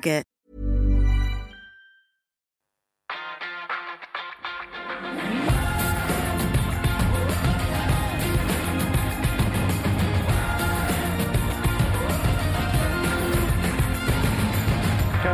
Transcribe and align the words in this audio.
Can't 0.00 0.24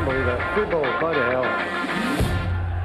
believe 0.07 0.25
that. 0.25 0.55
Good 0.55 0.71
ball, 0.71 0.99
bloody 1.01 1.21
hell. 1.21 1.74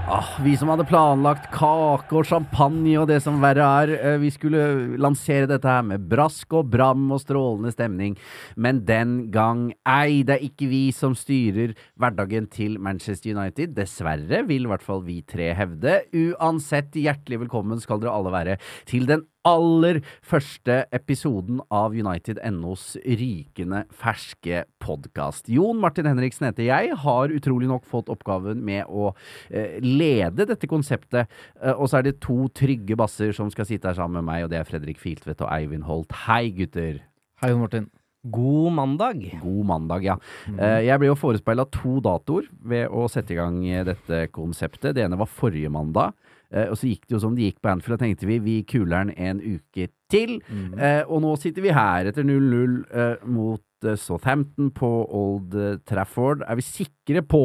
Ah, 0.10 0.26
vi 0.42 0.56
som 0.58 0.72
hadde 0.72 0.88
planlagt 0.90 1.52
kake 1.54 2.16
og 2.18 2.26
champagne 2.26 2.96
og 2.98 3.06
det 3.12 3.20
som 3.22 3.36
verre 3.44 3.62
er. 3.62 3.92
eh, 3.94 4.18
Vi 4.18 4.32
skulle 4.34 4.98
lansere 4.98 5.46
dette 5.46 5.70
her 5.70 5.84
med 5.84 6.10
brask 6.10 6.52
og 6.52 6.72
bram 6.72 7.12
og 7.12 7.22
strålende 7.22 7.70
stemning. 7.72 8.18
Men 8.58 8.86
den 8.86 9.30
gang 9.30 9.72
ei, 9.86 10.24
det 10.24 10.40
er 10.40 10.48
ikke 10.50 10.68
vi 10.68 10.92
som 10.92 11.14
styrer 11.14 11.76
hverdagen 11.96 12.50
til 12.50 12.80
Manchester 12.80 13.38
United. 13.38 13.76
Dessverre, 13.76 14.48
vil 14.48 14.66
i 14.66 14.68
hvert 14.68 14.82
fall 14.82 15.04
vi 15.06 15.22
tre 15.22 15.54
hevde. 15.54 16.02
Uansett, 16.12 16.90
hjertelig 16.98 17.46
velkommen 17.46 17.80
skal 17.80 18.02
dere 18.02 18.18
alle 18.18 18.34
være 18.34 18.58
til 18.90 19.06
den 19.06 19.28
aller 19.48 20.02
første 20.26 20.82
episoden 20.96 21.62
av 21.72 21.96
United 21.96 22.42
NOs 22.54 22.94
rykende 23.04 23.86
ferske 23.96 24.64
podkast. 24.84 25.48
Jon 25.52 25.80
Martin 25.80 26.10
Henriksen 26.10 26.50
heter 26.50 26.68
jeg, 26.68 26.98
har 27.04 27.36
utrolig 27.36 27.70
nok 27.72 27.88
fått 27.88 28.12
oppgaven 28.12 28.64
med 28.66 28.90
å 28.90 29.14
eh, 29.50 29.80
lede 29.84 30.48
dette 30.50 30.70
konseptet. 30.70 31.32
Eh, 31.62 31.76
og 31.76 31.88
så 31.90 32.00
er 32.00 32.10
det 32.10 32.20
to 32.26 32.50
trygge 32.56 32.98
basser 33.00 33.32
som 33.36 33.52
skal 33.54 33.70
sitte 33.70 33.92
her 33.92 34.00
sammen 34.00 34.20
med 34.20 34.30
meg, 34.32 34.46
og 34.46 34.52
det 34.52 34.60
er 34.60 34.68
Fredrik 34.68 35.00
Filtvedt 35.02 35.46
og 35.46 35.52
Eivind 35.54 35.88
Holt. 35.88 36.12
Hei, 36.28 36.50
gutter! 36.56 37.00
Hei, 37.40 37.54
Jon 37.54 37.64
Martin. 37.64 37.90
God 38.28 38.74
mandag. 38.76 39.22
God 39.40 39.66
mandag, 39.66 40.04
ja. 40.04 40.18
Eh, 40.52 40.82
jeg 40.90 41.00
ble 41.00 41.08
jo 41.08 41.20
forespeila 41.20 41.64
to 41.72 42.02
datoer 42.04 42.50
ved 42.68 42.92
å 42.92 43.06
sette 43.08 43.32
i 43.32 43.38
gang 43.40 43.62
eh, 43.64 43.86
dette 43.88 44.26
konseptet. 44.36 44.92
Det 44.98 45.06
ene 45.06 45.20
var 45.20 45.32
forrige 45.32 45.72
mandag. 45.72 46.18
Eh, 46.50 46.68
og 46.70 46.78
så 46.80 46.90
gikk 46.90 47.08
det 47.08 47.18
jo 47.18 47.22
som 47.24 47.36
det 47.38 47.50
gikk 47.50 47.62
på 47.62 47.72
Anfield, 47.74 47.98
og 47.98 48.04
tenkte 48.04 48.30
vi 48.30 48.40
vi 48.44 48.58
kuler 48.68 49.06
den 49.06 49.14
en 49.18 49.42
uke 49.42 49.90
til. 50.12 50.40
Eh, 50.78 51.04
og 51.06 51.22
nå 51.26 51.36
sitter 51.42 51.66
vi 51.66 51.76
her 51.76 52.10
etter 52.10 52.26
0-0 52.26 52.80
eh, 52.90 53.28
mot 53.30 53.86
eh, 53.86 54.00
Southampton 54.00 54.74
på 54.76 54.90
Old 55.06 55.56
Trafford. 55.90 56.44
Er 56.48 56.60
vi 56.60 56.66
sikre 56.66 57.22
på 57.26 57.44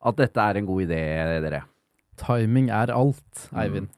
at 0.00 0.18
dette 0.18 0.40
er 0.40 0.58
en 0.58 0.68
god 0.68 0.88
idé, 0.88 1.00
dere? 1.44 1.64
Timing 2.20 2.68
er 2.74 2.92
alt, 2.92 3.48
Eivind. 3.56 3.90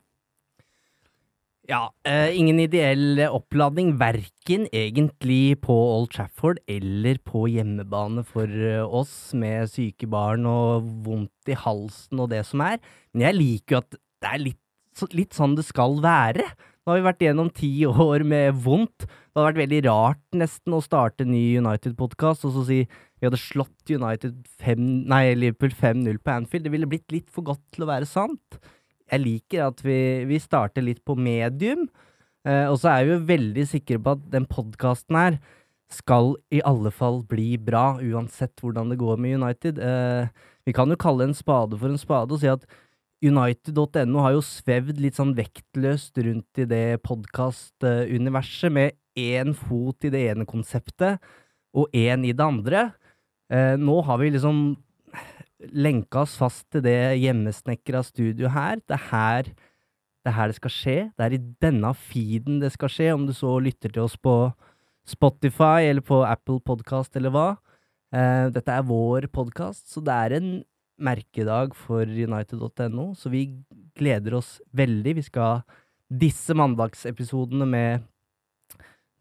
Ja, 1.71 1.93
eh, 2.05 2.35
ingen 2.35 2.59
ideell 2.59 3.21
oppladning, 3.31 3.95
verken 4.01 4.65
egentlig 4.75 5.61
på 5.63 5.73
Old 5.73 6.11
Trafford 6.11 6.59
eller 6.67 7.21
på 7.23 7.45
hjemmebane 7.47 8.25
for 8.27 8.51
eh, 8.51 8.83
oss 8.83 9.31
med 9.39 9.71
syke 9.71 10.09
barn 10.11 10.43
og 10.51 10.89
vondt 11.07 11.53
i 11.55 11.55
halsen 11.55 12.19
og 12.19 12.33
det 12.35 12.43
som 12.49 12.65
er. 12.67 12.83
Men 13.15 13.29
jeg 13.29 13.39
liker 13.39 13.77
jo 13.77 13.83
at 13.85 14.01
det 14.23 14.31
er 14.31 14.43
litt, 14.43 15.07
litt 15.15 15.37
sånn 15.37 15.57
det 15.59 15.67
skal 15.67 15.99
være. 16.05 16.47
Nå 16.83 16.93
har 16.93 16.99
vi 16.99 17.07
vært 17.07 17.25
gjennom 17.27 17.51
ti 17.55 17.71
år 18.09 18.25
med 18.29 18.59
vondt. 18.65 19.07
Det 19.07 19.39
hadde 19.39 19.49
vært 19.51 19.63
veldig 19.63 19.81
rart 19.87 20.23
nesten 20.37 20.77
å 20.77 20.83
starte 20.85 21.27
en 21.27 21.33
ny 21.35 21.45
United-podkast 21.63 22.47
og 22.49 22.55
så 22.57 22.67
si 22.69 22.83
vi 23.23 23.29
hadde 23.29 23.39
slått 23.39 23.91
United 23.95 24.39
5, 24.65 24.87
nei, 25.07 25.29
Liverpool 25.39 25.71
5-0 25.79 26.17
på 26.19 26.33
Anfield. 26.35 26.67
Det 26.67 26.73
ville 26.75 26.89
blitt 26.91 27.15
litt 27.15 27.29
for 27.31 27.47
godt 27.47 27.63
til 27.71 27.85
å 27.85 27.91
være 27.93 28.09
sant. 28.11 28.59
Jeg 29.13 29.23
liker 29.23 29.69
at 29.69 29.83
vi, 29.87 29.99
vi 30.27 30.41
starter 30.43 30.83
litt 30.83 31.05
på 31.07 31.15
medium, 31.15 31.85
eh, 32.43 32.67
og 32.67 32.81
så 32.83 32.97
er 32.97 33.07
vi 33.07 33.15
jo 33.15 33.27
veldig 33.29 33.67
sikre 33.71 34.01
på 34.03 34.17
at 34.17 34.25
den 34.33 34.49
podkasten 34.51 35.21
her 35.21 35.39
skal 35.93 36.33
i 36.51 36.65
alle 36.67 36.91
fall 36.91 37.21
bli 37.29 37.55
bra, 37.63 38.01
uansett 38.03 38.59
hvordan 38.59 38.91
det 38.91 38.99
går 38.99 39.23
med 39.23 39.39
United. 39.39 39.79
Eh, 39.79 40.49
vi 40.67 40.75
kan 40.75 40.91
jo 40.91 40.99
kalle 40.99 41.29
en 41.29 41.37
spade 41.37 41.79
for 41.79 41.93
en 41.93 42.01
spade 42.01 42.35
og 42.35 42.43
si 42.43 42.51
at 42.51 42.67
United.no 43.23 44.23
har 44.25 44.35
jo 44.35 44.43
svevd 44.43 44.99
litt 45.03 45.19
sånn 45.19 45.35
vektløst 45.37 46.19
rundt 46.27 46.59
i 46.59 46.67
det 46.67 47.01
podkastuniverset, 47.07 48.73
med 48.75 48.99
én 49.19 49.55
fot 49.55 50.09
i 50.09 50.11
det 50.11 50.25
ene 50.33 50.47
konseptet 50.49 51.23
og 51.77 51.93
én 51.95 52.27
i 52.27 52.33
det 52.35 52.45
andre. 52.45 52.89
Eh, 53.53 53.77
nå 53.79 54.01
har 54.07 54.19
vi 54.19 54.33
liksom 54.35 54.65
lenka 55.71 56.25
oss 56.25 56.35
fast 56.41 56.67
til 56.73 56.83
det 56.85 57.21
hjemmesnekra 57.23 58.03
studioet 58.07 58.57
her. 58.57 58.83
Det 58.83 58.99
er 58.99 59.07
her 59.13 59.53
det 60.23 60.31
er 60.31 60.37
her 60.37 60.51
det 60.51 60.59
skal 60.59 60.71
skje. 60.71 60.99
Det 61.19 61.25
er 61.25 61.35
i 61.35 61.45
denne 61.63 61.91
feeden 61.99 62.61
det 62.63 62.71
skal 62.75 62.91
skje, 62.93 63.09
om 63.15 63.27
du 63.27 63.33
så 63.35 63.57
lytter 63.59 63.91
til 63.91 64.05
oss 64.05 64.15
på 64.15 64.53
Spotify 65.09 65.89
eller 65.89 66.05
på 66.07 66.21
Apple 66.23 66.61
Podcast 66.63 67.19
eller 67.19 67.35
hva. 67.35 67.49
Eh, 68.15 68.47
dette 68.55 68.71
er 68.71 68.87
vår 68.87 69.27
podkast, 69.35 69.89
så 69.91 70.03
det 70.05 70.15
er 70.15 70.37
en 70.39 70.51
merkedag 71.01 71.77
for 71.77 72.07
United.no, 72.07 73.13
så 73.17 73.33
vi 73.33 73.47
gleder 73.99 74.39
oss 74.39 74.57
veldig. 74.77 75.17
Vi 75.19 75.25
skal 75.27 75.49
ha 75.49 75.81
disse 76.13 76.55
mandagsepisodene 76.57 77.69
med 77.69 78.09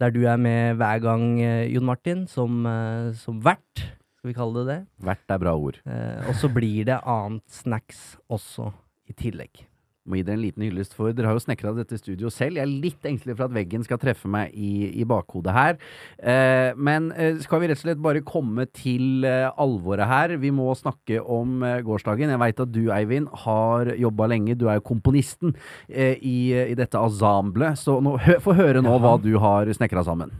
der 0.01 0.13
du 0.13 0.23
er 0.25 0.37
med 0.41 0.79
hver 0.81 1.01
gang, 1.03 1.25
eh, 1.39 1.69
Jon 1.69 1.85
Martin, 1.85 2.25
som, 2.27 2.65
eh, 2.65 3.13
som 3.13 3.39
vert, 3.39 3.83
skal 4.17 4.31
vi 4.31 4.33
kalle 4.33 4.65
det 4.65 4.67
det. 4.67 4.79
Vert 5.05 5.29
er 5.29 5.37
bra 5.37 5.53
ord. 5.53 5.77
Eh, 5.85 6.27
og 6.27 6.33
så 6.35 6.49
blir 6.49 6.85
det 6.85 7.01
annet 7.05 7.45
snacks 7.47 8.17
også 8.29 8.73
i 9.07 9.13
tillegg. 9.13 9.67
Må 10.09 10.17
gi 10.17 10.23
dere 10.25 10.33
en 10.39 10.41
liten 10.41 10.63
hyllest 10.65 10.95
for 10.97 11.13
Dere 11.13 11.29
har 11.29 11.35
jo 11.37 11.41
snekra 11.43 11.71
dette 11.77 11.93
studioet 11.99 12.33
selv. 12.33 12.57
Jeg 12.57 12.65
er 12.65 12.71
litt 12.85 13.03
engstelig 13.05 13.35
for 13.37 13.45
at 13.45 13.53
veggen 13.53 13.83
skal 13.85 13.99
treffe 14.01 14.25
meg 14.33 14.49
i, 14.57 14.87
i 14.97 15.05
bakhodet 15.05 15.53
her. 15.53 15.75
Eh, 16.17 16.71
men 16.73 17.11
eh, 17.13 17.37
skal 17.43 17.61
vi 17.61 17.69
rett 17.69 17.77
og 17.77 17.83
slett 17.85 18.01
bare 18.01 18.23
komme 18.25 18.65
til 18.73 19.27
eh, 19.29 19.45
alvoret 19.61 20.09
her? 20.09 20.33
Vi 20.41 20.49
må 20.57 20.71
snakke 20.79 21.19
om 21.21 21.61
eh, 21.67 21.83
gårsdagen. 21.85 22.33
Jeg 22.33 22.41
veit 22.41 22.63
at 22.65 22.73
du, 22.73 22.81
Eivind, 22.95 23.29
har 23.45 23.93
jobba 23.93 24.31
lenge. 24.33 24.57
Du 24.57 24.65
er 24.71 24.79
jo 24.79 24.87
komponisten 24.89 25.53
eh, 25.85 26.17
i, 26.17 26.37
i 26.71 26.77
dette 26.81 26.97
ensemblet. 26.97 27.77
Så 27.77 27.99
nå, 28.01 28.15
hø, 28.25 28.39
få 28.41 28.57
høre 28.57 28.81
nå 28.81 28.95
Ja. 28.97 29.03
hva 29.05 29.13
du 29.21 29.35
har 29.43 29.69
snekra 29.77 30.01
sammen. 30.07 30.33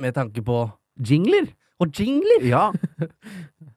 Med 0.00 0.16
tanke 0.16 0.40
på 0.48 0.64
Jingler! 0.96 1.52
Og 1.82 1.92
jingler! 1.98 2.44
Ja. 2.48 2.70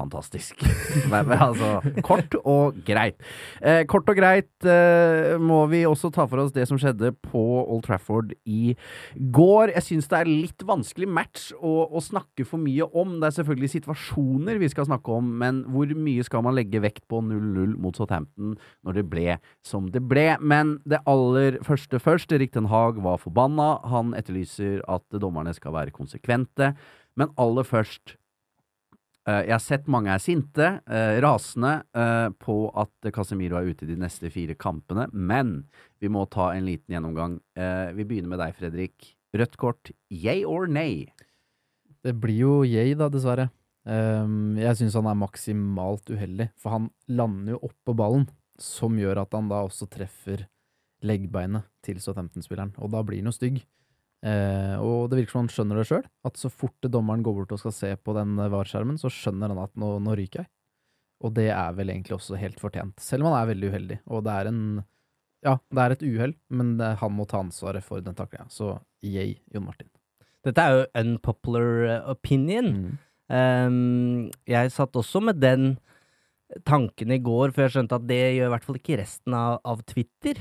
Fantastisk. 0.00 0.62
Men, 1.12 1.30
altså, 1.34 1.80
kort 2.06 2.34
og 2.40 2.80
greit. 2.86 3.18
Eh, 3.60 3.82
kort 3.90 4.08
og 4.10 4.18
greit 4.18 4.68
eh, 4.68 5.36
må 5.40 5.62
vi 5.70 5.82
også 5.88 6.10
ta 6.14 6.26
for 6.30 6.44
oss 6.44 6.54
det 6.56 6.66
som 6.70 6.80
skjedde 6.80 7.12
på 7.26 7.42
Old 7.60 7.84
Trafford 7.86 8.32
i 8.48 8.74
går. 9.34 9.74
Jeg 9.76 9.86
syns 9.86 10.10
det 10.10 10.20
er 10.20 10.30
litt 10.30 10.64
vanskelig 10.66 11.08
match 11.10 11.50
å, 11.58 11.74
å 11.90 12.02
snakke 12.04 12.46
for 12.48 12.62
mye 12.62 12.86
om. 12.90 13.18
Det 13.20 13.30
er 13.30 13.36
selvfølgelig 13.40 13.72
situasjoner 13.76 14.60
vi 14.62 14.70
skal 14.72 14.88
snakke 14.88 15.18
om, 15.20 15.32
men 15.42 15.62
hvor 15.70 15.90
mye 15.96 16.24
skal 16.26 16.44
man 16.46 16.56
legge 16.56 16.82
vekt 16.82 17.06
på 17.10 17.20
0-0 17.24 17.76
mot 17.80 17.96
Southampton 17.96 18.56
når 18.86 19.00
det 19.00 19.06
ble 19.12 19.36
som 19.66 19.90
det 19.92 20.02
ble? 20.08 20.28
Men 20.40 20.78
det 20.88 21.02
aller 21.10 21.60
første 21.66 22.00
først. 22.00 22.32
Erik 22.32 22.54
Den 22.54 22.70
Haag 22.70 23.00
var 23.02 23.20
forbanna. 23.20 23.72
Han 23.90 24.14
etterlyser 24.16 24.80
at 24.90 25.04
dommerne 25.20 25.52
skal 25.56 25.74
være 25.76 25.94
konsekvente. 25.94 26.74
Men 27.18 27.32
aller 27.40 27.66
først 27.66 28.16
jeg 29.28 29.52
har 29.52 29.62
sett 29.62 29.88
mange 29.90 30.12
er 30.14 30.22
sinte, 30.22 30.66
eh, 30.88 31.18
rasende 31.20 31.82
eh, 31.92 32.28
på 32.40 32.54
at 32.80 33.10
Casemiro 33.12 33.58
er 33.58 33.68
ute 33.68 33.88
de 33.88 33.96
neste 34.00 34.30
fire 34.32 34.56
kampene, 34.56 35.08
men 35.12 35.66
vi 36.00 36.08
må 36.08 36.24
ta 36.32 36.50
en 36.54 36.64
liten 36.64 36.94
gjennomgang. 36.94 37.38
Eh, 37.58 37.92
vi 37.98 38.06
begynner 38.08 38.32
med 38.32 38.40
deg, 38.40 38.56
Fredrik. 38.56 39.10
Rødt 39.36 39.56
kort, 39.60 39.92
yay 40.10 40.42
or 40.48 40.66
nay? 40.66 41.10
Det 42.00 42.16
blir 42.16 42.38
jo 42.40 42.54
Yay, 42.64 42.94
da, 42.96 43.10
dessverre. 43.12 43.50
Ehm, 43.88 44.56
jeg 44.60 44.76
syns 44.78 44.96
han 44.98 45.08
er 45.08 45.18
maksimalt 45.20 46.10
uheldig, 46.12 46.50
for 46.60 46.74
han 46.76 46.88
lander 47.08 47.54
jo 47.56 47.64
oppå 47.70 47.94
ballen, 47.96 48.26
som 48.60 48.96
gjør 49.00 49.22
at 49.22 49.36
han 49.36 49.48
da 49.52 49.62
også 49.66 49.88
treffer 49.92 50.46
leggbeinet 51.04 51.68
til 51.84 52.00
Southampton-spilleren, 52.00 52.74
og 52.80 52.92
da 52.92 53.04
blir 53.04 53.22
han 53.22 53.30
jo 53.30 53.36
stygg. 53.36 53.62
Eh, 54.20 54.76
og 54.76 55.08
det 55.08 55.20
virker 55.20 55.32
som 55.32 55.44
han 55.44 55.52
skjønner 55.52 55.80
det 55.80 55.86
sjøl, 55.88 56.06
at 56.28 56.40
så 56.40 56.50
fort 56.52 56.88
dommeren 56.92 57.24
går 57.24 57.38
bort 57.38 57.54
og 57.56 57.62
skal 57.62 57.76
se 57.76 57.92
på 57.96 58.14
den 58.16 58.36
VAR-skjermen, 58.36 59.00
så 59.00 59.12
skjønner 59.12 59.52
han 59.52 59.62
at 59.62 59.72
nå, 59.80 59.94
nå 60.04 60.16
ryker 60.18 60.44
jeg. 60.44 60.50
Og 61.24 61.34
det 61.36 61.50
er 61.52 61.76
vel 61.76 61.92
egentlig 61.92 62.16
også 62.16 62.38
helt 62.40 62.60
fortjent, 62.60 63.00
selv 63.02 63.24
om 63.24 63.30
han 63.30 63.42
er 63.42 63.50
veldig 63.52 63.70
uheldig. 63.72 64.00
Og 64.08 64.24
det 64.24 64.36
er 64.36 64.52
en 64.52 64.62
Ja, 65.40 65.54
det 65.72 65.80
er 65.82 65.94
et 65.94 66.02
uhell, 66.04 66.34
men 66.52 66.74
det, 66.76 66.94
han 67.00 67.14
må 67.16 67.24
ta 67.28 67.40
ansvaret 67.40 67.84
for 67.84 68.04
den 68.04 68.16
taklinga. 68.16 68.48
Så 68.52 68.74
yay, 69.00 69.38
Jon 69.52 69.64
Martin. 69.64 69.88
Dette 70.44 70.64
er 70.64 70.74
jo 70.74 70.88
unpopular 71.00 71.70
eh, 71.86 72.10
opinion. 72.12 72.68
Mm. 72.76 72.98
Um, 73.30 74.30
jeg 74.48 74.72
satt 74.74 74.96
også 74.96 75.22
med 75.22 75.40
den 75.40 75.78
tanken 76.66 77.12
i 77.14 77.20
går, 77.22 77.52
for 77.54 77.64
jeg 77.64 77.76
skjønte 77.76 78.00
at 78.00 78.08
det 78.08 78.20
gjør 78.34 78.48
i 78.48 78.52
hvert 78.54 78.66
fall 78.66 78.78
ikke 78.80 78.98
resten 79.00 79.36
av, 79.36 79.60
av 79.64 79.84
Twitter. 79.88 80.40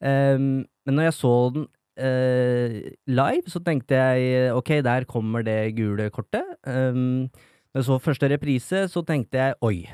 Um, 0.00 0.64
men 0.86 0.96
når 0.96 1.10
jeg 1.10 1.16
så 1.18 1.34
den 1.56 1.66
eh, 1.66 1.79
live, 2.00 3.50
så 3.50 3.60
tenkte 3.64 3.98
jeg 3.98 4.54
ok, 4.56 4.70
der 4.86 5.04
kommer 5.08 5.44
det 5.44 5.74
gule 5.76 6.08
kortet. 6.14 6.46
Um, 6.64 7.28
når 7.70 7.82
jeg 7.82 7.86
så 7.86 7.98
første 8.02 8.30
reprise, 8.32 8.84
så 8.88 9.02
tenkte 9.06 9.38
jeg 9.38 9.58
oi. 9.62 9.84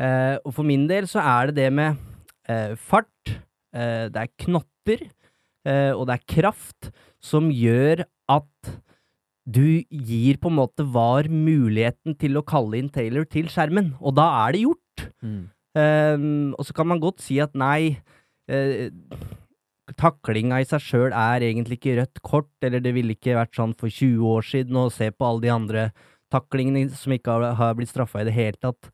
Uh, 0.00 0.36
og 0.42 0.54
for 0.56 0.66
min 0.66 0.88
del 0.90 1.06
så 1.08 1.22
er 1.22 1.50
det 1.50 1.56
det 1.60 1.70
med 1.72 2.00
uh, 2.50 2.74
fart, 2.76 3.34
uh, 3.76 4.08
det 4.12 4.24
er 4.24 4.32
knotter, 4.44 5.06
eh, 5.66 5.92
og 5.94 6.06
det 6.08 6.16
er 6.16 6.28
kraft, 6.34 6.90
som 7.22 7.50
gjør 7.54 8.04
at 8.32 8.72
du 9.42 9.82
gir 9.90 10.38
på 10.38 10.50
en 10.50 10.58
måte 10.60 10.86
VAR 10.94 11.28
muligheten 11.30 12.14
til 12.18 12.38
å 12.38 12.46
kalle 12.46 12.78
inn 12.78 12.90
Taylor 12.92 13.26
til 13.26 13.50
skjermen, 13.50 13.92
og 14.00 14.14
da 14.18 14.28
er 14.44 14.54
det 14.54 14.64
gjort. 14.64 15.06
Mm. 15.22 15.42
Ehm, 15.78 16.52
og 16.58 16.66
så 16.68 16.76
kan 16.76 16.88
man 16.90 17.02
godt 17.02 17.22
si 17.24 17.40
at 17.42 17.56
nei, 17.58 17.98
eh, 18.48 18.90
taklinga 19.98 20.60
i 20.62 20.66
seg 20.68 20.82
sjøl 20.82 21.14
er 21.16 21.44
egentlig 21.44 21.78
ikke 21.80 21.96
rødt 21.98 22.20
kort, 22.24 22.52
eller 22.62 22.82
det 22.82 22.94
ville 22.96 23.16
ikke 23.16 23.36
vært 23.38 23.56
sånn 23.58 23.74
for 23.78 23.90
20 23.90 24.26
år 24.30 24.46
siden, 24.46 24.78
og 24.78 24.92
se 24.94 25.10
på 25.10 25.26
alle 25.26 25.44
de 25.44 25.52
andre 25.52 25.86
taklingene 26.32 26.86
som 26.96 27.14
ikke 27.14 27.38
har 27.58 27.74
blitt 27.76 27.92
straffa 27.92 28.22
i 28.22 28.28
det 28.28 28.36
hele 28.36 28.58
tatt 28.60 28.92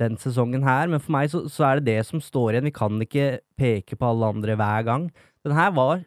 den 0.00 0.16
sesongen 0.20 0.64
her, 0.64 0.88
men 0.88 1.02
for 1.02 1.12
meg 1.12 1.28
så, 1.32 1.44
så 1.52 1.66
er 1.68 1.80
det 1.80 1.92
det 1.92 2.06
som 2.08 2.22
står 2.24 2.54
igjen. 2.54 2.70
Vi 2.70 2.76
kan 2.78 3.02
ikke 3.04 3.26
peke 3.60 3.98
på 4.00 4.08
alle 4.08 4.30
andre 4.32 4.56
hver 4.56 4.86
gang. 4.86 5.10
Den 5.44 5.56
her 5.56 5.74
var, 5.76 6.06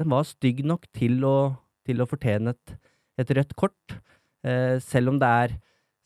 den 0.00 0.10
var 0.12 0.24
stygg 0.28 0.64
nok 0.66 0.88
til 0.96 1.20
å, 1.28 1.36
til 1.84 2.00
å 2.00 2.08
fortjene 2.08 2.54
et, 2.56 2.74
et 3.20 3.34
rødt 3.36 3.52
kort, 3.60 3.98
eh, 4.48 4.80
selv 4.82 5.12
om 5.12 5.20
det 5.20 5.28
er 5.44 5.56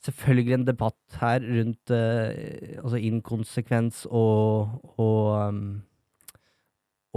selvfølgelig 0.06 0.54
en 0.58 0.66
debatt 0.66 1.19
her 1.20 1.42
rundt 1.42 1.92
eh, 1.94 2.78
altså 2.82 3.00
inkonsekvens 3.02 4.04
og, 4.10 4.78
og, 4.94 5.22
um, 5.48 5.62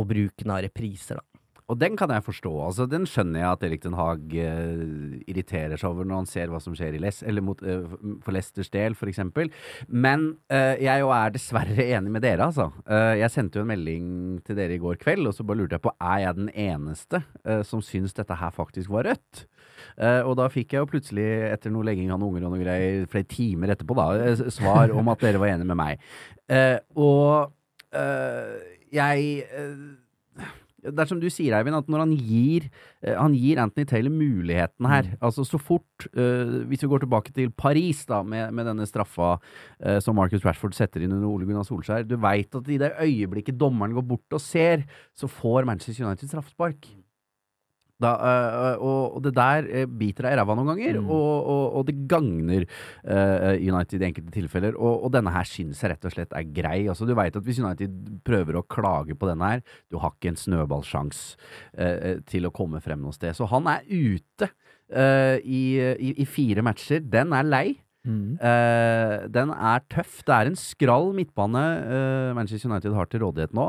og 0.01 0.09
bruken 0.11 0.53
av 0.53 0.63
repriser, 0.65 1.21
da. 1.21 1.31
Og 1.71 1.77
den 1.79 1.95
kan 1.95 2.11
jeg 2.11 2.25
forstå. 2.25 2.51
altså 2.65 2.85
Den 2.89 3.05
skjønner 3.07 3.39
jeg 3.41 3.49
at 3.49 3.61
Erik 3.63 3.83
Den 3.85 3.95
Haag 3.95 4.33
eh, 4.35 4.81
irriterer 5.31 5.79
seg 5.79 5.93
over 5.93 6.07
når 6.07 6.21
han 6.21 6.29
ser 6.29 6.51
hva 6.51 6.59
som 6.63 6.75
skjer 6.75 6.97
Les, 6.99 7.21
mot, 7.39 7.61
eh, 7.63 7.85
for 8.25 8.35
Leicesters 8.35 8.71
del, 8.73 8.97
f.eks. 8.97 9.21
Men 9.87 10.25
eh, 10.51 10.81
jeg 10.83 11.03
jo 11.03 11.13
er 11.15 11.31
dessverre 11.35 11.85
enig 11.95 12.11
med 12.11 12.25
dere, 12.25 12.49
altså. 12.49 12.67
Eh, 12.83 13.21
jeg 13.21 13.33
sendte 13.33 13.59
jo 13.59 13.63
en 13.65 13.71
melding 13.71 14.09
til 14.47 14.59
dere 14.59 14.75
i 14.75 14.81
går 14.81 14.99
kveld, 15.01 15.29
og 15.29 15.37
så 15.37 15.45
bare 15.47 15.61
lurte 15.61 15.79
jeg 15.79 15.85
på 15.85 15.95
er 15.95 16.25
jeg 16.25 16.39
den 16.41 16.51
eneste 16.65 17.23
eh, 17.45 17.63
som 17.67 17.83
syns 17.85 18.17
dette 18.17 18.39
her 18.41 18.51
faktisk 18.55 18.91
var 18.91 19.07
rødt. 19.07 19.45
Eh, 19.95 20.19
og 20.27 20.35
da 20.41 20.49
fikk 20.51 20.75
jeg 20.75 20.83
jo 20.83 20.91
plutselig, 20.91 21.29
etter 21.53 21.71
noe 21.71 21.87
legging 21.87 22.11
av 22.11 22.19
noen 22.19 22.35
unger 22.35 22.49
og 22.49 22.57
noe 22.57 22.65
greier, 22.65 23.07
flere 23.11 23.31
timer 23.31 23.71
etterpå, 23.77 23.95
da, 23.95 24.35
svar 24.51 24.91
om 24.91 25.07
at 25.13 25.23
dere 25.23 25.39
var 25.39 25.55
enige 25.55 25.71
med 25.71 25.79
meg. 25.79 26.05
Og 26.99 27.55
jeg 28.91 29.45
eh, 29.51 30.47
det 30.81 31.03
er 31.03 31.09
som 31.09 31.19
du 31.21 31.27
sier, 31.29 31.53
Eivind, 31.53 31.77
at 31.77 31.89
når 31.91 32.03
han 32.05 32.13
gir 32.17 32.65
eh, 33.05 33.13
Han 33.13 33.35
gir 33.37 33.59
Anthony 33.61 33.85
Taylor 33.85 34.13
muligheten 34.13 34.87
her. 34.89 35.11
Altså 35.21 35.45
så 35.45 35.59
fort 35.61 36.07
uh, 36.17 36.65
Hvis 36.69 36.81
vi 36.81 36.89
går 36.89 37.03
tilbake 37.03 37.33
til 37.35 37.51
Paris, 37.53 38.03
da, 38.09 38.21
med, 38.25 38.49
med 38.57 38.65
denne 38.71 38.87
straffa 38.89 39.35
uh, 39.37 39.99
som 40.01 40.17
Marcus 40.17 40.45
Rashford 40.45 40.73
setter 40.77 41.03
inn 41.03 41.13
under 41.13 41.29
Ole 41.29 41.45
Gunnar 41.45 41.67
Solskjær. 41.67 42.07
Du 42.09 42.17
veit 42.21 42.57
at 42.57 42.71
i 42.71 42.79
det 42.81 42.95
øyeblikket 42.97 43.59
dommeren 43.61 43.93
går 43.97 44.07
bort 44.15 44.37
og 44.37 44.41
ser, 44.41 44.87
så 45.13 45.29
får 45.29 45.69
Manchester 45.69 46.07
United 46.07 46.31
straffespark. 46.31 46.89
Da, 48.01 48.11
øh, 48.17 48.81
og, 48.81 49.19
det 49.25 49.33
der 49.37 49.67
øh, 49.67 49.87
biter 49.99 50.25
deg 50.27 50.35
i 50.35 50.39
ræva 50.39 50.55
noen 50.57 50.71
ganger, 50.73 50.99
Mm. 51.01 51.09
og, 51.13 51.49
og, 51.53 51.75
og 51.79 51.85
det 51.87 51.95
gagner 52.09 52.65
øh, 52.65 53.55
United 53.61 54.01
i 54.01 54.07
enkelte 54.09 54.33
tilfeller. 54.35 54.75
Og, 54.77 55.05
og 55.05 55.13
denne 55.13 55.33
her 55.33 55.45
syns 55.47 55.83
jeg 55.83 55.93
rett 55.93 56.07
og 56.09 56.15
slett 56.15 56.33
er 56.37 56.49
grei. 56.55 56.87
Altså, 56.89 57.05
du 57.05 57.13
veit 57.17 57.37
at 57.37 57.45
hvis 57.45 57.61
United 57.61 57.93
prøver 58.27 58.57
å 58.59 58.65
klage 58.65 59.15
på 59.15 59.29
denne 59.29 59.53
her, 59.53 59.63
du 59.91 59.99
har 60.01 60.15
ikke 60.15 60.33
en 60.33 60.41
snøballsjanse 60.41 61.37
til 62.29 62.47
å 62.47 62.53
komme 62.53 62.81
frem 62.83 63.01
noe 63.01 63.15
sted. 63.15 63.35
Så 63.37 63.47
han 63.51 63.69
er 63.71 63.85
ute 63.87 64.49
i, 65.45 65.63
i, 65.79 66.11
i 66.19 66.25
fire 66.27 66.63
matcher. 66.65 66.99
Den 67.05 67.31
er 67.37 67.47
lei. 67.47 67.65
Mm. 68.01 68.33
Uh, 68.41 69.27
den 69.29 69.51
er 69.53 69.83
tøff. 69.93 70.21
Det 70.25 70.33
er 70.33 70.49
en 70.49 70.57
skral 70.57 71.11
midtbane 71.13 71.61
uh, 71.85 72.31
Manchester 72.37 72.71
United 72.71 72.95
har 72.97 73.09
til 73.11 73.21
rådighet 73.25 73.53
nå. 73.53 73.67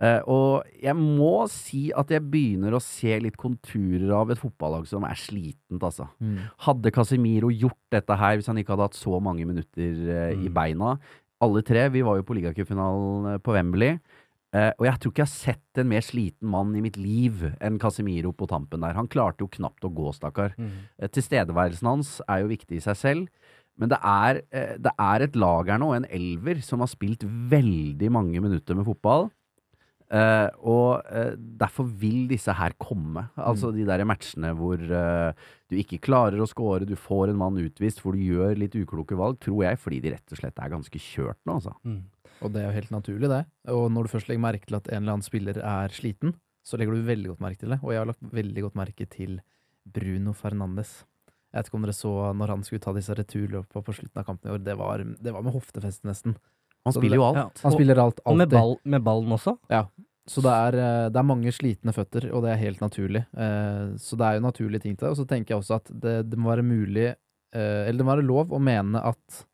Eh, 0.00 0.20
og 0.32 0.64
jeg 0.80 0.96
må 0.96 1.44
si 1.52 1.90
at 1.92 2.08
jeg 2.08 2.24
begynner 2.32 2.72
å 2.72 2.80
se 2.80 3.18
litt 3.20 3.36
konturer 3.36 4.14
av 4.16 4.30
et 4.32 4.40
fotballag 4.40 4.86
som 4.88 5.04
er 5.04 5.18
slitent, 5.20 5.82
altså. 5.84 6.06
Mm. 6.24 6.38
Hadde 6.64 6.92
Casemiro 6.96 7.50
gjort 7.52 7.76
dette 7.92 8.16
her 8.16 8.38
hvis 8.38 8.48
han 8.48 8.56
ikke 8.62 8.72
hadde 8.72 8.86
hatt 8.88 8.96
så 8.96 9.20
mange 9.20 9.44
minutter 9.44 10.32
i 10.32 10.48
Mm. 10.48 10.54
beina? 10.56 10.94
Alle 11.42 11.62
tre. 11.62 11.88
Vi 11.92 12.00
var 12.02 12.16
jo 12.16 12.24
på 12.24 12.36
ligacupfinalen 12.36 13.34
eh, 13.34 13.38
på 13.44 13.52
Wembley. 13.52 13.98
Uh, 14.50 14.72
og 14.80 14.86
jeg 14.88 14.98
tror 14.98 15.12
ikke 15.12 15.22
jeg 15.22 15.28
har 15.30 15.54
sett 15.54 15.78
en 15.78 15.88
mer 15.88 16.02
sliten 16.02 16.48
mann 16.50 16.72
i 16.74 16.80
mitt 16.82 16.96
liv 16.98 17.44
enn 17.62 17.76
Casemiro 17.78 18.32
på 18.34 18.48
tampen 18.50 18.80
der. 18.82 18.96
Han 18.96 19.06
klarte 19.06 19.44
jo 19.44 19.46
knapt 19.46 19.84
å 19.86 19.92
gå, 19.94 20.10
stakkar. 20.16 20.56
Eh, 20.98 21.06
Tilstedeværelsen 21.06 21.86
hans 21.86 22.16
er 22.26 22.40
jo 22.42 22.48
viktig 22.50 22.80
i 22.80 22.82
seg 22.82 22.96
selv. 22.98 23.28
Men 23.78 23.88
det 23.92 24.00
er, 24.02 24.40
det 24.82 24.90
er 24.98 25.22
et 25.22 25.36
lag 25.38 25.70
her 25.70 25.78
nå, 25.78 25.92
en 25.94 26.04
elver, 26.10 26.58
som 26.66 26.80
har 26.82 26.90
spilt 26.90 27.22
veldig 27.22 28.10
mange 28.10 28.42
minutter 28.42 28.74
med 28.74 28.84
fotball. 28.90 29.30
Eh, 30.10 30.48
og 30.66 31.04
uh, 31.06 31.36
derfor 31.38 31.86
vil 31.86 32.24
disse 32.30 32.50
her 32.58 32.74
komme. 32.82 33.28
Altså 33.38 33.70
de 33.70 33.84
der 33.86 34.02
matchene 34.08 34.50
hvor 34.58 34.80
uh, 34.82 35.30
du 35.70 35.76
ikke 35.78 36.00
klarer 36.02 36.42
å 36.42 36.48
score, 36.50 36.88
du 36.88 36.96
får 36.98 37.30
en 37.30 37.38
mann 37.38 37.60
utvist, 37.62 38.02
hvor 38.02 38.18
du 38.18 38.24
gjør 38.24 38.58
litt 38.58 38.74
ukloke 38.74 39.18
valg, 39.18 39.38
tror 39.44 39.62
jeg, 39.68 39.78
fordi 39.78 40.00
de 40.02 40.14
rett 40.16 40.34
og 40.34 40.40
slett 40.40 40.58
er 40.58 40.72
ganske 40.72 41.02
kjørt 41.04 41.38
nå, 41.46 41.60
altså. 41.60 41.76
Og 42.40 42.50
det 42.50 42.62
er 42.62 42.70
jo 42.70 42.76
helt 42.80 42.94
naturlig, 42.94 43.30
det. 43.30 43.44
Og 43.70 43.86
når 43.92 44.06
du 44.06 44.14
først 44.16 44.30
legger 44.30 44.42
merke 44.42 44.66
til 44.66 44.80
at 44.80 44.90
en 44.90 45.02
eller 45.02 45.14
annen 45.14 45.26
spiller 45.26 45.60
er 45.62 45.94
sliten, 45.94 46.34
så 46.66 46.78
legger 46.80 46.96
du 46.96 47.06
veldig 47.06 47.32
godt 47.34 47.44
merke 47.44 47.62
til 47.62 47.74
det. 47.74 47.80
Og 47.84 47.94
jeg 47.94 48.02
har 48.02 48.10
lagt 48.10 48.34
veldig 48.34 48.66
godt 48.66 48.78
merke 48.80 49.06
til 49.12 49.38
Bruno 49.86 50.34
Fernandes. 50.36 51.04
Jeg 51.50 51.58
vet 51.58 51.70
ikke 51.70 51.78
om 51.78 51.84
dere 51.86 51.96
så 51.96 52.14
når 52.38 52.52
han 52.54 52.64
skulle 52.66 52.82
ta 52.82 52.94
disse 52.94 53.14
returløpene 53.18 53.86
på 53.86 53.94
slutten 53.94 54.22
av 54.22 54.26
kampen 54.26 54.50
i 54.50 54.54
år. 54.54 54.64
Det 54.66 54.76
var, 54.78 55.02
det 55.02 55.34
var 55.34 55.46
med 55.46 55.54
hoftefeste, 55.54 56.06
nesten. 56.08 56.36
Han 56.86 56.92
spiller 56.96 57.16
jo 57.16 57.22
Ja. 57.22 57.44
alt. 57.44 57.60
Han 57.62 57.72
Og- 57.72 57.78
spiller 57.78 57.98
alt, 57.98 58.20
Og 58.26 58.36
med, 58.36 58.48
ball, 58.50 58.76
med 58.84 59.02
ballen 59.04 59.28
også. 59.36 59.58
Så 60.30 60.40
det 60.42 60.52
er, 60.52 60.74
eh, 60.78 61.08
det 61.10 61.16
er 61.16 61.22
mange 61.26 61.50
slitne 61.50 61.92
føtter, 61.92 62.32
og 62.32 62.42
det 62.44 62.52
er 62.52 62.56
helt 62.62 62.80
naturlig. 62.80 63.26
Eh, 63.36 63.96
Så 63.98 64.16
det 64.16 64.24
er 64.26 64.34
jo 64.38 64.46
naturlige 64.46 64.80
ting 64.82 64.96
til 64.96 65.08
det. 65.08 65.10
Og 65.10 65.16
så 65.16 65.26
tenker 65.26 65.48
jeg 65.54 65.58
også 65.62 65.74
at 65.76 65.84
det, 66.00 66.30
det 66.30 66.38
må 66.38 66.54
være 66.54 66.62
mulig, 66.62 67.16
eh, 67.52 67.88
eller 67.88 67.98
det 67.98 68.06
må 68.06 68.14
være 68.16 68.26
lov 68.26 68.48
å 68.50 68.60
mene 68.60 69.02
at 69.04 69.46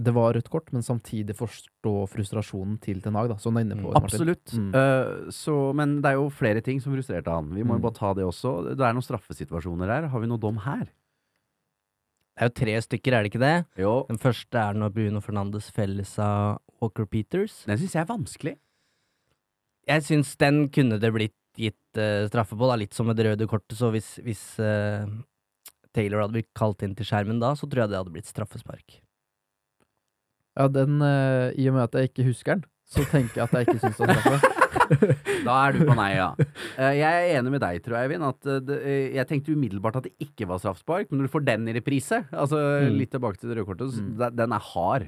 det 0.00 0.12
var 0.12 0.32
rødt 0.34 0.50
kort, 0.50 0.72
men 0.72 0.82
samtidig 0.82 1.34
forstå 1.36 2.08
frustrasjonen 2.10 2.80
til 2.80 3.00
Ten 3.00 3.14
Hag, 3.14 3.28
da, 3.28 3.36
som 3.36 3.54
du 3.54 3.60
er 3.60 3.64
inne 3.64 3.76
på. 3.80 3.92
Mm. 3.92 4.02
Absolutt. 4.02 4.44
Mm. 4.52 4.74
Uh, 4.74 5.30
så, 5.30 5.72
men 5.74 6.00
det 6.02 6.06
er 6.10 6.14
jo 6.18 6.30
flere 6.30 6.60
ting 6.62 6.80
som 6.80 6.92
frustrerte 6.92 7.30
han. 7.30 7.50
Vi 7.54 7.62
må 7.62 7.74
jo 7.74 7.78
Mm. 7.78 7.82
bare 7.82 7.94
ta 7.94 8.12
det 8.14 8.24
også. 8.24 8.74
Det 8.76 8.80
er 8.80 8.92
noen 8.92 9.02
straffesituasjoner 9.06 9.86
her. 9.86 10.08
Har 10.08 10.18
vi 10.20 10.26
noe 10.26 10.38
dom 10.38 10.56
her? 10.58 10.88
Det 12.34 12.42
er 12.42 12.50
jo 12.50 12.54
tre 12.58 12.72
stykker, 12.82 13.14
er 13.14 13.22
det 13.22 13.30
ikke 13.30 13.44
det? 13.44 13.56
Jo. 13.78 13.92
Den 14.08 14.18
første 14.18 14.58
er 14.58 14.74
når 14.74 14.90
Bruno 14.96 15.20
Fernandes 15.22 15.68
felles 15.74 16.16
av 16.18 16.58
Walker 16.82 17.06
Peters. 17.06 17.60
Den 17.68 17.78
syns 17.78 17.94
jeg 17.94 18.02
er 18.02 18.10
vanskelig. 18.10 18.54
Jeg 19.86 20.02
syns 20.02 20.32
den 20.40 20.64
kunne 20.74 20.98
det 20.98 21.12
blitt 21.14 21.38
gitt 21.54 22.00
uh, 22.00 22.26
straffe 22.26 22.58
på, 22.58 22.66
da, 22.66 22.80
litt 22.80 22.96
som 22.96 23.06
med 23.06 23.20
det 23.20 23.28
røde 23.28 23.46
kortet. 23.46 23.76
Så 23.78 23.92
hvis, 23.94 24.16
hvis 24.26 24.42
uh, 24.58 25.06
Taylor 25.94 26.24
hadde 26.24 26.40
blitt 26.40 26.50
kalt 26.58 26.82
inn 26.82 26.96
til 26.98 27.06
skjermen 27.06 27.38
da, 27.38 27.52
så 27.54 27.68
tror 27.70 27.84
jeg 27.84 27.92
det 27.92 28.00
hadde 28.02 28.14
blitt 28.16 28.30
straffespark. 28.30 28.98
Ja, 30.58 30.66
den, 30.70 30.98
uh, 31.02 31.54
I 31.54 31.68
og 31.70 31.78
med 31.78 31.86
at 31.86 31.98
jeg 32.00 32.10
ikke 32.10 32.26
husker 32.32 32.58
den, 32.58 32.66
så 32.94 33.04
tenker 33.10 33.40
jeg 33.40 33.44
at 33.48 33.52
jeg 33.58 33.66
ikke 33.68 33.80
syns 33.82 33.98
det 33.98 34.08
var 34.08 34.22
straffe. 34.24 34.52
Da 35.44 35.52
er 35.68 35.72
du 35.76 35.84
på 35.88 35.94
nei, 35.96 36.10
ja. 36.16 36.26
Eh, 36.76 36.94
jeg 36.98 37.04
er 37.08 37.38
enig 37.38 37.52
med 37.54 37.62
deg, 37.62 37.78
tror 37.84 37.96
jeg, 37.96 38.08
Eivind. 38.08 38.24
At 38.28 38.48
eh, 38.50 38.58
det, 38.68 38.76
eh, 38.84 39.06
jeg 39.16 39.28
tenkte 39.30 39.54
umiddelbart 39.56 39.96
at 40.00 40.06
det 40.08 40.12
ikke 40.26 40.48
var 40.50 40.60
straffespark, 40.60 41.08
men 41.10 41.20
når 41.22 41.28
du 41.28 41.32
får 41.32 41.44
den 41.46 41.68
i 41.70 41.74
reprise, 41.76 42.18
altså 42.32 42.60
Mm. 42.84 42.98
litt 43.00 43.10
tilbake 43.14 43.40
til 43.40 43.48
det 43.52 43.56
røde 43.58 43.68
kortet, 43.70 43.96
Mm. 43.96 44.36
den- 44.36 44.52
er 44.52 44.66
hard. 44.72 45.06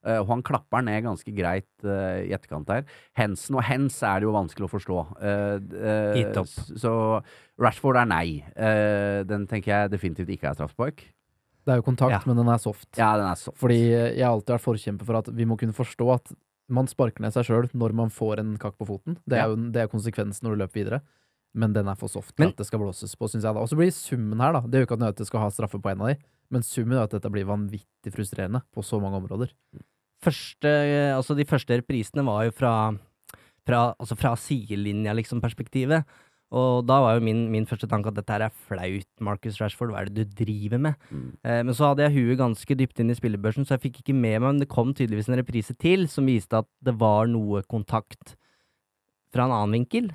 Og 0.00 0.26
han 0.30 0.40
klapper 0.42 0.80
ned 0.82 1.02
ganske 1.04 1.28
greit 1.36 1.68
uh, 1.84 2.24
i 2.24 2.30
etterkant 2.32 2.64
der. 2.70 2.86
Hensen 3.18 3.58
og 3.60 3.64
hens 3.68 3.98
er 4.02 4.20
det 4.22 4.24
jo 4.24 4.32
vanskelig 4.32 4.64
å 4.64 4.72
forstå. 4.72 5.00
Uh, 5.20 5.60
uh. 6.40 6.44
Så 6.80 6.92
Rashford 7.60 7.98
er 8.00 8.06
nei. 8.08 8.40
Den 9.28 9.44
tenker 9.50 9.74
jeg 9.74 9.90
definitivt 9.92 10.32
ikke 10.32 10.48
er 10.48 10.56
straffespark. 10.56 11.04
Det 11.68 11.74
er 11.74 11.82
jo 11.82 11.84
kontakt, 11.84 12.16
Ja. 12.16 12.22
men 12.24 12.40
den 12.40 12.48
er 12.48 12.56
soft. 12.56 12.88
Ja, 12.96 13.12
den 13.20 13.26
er 13.28 13.36
soft. 13.36 13.58
Fordi 13.60 13.76
jeg 14.16 14.24
har 14.24 14.32
alltid 14.32 14.54
vært 14.56 14.64
forkjemper 14.64 15.04
for 15.04 15.16
at 15.20 15.28
vi 15.36 15.44
må 15.44 15.58
kunne 15.60 15.76
forstå 15.76 16.08
at 16.14 16.32
man 16.72 16.88
sparker 16.90 17.24
ned 17.24 17.34
seg 17.34 17.48
sjøl 17.48 17.68
når 17.76 17.94
man 17.98 18.12
får 18.14 18.42
en 18.42 18.54
kakk 18.60 18.78
på 18.80 18.88
foten. 18.88 19.18
Det 19.28 19.40
er 19.40 19.50
jo 19.50 19.58
det 19.74 19.82
er 19.82 19.90
konsekvensen 19.92 20.46
når 20.46 20.54
du 20.54 20.62
løper 20.62 20.80
videre. 20.80 21.00
Men 21.58 21.72
den 21.74 21.88
er 21.90 21.98
for 21.98 22.10
soft 22.10 22.36
til 22.38 22.52
at 22.52 22.58
det 22.60 22.66
skal 22.68 22.78
blåses 22.78 23.16
på, 23.18 23.26
syns 23.26 23.42
jeg. 23.42 23.54
da. 23.56 23.62
Og 23.62 23.70
så 23.70 23.78
blir 23.78 23.90
summen 23.90 24.38
her, 24.38 24.54
da 24.54 24.60
Det 24.62 24.78
gjør 24.78 24.86
ikke 24.86 24.98
at 25.00 25.02
Nøyte 25.02 25.26
skal 25.26 25.42
ha 25.42 25.48
straffe 25.50 25.80
på 25.82 25.90
en 25.90 26.04
av 26.04 26.12
de, 26.12 26.16
men 26.54 26.66
summen 26.66 26.94
er 26.98 27.08
at 27.08 27.14
dette 27.16 27.30
blir 27.32 27.48
vanvittig 27.48 28.12
frustrerende 28.14 28.62
på 28.70 28.84
så 28.86 29.00
mange 29.02 29.18
områder. 29.18 29.50
første, 30.22 30.70
altså 31.16 31.34
de 31.34 31.46
første 31.48 31.80
reprisene 31.80 32.22
var 32.26 32.44
jo 32.44 32.54
fra, 32.54 32.72
fra, 33.66 33.80
altså 33.98 34.14
fra 34.18 34.34
sidelinja, 34.36 35.14
liksom, 35.16 35.40
perspektivet. 35.42 36.04
Og 36.50 36.82
da 36.82 36.96
var 37.04 37.14
jo 37.14 37.22
min, 37.22 37.44
min 37.52 37.66
første 37.70 37.86
tanke 37.90 38.10
at 38.10 38.16
dette 38.16 38.34
her 38.34 38.42
er 38.48 38.54
flaut, 38.66 39.06
Marcus 39.22 39.60
Rashford, 39.62 39.92
hva 39.92 40.00
er 40.02 40.10
det 40.10 40.24
du 40.24 40.38
driver 40.42 40.80
med? 40.82 40.96
Mm. 41.10 41.28
Eh, 41.46 41.60
men 41.68 41.76
så 41.78 41.90
hadde 41.90 42.08
jeg 42.08 42.16
huet 42.16 42.40
ganske 42.40 42.76
dypt 42.80 43.02
inn 43.02 43.12
i 43.12 43.18
spillebørsen, 43.18 43.66
så 43.66 43.76
jeg 43.76 43.84
fikk 43.84 44.00
ikke 44.02 44.16
med 44.16 44.40
meg, 44.40 44.48
men 44.48 44.62
det 44.64 44.70
kom 44.72 44.90
tydeligvis 44.90 45.30
en 45.30 45.38
reprise 45.38 45.76
til 45.78 46.08
som 46.10 46.26
viste 46.26 46.58
at 46.58 46.68
det 46.82 46.96
var 46.98 47.30
noe 47.30 47.62
kontakt 47.70 48.34
fra 49.30 49.46
en 49.46 49.54
annen 49.54 49.78
vinkel. 49.78 50.10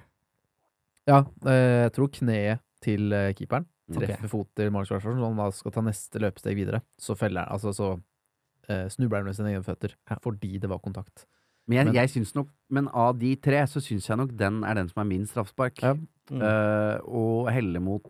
Ja, 1.07 1.23
eh, 1.47 1.85
jeg 1.85 1.95
tror 1.95 2.11
kneet 2.11 2.65
til 2.83 3.15
eh, 3.15 3.31
keeperen 3.37 3.69
treffer 3.93 4.15
treffer 4.15 4.31
fot 4.31 4.49
til 4.57 4.71
Marcus 4.73 4.91
Rashford, 4.93 5.19
så 5.19 5.29
han 5.29 5.39
da 5.39 5.47
skal 5.53 5.73
ta 5.75 5.83
neste 5.85 6.21
løpesteg 6.21 6.57
videre. 6.57 6.81
Så 6.97 7.15
feller 7.19 7.45
han, 7.45 7.53
altså 7.55 7.73
så 7.75 7.91
eh, 8.69 8.87
snubler 8.91 9.21
han 9.21 9.29
med 9.29 9.37
sine 9.37 9.53
egne 9.53 9.65
føtter 9.65 9.95
fordi 10.23 10.57
det 10.61 10.71
var 10.71 10.81
kontakt. 10.83 11.27
Men 11.67 11.77
jeg, 11.77 11.85
Men- 11.85 11.95
jeg 11.95 12.09
synes 12.09 12.35
nok 12.35 12.47
Men 12.69 12.87
av 12.93 13.19
de 13.19 13.35
tre, 13.35 13.59
så 13.67 13.79
syns 13.79 14.07
jeg 14.09 14.17
nok 14.17 14.31
den 14.37 14.63
er 14.63 14.73
den 14.73 14.87
som 14.89 15.01
er 15.01 15.05
min 15.05 15.25
straffespark. 15.25 15.81
Ja. 15.83 15.93
Mm. 16.31 16.41
Uh, 16.41 16.97
og 17.05 17.51
helle 17.53 17.79
mot 17.79 18.01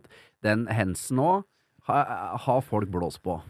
den 0.42 0.66
Hensen 0.72 1.18
òg, 1.18 1.42
har 1.84 2.38
ha 2.38 2.60
folk 2.60 2.88
blåst 2.88 3.22
på. 3.22 3.42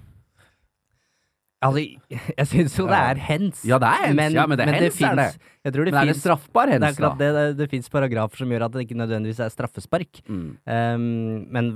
Altså, 1.64 1.80
jeg 2.38 2.46
syns 2.50 2.74
jo 2.76 2.84
det 2.90 2.96
er 3.00 3.20
hens. 3.26 3.62
Ja, 3.64 3.78
det 3.80 3.88
er 3.88 4.02
hens. 4.12 4.34
Ja, 4.36 4.44
men 4.46 4.58
det 4.60 4.66
men 4.68 4.74
hens, 4.76 4.82
er 5.00 5.16
det. 5.16 5.26
finnes- 5.32 5.38
Jeg 5.66 5.72
tror 5.74 5.84
det 5.88 5.92
Men 5.94 6.02
er 6.02 6.10
det 6.12 6.16
straffbar 6.20 6.68
hens, 6.70 6.98
da? 7.00 7.08
det. 7.18 7.28
Det, 7.34 7.44
det 7.58 7.66
fins 7.72 7.88
paragrafer 7.90 8.36
som 8.42 8.52
gjør 8.52 8.64
at 8.66 8.74
det 8.76 8.84
ikke 8.84 8.98
nødvendigvis 9.00 9.40
er 9.42 9.50
straffespark. 9.54 10.20
Mm. 10.28 10.44
Um, 10.68 11.06
men 11.56 11.70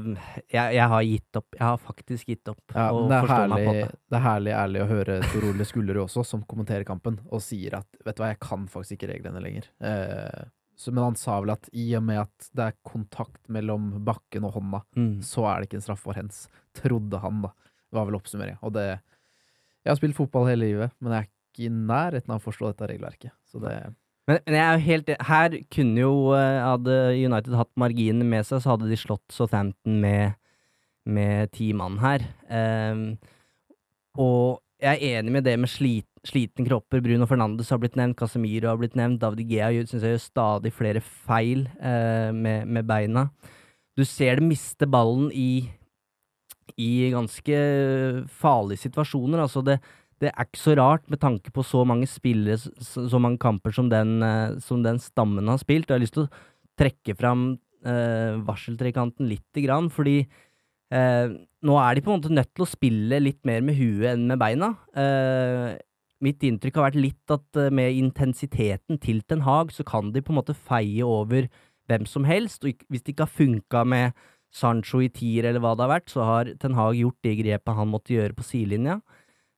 jeg, 0.53 0.77
jeg 0.77 0.87
har 0.93 1.03
gitt 1.09 1.41
opp. 1.41 1.49
Jeg 1.57 1.65
har 1.65 1.81
faktisk 1.83 2.29
gitt 2.31 2.53
opp. 2.53 2.61
Ja, 2.77 2.91
å 2.93 3.01
men 3.01 3.09
det 3.11 3.17
er, 3.19 3.27
forstår 3.27 3.49
meg 3.55 3.65
herlig, 3.65 3.67
på 3.67 3.75
det. 3.91 3.99
det 4.13 4.21
er 4.21 4.25
herlig 4.29 4.55
ærlig 4.61 4.85
å 4.85 4.89
høre 4.93 5.19
Tor 5.33 5.49
Ole 5.51 5.67
Skullerud 5.73 6.05
også, 6.05 6.27
som 6.29 6.45
kommenterer 6.47 6.85
kampen, 6.87 7.19
og 7.33 7.43
sier 7.43 7.81
at 7.81 7.89
vet 8.05 8.17
du 8.21 8.23
hva, 8.23 8.31
jeg 8.35 8.43
kan 8.47 8.69
faktisk 8.71 8.99
ikke 9.01 9.11
reglene 9.17 9.43
lenger. 9.43 9.67
Uh, 9.83 10.45
så, 10.81 10.93
men 10.95 11.09
han 11.11 11.17
sa 11.21 11.41
vel 11.43 11.51
at 11.57 11.67
i 11.77 11.89
og 11.99 12.05
med 12.07 12.23
at 12.23 12.51
det 12.57 12.69
er 12.71 12.79
kontakt 12.89 13.43
mellom 13.53 13.91
bakken 14.07 14.45
og 14.49 14.55
hånda, 14.61 14.85
Mm. 14.97 15.19
så 15.25 15.49
er 15.51 15.61
det 15.65 15.69
ikke 15.73 15.81
en 15.81 15.89
straffbar 15.89 16.21
hens. 16.21 16.45
Trodde 16.79 17.19
han, 17.21 17.43
da. 17.49 17.51
Det 17.91 17.99
var 17.99 18.07
vel 18.07 18.17
oppsummeringa. 18.21 18.61
Og 18.63 18.73
det 18.79 18.87
Jeg 19.85 19.93
har 19.93 19.99
spilt 19.99 20.19
fotball 20.19 20.49
hele 20.51 20.69
livet, 20.69 20.95
men 21.01 21.15
jeg 21.15 21.25
er 21.25 21.29
ikke 21.31 21.67
i 21.67 21.73
nærheten 21.73 22.33
av 22.35 22.41
å 22.41 22.45
forstå 22.45 22.71
dette 22.71 22.89
regelverket. 22.93 23.35
Så 23.49 23.63
det 23.63 23.75
Men, 24.29 24.39
men 24.47 24.57
jeg 24.57 24.65
er 24.65 24.75
jo 24.77 24.87
helt 24.87 25.09
Her 25.27 25.55
kunne 25.75 26.01
jo 26.03 26.15
eh, 26.37 26.61
Hadde 26.63 26.97
United 27.17 27.57
hatt 27.57 27.71
marginene 27.81 28.27
med 28.29 28.47
seg, 28.47 28.61
så 28.63 28.75
hadde 28.75 28.91
de 28.91 28.99
slått 29.01 29.33
Southampton 29.35 29.97
med, 30.03 30.37
med 31.05 31.51
ti 31.57 31.73
mann 31.73 31.99
her. 32.03 32.27
Um, 32.47 33.17
og 34.21 34.61
jeg 34.81 34.97
er 34.97 35.19
enig 35.21 35.33
med 35.33 35.45
det 35.45 35.57
med 35.61 35.69
slit, 35.69 36.09
slitne 36.25 36.67
kropper. 36.69 37.03
Bruno 37.05 37.27
Fernandes 37.29 37.73
har 37.73 37.81
blitt 37.81 37.97
nevnt, 38.01 38.19
Casemiro 38.21 38.71
har 38.71 38.79
blitt 38.81 38.97
nevnt. 38.97 39.21
David 39.21 39.51
Gea 39.51 39.73
syns 39.85 40.05
jeg 40.05 40.17
gjør 40.17 40.23
stadig 40.25 40.73
flere 40.77 41.03
feil 41.05 41.67
uh, 41.81 42.31
med, 42.37 42.69
med 42.69 42.89
beina. 42.89 43.29
Du 43.99 44.05
ser 44.09 44.41
det 44.41 44.47
miste 44.47 44.89
ballen 44.89 45.29
i, 45.37 45.69
i 46.79 47.11
ganske 47.15 47.57
farlige 48.41 48.85
situasjoner. 48.87 49.43
Altså 49.45 49.63
det, 49.67 49.79
det 50.21 50.31
er 50.31 50.47
ikke 50.47 50.63
så 50.63 50.77
rart 50.79 51.09
med 51.11 51.21
tanke 51.23 51.53
på 51.55 51.65
så 51.67 51.85
mange 51.89 52.09
spillere, 52.11 52.59
så, 52.61 53.07
så 53.09 53.21
mange 53.23 53.41
kamper 53.43 53.75
som 53.75 53.91
den, 53.93 54.21
eh, 54.23 54.59
som 54.63 54.85
den 54.85 55.01
stammen 55.03 55.49
har 55.49 55.61
spilt. 55.63 55.89
Jeg 55.89 55.97
har 55.97 56.05
lyst 56.05 56.17
til 56.19 56.27
å 56.29 56.33
trekke 56.81 57.17
fram 57.19 57.53
eh, 57.85 58.39
varseltrekanten 58.47 59.29
lite 59.31 59.65
grann, 59.65 59.91
fordi 59.93 60.19
eh, 60.93 61.37
nå 61.67 61.79
er 61.81 61.97
de 61.97 62.05
på 62.05 62.13
en 62.13 62.21
måte 62.21 62.35
nødt 62.35 62.53
til 62.55 62.67
å 62.67 62.73
spille 62.73 63.23
litt 63.23 63.41
mer 63.49 63.65
med 63.65 63.79
huet 63.81 64.13
enn 64.15 64.27
med 64.31 64.41
beina. 64.41 64.75
Eh, 64.93 65.79
mitt 66.21 66.45
inntrykk 66.45 66.77
har 66.77 66.91
vært 66.91 67.01
litt 67.01 67.33
at 67.33 67.61
eh, 67.61 67.73
med 67.73 67.97
intensiteten 67.97 69.01
til 69.01 69.23
Ten 69.25 69.47
Hag, 69.47 69.73
så 69.73 69.87
kan 69.89 70.13
de 70.13 70.23
på 70.25 70.35
en 70.35 70.41
måte 70.43 70.57
feie 70.57 71.07
over 71.07 71.49
hvem 71.91 72.05
som 72.07 72.29
helst, 72.29 72.65
og 72.65 72.85
hvis 72.93 73.03
det 73.03 73.15
ikke 73.15 73.27
har 73.27 73.39
funka 73.41 73.85
med 73.89 74.27
Sancho 74.51 75.01
i 75.05 75.11
tier 75.15 75.47
eller 75.47 75.63
hva 75.63 75.77
det 75.77 75.85
har 75.87 75.93
vært, 75.95 76.11
så 76.11 76.27
har 76.27 76.53
Ten 76.61 76.77
Hag 76.79 76.99
gjort 76.99 77.19
de 77.27 77.35
grepet 77.39 77.77
han 77.79 77.91
måtte 77.91 78.15
gjøre 78.17 78.37
på 78.37 78.47
sidelinja. 78.47 78.99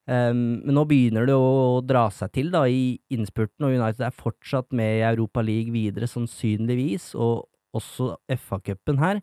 Um, 0.02 0.58
men 0.66 0.75
nå 0.75 0.82
begynner 0.90 1.28
det 1.28 1.37
å 1.38 1.80
dra 1.87 2.08
seg 2.11 2.32
til 2.34 2.50
da 2.52 2.64
i 2.66 2.99
innspurten, 3.14 3.68
og 3.68 3.76
United 3.76 4.04
er 4.08 4.16
fortsatt 4.16 4.72
med 4.75 4.99
i 4.99 5.04
Europa 5.06 5.44
League 5.46 5.72
videre, 5.75 6.11
sannsynligvis, 6.11 7.12
og 7.14 7.46
også 7.76 8.16
FA-cupen 8.34 9.00
her. 9.00 9.22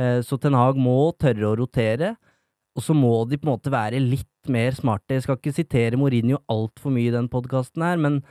Uh, 0.00 0.20
så 0.24 0.38
Ten 0.40 0.56
Hag 0.56 0.78
må 0.80 1.10
tørre 1.20 1.50
å 1.50 1.56
rotere, 1.58 2.14
og 2.72 2.86
så 2.86 2.94
må 2.96 3.12
de 3.28 3.36
på 3.36 3.48
en 3.48 3.52
måte 3.52 3.72
være 3.72 4.00
litt 4.00 4.52
mer 4.52 4.72
smarte. 4.76 5.18
Jeg 5.18 5.26
skal 5.26 5.36
ikke 5.36 5.56
sitere 5.58 5.98
Mourinho 6.00 6.40
altfor 6.50 6.94
mye 6.94 7.10
i 7.10 7.14
den 7.14 7.28
podkasten 7.32 7.84
her, 7.84 7.98
men 8.00 8.22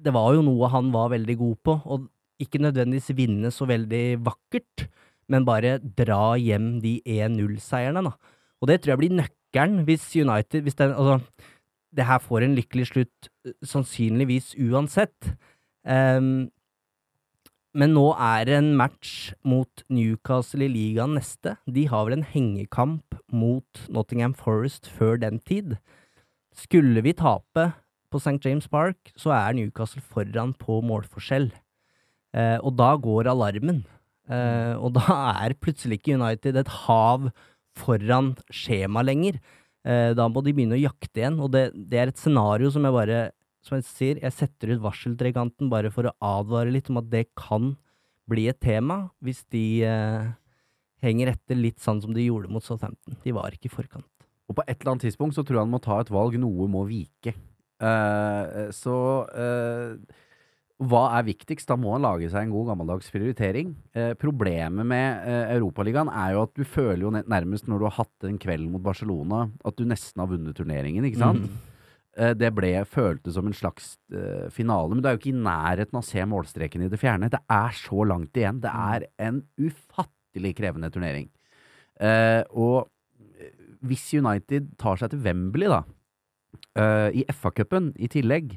det 0.00 0.12
var 0.16 0.34
jo 0.34 0.44
noe 0.44 0.68
han 0.72 0.90
var 0.92 1.12
veldig 1.14 1.36
god 1.40 1.60
på, 1.64 1.76
og 1.94 2.10
ikke 2.40 2.60
nødvendigvis 2.64 3.12
vinne 3.16 3.52
så 3.52 3.66
veldig 3.68 4.20
vakkert, 4.24 4.88
men 5.30 5.46
bare 5.46 5.78
dra 5.78 6.34
hjem 6.40 6.78
de 6.82 6.98
1-0-seierne, 7.06 8.02
da. 8.08 8.14
Og 8.60 8.68
det 8.68 8.80
tror 8.80 8.94
jeg 8.94 9.02
blir 9.04 9.18
nøkkelen 9.22 9.84
hvis 9.86 10.10
United 10.18 10.66
hvis 10.66 10.78
den, 10.78 10.92
altså, 10.92 11.20
Det 11.90 12.06
her 12.06 12.20
får 12.22 12.44
en 12.46 12.54
lykkelig 12.54 12.86
slutt, 12.86 13.28
eh, 13.46 13.52
sannsynligvis 13.66 14.54
uansett. 14.62 15.32
Um, 15.82 16.50
men 17.74 17.94
nå 17.94 18.04
er 18.14 18.44
det 18.46 18.54
en 18.58 18.76
match 18.78 19.32
mot 19.42 19.82
Newcastle 19.90 20.66
i 20.66 20.70
ligaen 20.70 21.16
neste. 21.18 21.56
De 21.66 21.88
har 21.90 22.06
vel 22.06 22.18
en 22.18 22.26
hengekamp 22.26 23.18
mot 23.32 23.82
Nottingham 23.88 24.34
Forest 24.34 24.86
før 24.86 25.18
den 25.18 25.38
tid. 25.42 25.78
Skulle 26.54 27.02
vi 27.02 27.14
tape 27.14 27.72
på 28.10 28.18
St. 28.18 28.38
James 28.44 28.66
Park, 28.68 29.12
så 29.16 29.30
er 29.34 29.54
Newcastle 29.54 30.02
foran 30.02 30.54
på 30.58 30.80
målforskjell. 30.82 31.50
Eh, 32.34 32.58
og 32.58 32.74
da 32.78 32.96
går 32.98 33.30
alarmen. 33.30 33.84
Eh, 34.30 34.74
og 34.78 34.94
da 34.94 35.16
er 35.44 35.56
plutselig 35.58 35.98
ikke 35.98 36.18
United 36.18 36.60
et 36.60 36.74
hav 36.86 37.30
foran 37.78 38.34
skjema 38.54 39.02
lenger. 39.06 39.40
Uh, 39.80 40.12
da 40.12 40.26
må 40.28 40.42
de 40.44 40.52
begynne 40.52 40.76
å 40.76 40.82
jakte 40.82 41.22
igjen, 41.22 41.38
og 41.40 41.54
det, 41.54 41.70
det 41.72 41.96
er 41.96 42.10
et 42.10 42.18
scenario 42.20 42.68
som 42.68 42.84
jeg 42.84 42.92
bare 42.92 43.20
Som 43.64 43.78
jeg 43.78 43.86
sier, 43.88 44.18
jeg 44.20 44.32
setter 44.32 44.74
ut 44.74 44.82
varseltrekanten 44.84 45.70
bare 45.72 45.88
for 45.92 46.08
å 46.08 46.12
advare 46.24 46.72
litt 46.72 46.90
om 46.92 47.00
at 47.00 47.08
det 47.12 47.26
kan 47.36 47.74
bli 48.28 48.46
et 48.48 48.60
tema 48.60 49.10
hvis 49.24 49.42
de 49.52 49.84
uh, 49.84 50.28
henger 51.04 51.32
etter 51.32 51.56
litt 51.56 51.80
sånn 51.80 52.00
som 52.00 52.12
de 52.16 52.24
gjorde 52.24 52.52
mot 52.52 52.64
Southampton. 52.64 53.16
De 53.24 53.34
var 53.36 53.52
ikke 53.52 53.68
i 53.68 53.72
forkant. 53.72 54.08
Og 54.48 54.56
på 54.56 54.64
et 54.66 54.78
eller 54.78 54.94
annet 54.94 55.08
tidspunkt 55.08 55.36
så 55.36 55.44
tror 55.44 55.58
jeg 55.60 55.66
han 55.66 55.72
må 55.72 55.80
ta 55.84 55.98
et 56.00 56.12
valg. 56.12 56.36
Noe 56.40 56.68
må 56.68 56.86
vike. 56.88 57.36
Så 58.76 58.96
hva 60.80 61.02
er 61.18 61.26
viktigst? 61.26 61.68
Da 61.68 61.76
må 61.76 61.92
han 61.92 62.04
lage 62.06 62.30
seg 62.32 62.46
en 62.46 62.52
god 62.54 62.70
gammeldags 62.70 63.10
prioritering. 63.12 63.74
Eh, 63.92 64.14
problemet 64.16 64.86
med 64.88 65.26
eh, 65.28 65.50
Europaligaen 65.58 66.08
er 66.08 66.36
jo 66.36 66.44
at 66.46 66.54
du 66.56 66.64
føler 66.64 67.04
jo 67.04 67.10
nærmest 67.12 67.68
når 67.68 67.82
du 67.82 67.88
har 67.88 67.98
hatt 67.98 68.28
en 68.28 68.38
kveld 68.40 68.70
mot 68.72 68.84
Barcelona, 68.84 69.42
at 69.66 69.76
du 69.76 69.84
nesten 69.88 70.22
har 70.22 70.30
vunnet 70.30 70.56
turneringen, 70.56 71.04
ikke 71.08 71.20
sant? 71.20 71.44
Mhm. 71.44 71.66
Eh, 72.18 72.32
det 72.34 72.50
ble, 72.56 72.72
føltes 72.90 73.36
som 73.36 73.46
en 73.46 73.56
slags 73.56 73.92
eh, 74.12 74.48
finale, 74.54 74.94
men 74.94 75.02
du 75.02 75.10
er 75.10 75.18
jo 75.18 75.20
ikke 75.20 75.34
i 75.34 75.42
nærheten 75.44 75.94
av 75.94 76.02
å 76.02 76.08
se 76.08 76.24
målstreken 76.26 76.86
i 76.86 76.88
det 76.90 76.98
fjerne. 77.00 77.30
Det 77.30 77.42
er 77.44 77.76
så 77.76 78.06
langt 78.08 78.40
igjen. 78.40 78.62
Det 78.64 78.72
er 78.72 79.06
en 79.28 79.44
ufattelig 79.60 80.56
krevende 80.58 80.90
turnering. 80.92 81.28
Eh, 82.00 82.42
og 82.50 82.88
eh, 83.36 83.52
hvis 83.86 84.08
United 84.16 84.72
tar 84.80 84.98
seg 85.00 85.12
til 85.12 85.22
Wembley, 85.28 85.70
da, 85.70 85.84
eh, 86.80 87.20
i 87.20 87.24
FA-cupen 87.30 87.92
i 88.00 88.10
tillegg, 88.10 88.56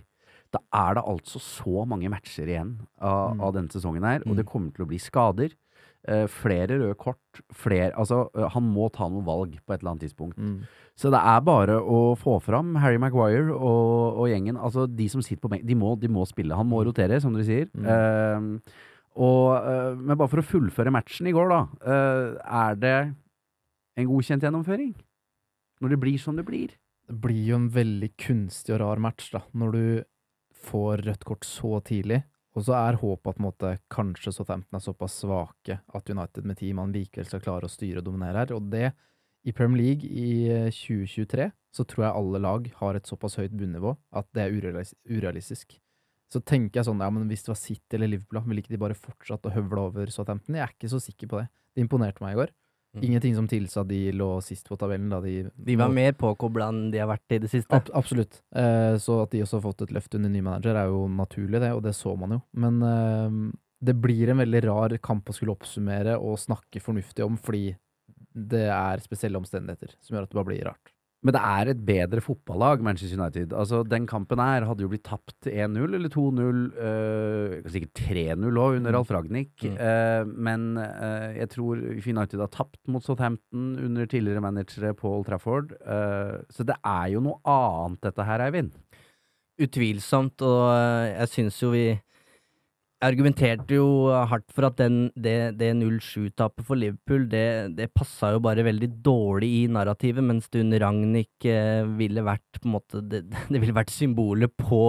da 0.53 0.61
er 0.73 0.95
det 0.99 1.03
altså 1.09 1.41
så 1.41 1.83
mange 1.89 2.09
matcher 2.13 2.47
igjen 2.49 2.75
av, 3.01 3.33
Mm. 3.35 3.41
av 3.41 3.53
denne 3.55 3.73
sesongen 3.73 4.03
her, 4.05 4.21
og 4.25 4.33
Mm. 4.33 4.37
det 4.37 4.45
kommer 4.45 4.73
til 4.75 4.85
å 4.85 4.87
bli 4.87 4.99
skader. 5.01 5.55
Uh, 6.03 6.27
flere 6.27 6.67
røde 6.67 6.97
kort. 6.99 7.39
Flere, 7.55 7.93
altså, 7.95 8.27
uh, 8.35 8.49
han 8.51 8.63
må 8.63 8.89
ta 8.91 9.07
noen 9.07 9.23
valg 9.23 9.53
på 9.65 9.71
et 9.73 9.79
eller 9.79 9.93
annet 9.93 10.01
tidspunkt. 10.03 10.35
mm. 10.37 10.65
Så 10.99 11.09
det 11.09 11.21
er 11.23 11.39
bare 11.41 11.79
å 11.79 12.17
få 12.19 12.41
fram 12.43 12.75
Harry 12.75 12.97
Maguire 12.97 13.53
og, 13.55 14.17
og 14.19 14.27
gjengen. 14.27 14.57
Altså, 14.59 14.85
de 14.85 15.07
som 15.07 15.21
sitter 15.21 15.39
på 15.41 15.49
benken, 15.49 15.65
de, 15.65 15.73
de 15.75 16.11
må 16.11 16.25
spille. 16.27 16.53
Han 16.53 16.67
må 16.67 16.83
rotere, 16.83 17.21
som 17.21 17.33
dere 17.33 17.45
sier. 17.47 17.69
Mm. 17.71 17.87
Uh, 17.87 18.59
og, 19.15 19.97
men 20.03 20.17
bare 20.17 20.27
for 20.27 20.41
å 20.41 20.45
fullføre 20.45 20.91
matchen 20.91 21.27
i 21.27 21.31
går, 21.31 21.47
da. 21.49 21.67
er 22.43 22.75
det 22.75 23.15
en 23.95 24.07
godkjent 24.09 24.41
gjennomføring? 24.43 24.93
Når 25.81 25.89
det 25.89 25.99
blir 25.99 26.19
som 26.19 26.35
det 26.35 26.45
blir? 26.45 26.69
det 27.07 27.19
blir 27.21 27.45
jo 27.45 27.55
en 27.55 27.69
veldig 27.69 28.11
kunstig 28.17 28.73
og 28.73 28.79
rar 28.79 28.99
match, 29.03 29.29
da, 29.31 29.41
når 29.53 29.71
du 29.71 30.03
får 30.63 31.03
rødt 31.07 31.25
kort 31.27 31.47
så 31.47 31.79
tidlig. 31.85 32.23
Og 32.53 32.67
så 32.67 32.75
er 32.77 32.99
håpet 33.01 33.33
at 33.33 33.41
måte, 33.41 33.71
kanskje 33.93 34.33
Southampton 34.35 34.77
er 34.77 34.83
såpass 34.83 35.15
svake 35.23 35.79
at 35.81 36.09
United 36.09 36.45
med 36.45 36.59
ti 36.59 36.69
mann 36.77 36.93
likevel 36.93 37.25
skal 37.25 37.41
klare 37.41 37.69
å 37.69 37.71
styre 37.71 38.03
og 38.03 38.07
dominere 38.07 38.43
her. 38.43 38.53
Og 38.53 38.67
det, 38.73 38.91
i 39.43 39.53
Premier 39.55 39.81
League 39.81 40.09
i 40.09 40.49
eh, 40.53 40.69
2023, 40.69 41.49
så 41.73 41.85
tror 41.89 42.05
jeg 42.05 42.17
alle 42.19 42.43
lag 42.43 42.67
har 42.77 42.99
et 42.99 43.09
såpass 43.09 43.39
høyt 43.41 43.55
bunnivå 43.57 43.95
at 44.13 44.29
det 44.37 44.45
er 44.45 44.53
urealis 44.53 44.93
urealistisk. 45.09 45.79
Så 46.29 46.41
tenker 46.45 46.79
jeg 46.79 46.87
sånn, 46.87 47.01
ja, 47.01 47.09
men 47.13 47.25
hvis 47.29 47.45
det 47.45 47.53
var 47.53 47.61
City 47.61 47.97
eller 47.97 48.13
Liverpool, 48.13 48.43
ville 48.45 48.61
ikke 48.61 48.73
de 48.73 48.81
bare 48.81 48.97
fortsatt 48.97 49.49
å 49.49 49.53
høvle 49.53 49.87
over 49.89 50.13
Southampton? 50.13 50.57
Jeg 50.57 50.65
er 50.65 50.75
ikke 50.75 50.93
så 50.93 51.01
sikker 51.01 51.29
på 51.29 51.41
det. 51.41 51.47
Det 51.73 51.85
imponerte 51.85 52.21
meg 52.23 52.35
i 52.35 52.39
går. 52.41 52.53
Mm. 52.93 53.03
Ingenting 53.07 53.35
som 53.35 53.47
tilsa 53.49 53.83
de 53.89 54.11
lå 54.13 54.29
sist 54.45 54.67
på 54.69 54.77
tabellen. 54.77 55.09
da 55.09 55.19
de 55.21 55.49
De 55.55 55.75
var 55.75 55.89
mer 55.89 56.13
påkobla 56.13 56.67
enn 56.69 56.91
de 56.93 57.01
har 57.01 57.09
vært 57.09 57.33
i 57.33 57.39
det 57.41 57.49
siste. 57.49 57.73
Ab 57.73 57.89
absolutt. 57.97 58.41
Eh, 58.55 58.97
så 59.01 59.23
at 59.23 59.33
de 59.33 59.41
også 59.41 59.57
har 59.57 59.65
fått 59.65 59.81
et 59.87 59.93
løft 59.95 60.13
under 60.15 60.29
ny 60.29 60.43
manager, 60.45 60.77
er 60.77 60.91
jo 60.91 61.07
naturlig, 61.09 61.59
det, 61.63 61.73
og 61.73 61.81
det 61.83 61.95
så 61.97 62.13
man 62.19 62.37
jo. 62.37 62.41
Men 62.53 62.81
eh, 62.85 63.39
det 63.83 63.95
blir 63.99 64.29
en 64.29 64.43
veldig 64.43 64.63
rar 64.67 64.97
kamp 65.01 65.29
å 65.29 65.33
skulle 65.35 65.55
oppsummere 65.57 66.19
og 66.21 66.37
snakke 66.39 66.83
fornuftig 66.83 67.25
om, 67.25 67.37
fordi 67.41 67.73
det 68.33 68.67
er 68.69 69.01
spesielle 69.01 69.41
omstendigheter 69.41 69.97
som 70.01 70.15
gjør 70.15 70.27
at 70.27 70.31
det 70.31 70.37
bare 70.39 70.51
blir 70.51 70.65
rart. 70.69 70.92
Men 71.23 71.35
det 71.37 71.41
er 71.47 71.69
et 71.71 71.81
bedre 71.87 72.21
fotballag, 72.23 72.81
Manchester 72.83 73.19
United. 73.19 73.53
Altså, 73.55 73.81
Den 73.87 74.05
kampen 74.09 74.41
her 74.43 74.65
hadde 74.67 74.83
jo 74.83 74.89
blitt 74.91 75.05
tapt 75.07 75.47
1-0 75.47 75.95
eller 75.95 76.11
2-0, 76.11 76.59
øh, 76.83 77.55
sikkert 77.71 78.01
3-0 78.01 78.59
òg, 78.59 78.77
under 78.81 78.97
Alf 78.99 79.11
Ragnhild. 79.15 79.55
Mm. 79.63 79.77
Uh, 79.79 80.33
men 80.49 80.65
uh, 80.81 81.31
jeg 81.37 81.49
tror 81.55 81.79
United 81.79 82.43
har 82.43 82.51
tapt 82.51 82.81
mot 82.91 83.03
Southampton 83.03 83.77
under 83.79 84.09
tidligere 84.11 84.43
managere 84.43 84.93
Paul 84.99 85.23
Trafford. 85.23 85.71
Uh, 85.79 86.43
så 86.51 86.67
det 86.67 86.75
er 86.83 87.13
jo 87.15 87.23
noe 87.23 87.39
annet, 87.47 88.03
dette 88.03 88.27
her, 88.27 88.43
Eivind. 88.43 88.75
Utvilsomt, 89.63 90.43
og 90.43 90.65
jeg 91.07 91.31
syns 91.31 91.61
jo 91.61 91.71
vi 91.71 91.87
argumenterte 93.03 93.77
jo 93.77 93.87
hardt 94.29 94.49
for 94.55 94.67
at 94.67 94.77
den, 94.79 95.07
det, 95.15 95.55
det 95.59 95.71
0-7-tapet 95.77 96.65
for 96.67 96.79
Liverpool, 96.79 97.25
det, 97.31 97.75
det 97.77 97.89
passa 97.95 98.33
jo 98.33 98.41
bare 98.43 98.65
veldig 98.65 98.89
dårlig 99.05 99.49
i 99.59 99.63
narrativet, 99.71 100.23
mens 100.25 100.49
det 100.51 100.63
under 100.63 100.83
Ragnhild 100.85 101.49
eh, 101.49 101.83
ville 101.99 102.25
vært 102.25 102.61
på 102.61 102.69
en 102.69 102.75
måte 102.77 103.03
det, 103.11 103.23
det 103.53 103.61
ville 103.61 103.75
vært 103.75 103.93
symbolet 103.93 104.53
på 104.59 104.83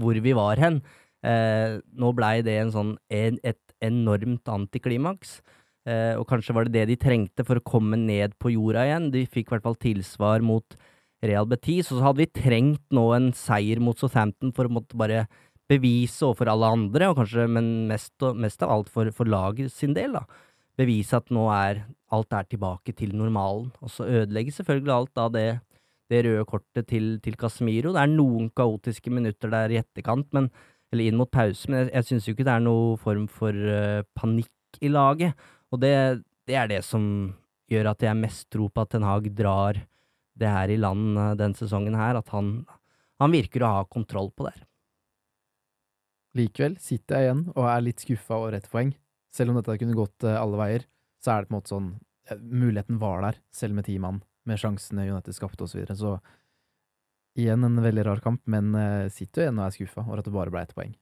hvor 0.00 0.20
vi 0.24 0.34
var 0.36 0.60
hen. 0.62 0.80
Eh, 1.26 1.78
nå 2.00 2.12
blei 2.16 2.38
det 2.46 2.58
en 2.60 2.74
sånn 2.74 2.94
en, 3.12 3.40
et 3.44 3.60
enormt 3.84 4.48
antiklimaks. 4.50 5.40
Eh, 5.88 6.14
og 6.20 6.26
kanskje 6.28 6.54
var 6.56 6.68
det 6.68 6.76
det 6.76 6.86
de 6.92 7.00
trengte 7.00 7.44
for 7.48 7.60
å 7.60 7.64
komme 7.64 7.98
ned 8.00 8.36
på 8.40 8.52
jorda 8.54 8.86
igjen. 8.88 9.10
De 9.14 9.24
fikk 9.28 9.48
i 9.48 9.56
hvert 9.56 9.68
fall 9.68 9.80
tilsvar 9.80 10.44
mot 10.44 10.76
Real 11.24 11.48
Betis, 11.48 11.90
og 11.90 11.98
så 11.98 12.06
hadde 12.06 12.22
vi 12.22 12.32
trengt 12.32 12.84
nå 12.96 13.04
en 13.12 13.30
seier 13.36 13.80
mot 13.82 13.98
Southampton 14.00 14.54
for 14.56 14.68
å 14.68 14.72
måtte 14.72 14.96
bare 14.96 15.26
bevise 15.70 16.26
overfor 16.26 16.50
alle 16.50 16.70
andre, 16.74 17.10
og 17.10 17.18
kanskje, 17.20 17.46
men 17.50 17.70
mest, 17.90 18.14
mest 18.34 18.62
av 18.66 18.74
alt 18.74 18.90
for, 18.92 19.10
for 19.14 19.30
laget 19.30 19.72
sin 19.74 19.94
del, 19.96 20.18
da. 20.18 20.24
Bevise 20.80 21.18
at 21.18 21.30
nå 21.34 21.44
er 21.52 21.84
alt 22.14 22.34
er 22.34 22.46
tilbake 22.50 22.94
til 22.96 23.12
normalen. 23.16 23.68
Og 23.84 23.92
så 23.92 24.06
ødelegger 24.08 24.56
selvfølgelig 24.56 24.94
alt 24.94 25.12
da 25.18 25.26
det, 25.34 25.48
det 26.10 26.24
røde 26.26 26.46
kortet 26.48 26.88
til, 26.90 27.12
til 27.22 27.36
Casemiro. 27.38 27.92
Det 27.94 28.02
er 28.02 28.10
noen 28.10 28.48
kaotiske 28.56 29.12
minutter 29.14 29.52
der 29.52 29.74
i 29.74 29.78
etterkant, 29.82 30.30
men, 30.34 30.48
eller 30.90 31.06
inn 31.06 31.20
mot 31.20 31.30
pause, 31.30 31.70
men 31.70 31.84
jeg, 31.84 31.92
jeg 31.94 32.08
syns 32.08 32.26
jo 32.26 32.34
ikke 32.34 32.48
det 32.48 32.56
er 32.56 32.64
noen 32.64 32.98
form 32.98 33.28
for 33.30 33.54
uh, 33.54 34.02
panikk 34.18 34.80
i 34.82 34.90
laget. 34.90 35.38
Og 35.70 35.82
det, 35.84 35.94
det 36.50 36.58
er 36.58 36.72
det 36.72 36.80
som 36.86 37.04
gjør 37.70 37.92
at 37.92 38.02
jeg 38.02 38.18
mest 38.18 38.48
tror 38.50 38.72
på 38.74 38.82
at 38.82 38.90
Ten 38.96 39.06
Hag 39.06 39.28
drar 39.38 39.78
det 40.40 40.50
her 40.50 40.72
i 40.72 40.80
land 40.80 41.14
uh, 41.20 41.36
den 41.38 41.54
sesongen 41.54 41.94
her, 41.98 42.18
at 42.18 42.34
han, 42.34 42.64
han 43.22 43.36
virker 43.36 43.62
å 43.62 43.76
ha 43.76 43.86
kontroll 43.86 44.32
på 44.34 44.48
det 44.48 44.56
her. 44.56 44.66
Likevel 46.38 46.76
sitter 46.82 47.18
jeg 47.18 47.26
igjen 47.26 47.46
og 47.56 47.64
er 47.66 47.82
litt 47.82 48.02
skuffa 48.04 48.38
over 48.38 48.56
ett 48.58 48.68
poeng. 48.70 48.92
Selv 49.34 49.52
om 49.52 49.58
dette 49.58 49.78
kunne 49.80 49.98
gått 49.98 50.26
eh, 50.26 50.38
alle 50.38 50.58
veier, 50.58 50.86
så 51.22 51.34
er 51.34 51.42
det 51.42 51.50
på 51.50 51.54
en 51.54 51.60
måte 51.60 51.74
sånn 51.74 51.90
Muligheten 52.30 53.00
var 53.00 53.24
der, 53.24 53.38
selv 53.50 53.74
med 53.74 53.88
ti 53.88 53.96
mann, 53.98 54.20
med 54.46 54.60
sjansene 54.60 55.08
United 55.08 55.34
skapte 55.34 55.64
osv. 55.64 55.72
Så, 55.72 55.78
videre. 55.80 55.96
så 55.98 57.40
igjen 57.40 57.64
en 57.66 57.80
veldig 57.82 58.04
rar 58.06 58.20
kamp, 58.22 58.44
men 58.46 58.68
eh, 58.78 59.08
sitter 59.10 59.48
igjen 59.48 59.58
og 59.58 59.64
er 59.64 59.74
skuffa 59.74 60.04
over 60.04 60.20
at 60.20 60.28
det 60.28 60.34
bare 60.36 60.52
ble 60.54 60.62
ett 60.62 60.74
poeng. 60.76 60.92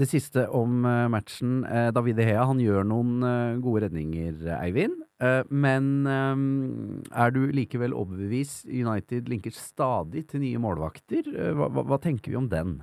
Det 0.00 0.08
siste 0.08 0.46
om 0.56 0.86
eh, 0.88 1.10
matchen. 1.12 1.58
David 1.92 2.22
Hea 2.24 2.46
han 2.48 2.62
gjør 2.64 2.88
noen 2.88 3.26
gode 3.60 3.82
redninger, 3.84 4.38
Eivind. 4.56 5.02
Men 5.52 6.08
er 6.08 7.34
du 7.36 7.42
likevel 7.52 7.92
overbevist? 7.92 8.64
United 8.64 9.28
linker 9.28 9.52
stadig 9.52 10.24
til 10.30 10.40
nye 10.46 10.62
målvakter. 10.62 11.28
Hva, 11.28 11.68
hva, 11.68 11.84
hva 11.90 12.00
tenker 12.00 12.32
vi 12.32 12.40
om 12.40 12.48
den? 12.48 12.78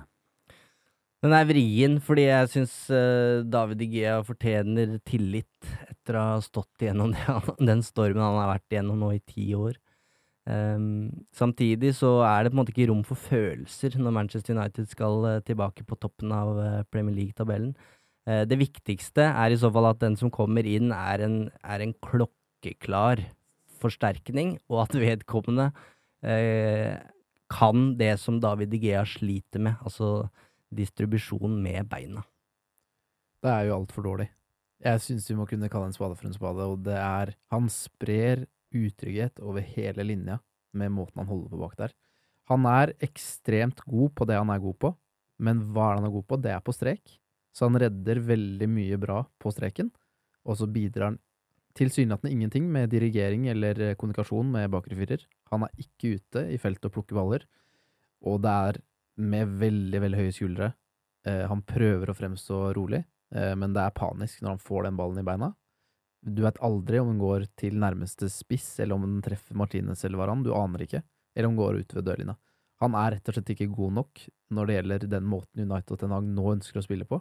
Den 1.24 1.34
er 1.34 1.48
vrien, 1.48 1.96
fordi 2.04 2.28
jeg 2.28 2.50
syns 2.52 2.74
uh, 2.94 3.42
David 3.42 3.82
Igea 3.88 4.20
fortjener 4.26 5.00
tillit 5.08 5.70
etter 5.88 6.14
å 6.14 6.24
ha 6.34 6.38
stått 6.44 6.84
igjennom 6.84 7.14
den 7.70 7.82
stormen 7.86 8.22
han 8.22 8.38
har 8.38 8.52
vært 8.54 8.76
igjennom 8.76 9.02
nå 9.02 9.12
i 9.16 9.22
ti 9.26 9.50
år. 9.58 9.74
Um, 10.48 11.26
samtidig 11.36 11.90
så 11.98 12.22
er 12.24 12.46
det 12.46 12.52
på 12.52 12.56
en 12.56 12.60
måte 12.62 12.72
ikke 12.72 12.86
rom 12.88 13.02
for 13.04 13.20
følelser 13.20 13.98
når 14.00 14.14
Manchester 14.16 14.56
United 14.56 14.86
skal 14.88 15.26
eh, 15.28 15.42
tilbake 15.44 15.84
på 15.84 15.98
toppen 16.00 16.32
av 16.32 16.56
eh, 16.62 16.78
Premier 16.88 17.18
League-tabellen. 17.18 17.74
Eh, 18.24 18.46
det 18.48 18.56
viktigste 18.60 19.26
er 19.28 19.52
i 19.52 19.58
så 19.60 19.68
fall 19.74 19.90
at 19.90 20.00
den 20.00 20.16
som 20.16 20.32
kommer 20.32 20.64
inn, 20.64 20.88
er 20.94 21.26
en, 21.26 21.36
er 21.60 21.84
en 21.84 21.92
klokkeklar 22.00 23.26
forsterkning, 23.82 24.56
og 24.72 24.86
at 24.86 24.96
vedkommende 24.96 25.68
eh, 26.24 26.96
kan 27.52 27.92
det 28.00 28.14
som 28.22 28.40
David 28.40 28.72
Igea 28.78 29.04
sliter 29.08 29.62
med, 29.68 29.76
altså 29.84 30.30
distribusjon 30.74 31.54
med 31.62 31.88
beina. 31.90 32.24
Det 33.42 33.52
er 33.52 33.68
jo 33.68 33.78
altfor 33.78 34.06
dårlig. 34.06 34.28
Jeg 34.82 35.02
syns 35.02 35.26
vi 35.30 35.36
må 35.38 35.46
kunne 35.50 35.70
kalle 35.70 35.90
en 35.90 35.96
spade 35.96 36.16
for 36.18 36.28
en 36.28 36.36
spade, 36.36 36.62
og 36.62 36.82
det 36.86 36.98
er 36.98 37.34
Han 37.50 37.68
sprer 37.72 38.46
utrygghet 38.74 39.40
over 39.40 39.64
hele 39.64 40.04
linja 40.04 40.38
med 40.76 40.92
måten 40.92 41.22
han 41.22 41.30
holder 41.30 41.48
på 41.50 41.60
bak 41.62 41.76
der. 41.78 41.94
Han 42.52 42.66
er 42.68 42.94
ekstremt 43.04 43.80
god 43.88 44.12
på 44.16 44.26
det 44.28 44.36
han 44.38 44.50
er 44.52 44.60
god 44.62 44.76
på, 44.80 44.92
men 45.38 45.62
hva 45.72 45.88
er 45.88 45.96
det 45.96 46.02
han 46.02 46.08
er 46.10 46.14
god 46.16 46.26
på? 46.28 46.40
Det 46.44 46.52
er 46.52 46.64
på 46.64 46.74
strek. 46.76 47.16
Så 47.52 47.66
han 47.66 47.80
redder 47.80 48.20
veldig 48.22 48.68
mye 48.70 48.98
bra 49.00 49.22
på 49.40 49.52
streken, 49.52 49.90
og 50.44 50.60
så 50.60 50.68
bidrar 50.70 51.10
han 51.10 51.18
tilsynelatende 51.78 52.32
ingenting 52.34 52.68
med 52.72 52.90
dirigering 52.90 53.46
eller 53.50 53.94
kommunikasjon 53.98 54.50
med 54.54 54.70
bakre 54.72 54.96
firer. 54.98 55.24
Han 55.52 55.66
er 55.66 55.82
ikke 55.82 56.16
ute 56.18 56.44
i 56.52 56.58
feltet 56.60 56.88
og 56.88 56.96
plukker 56.96 57.18
baller, 57.18 57.44
og 58.26 58.40
det 58.44 58.54
er 58.70 58.80
med 59.18 59.54
veldig, 59.60 60.00
veldig 60.04 60.20
høye 60.20 60.34
skuldre. 60.34 60.72
Eh, 61.26 61.44
han 61.50 61.62
prøver 61.66 62.10
å 62.10 62.16
fremstå 62.16 62.60
rolig, 62.76 63.02
eh, 63.34 63.54
men 63.58 63.74
det 63.76 63.84
er 63.84 63.96
panisk 63.96 64.42
når 64.42 64.56
han 64.56 64.66
får 64.66 64.88
den 64.88 64.98
ballen 65.00 65.22
i 65.22 65.26
beina. 65.26 65.52
Du 66.22 66.42
vet 66.42 66.58
aldri 66.64 66.98
om 67.00 67.12
den 67.12 67.22
går 67.22 67.46
til 67.58 67.78
nærmeste 67.78 68.28
spiss, 68.32 68.72
eller 68.82 68.98
om 68.98 69.06
den 69.06 69.22
treffer 69.24 69.58
Martinez 69.58 70.04
eller 70.04 70.18
Varan. 70.18 70.42
Du 70.42 70.52
aner 70.54 70.82
ikke. 70.84 71.02
Eller 71.36 71.48
om 71.48 71.54
den 71.54 71.62
går 71.62 71.82
ut 71.84 71.94
ved 71.94 72.06
dørlinja. 72.08 72.36
Han 72.82 72.94
er 72.98 73.16
rett 73.16 73.30
og 73.30 73.34
slett 73.34 73.52
ikke 73.54 73.70
god 73.74 73.96
nok 73.96 74.22
når 74.54 74.66
det 74.68 74.76
gjelder 74.76 75.06
den 75.10 75.26
måten 75.26 75.64
United 75.64 75.94
og 75.94 76.00
Ten 76.00 76.14
Hag 76.14 76.26
nå 76.26 76.46
ønsker 76.54 76.80
å 76.80 76.84
spille 76.84 77.06
på. 77.08 77.20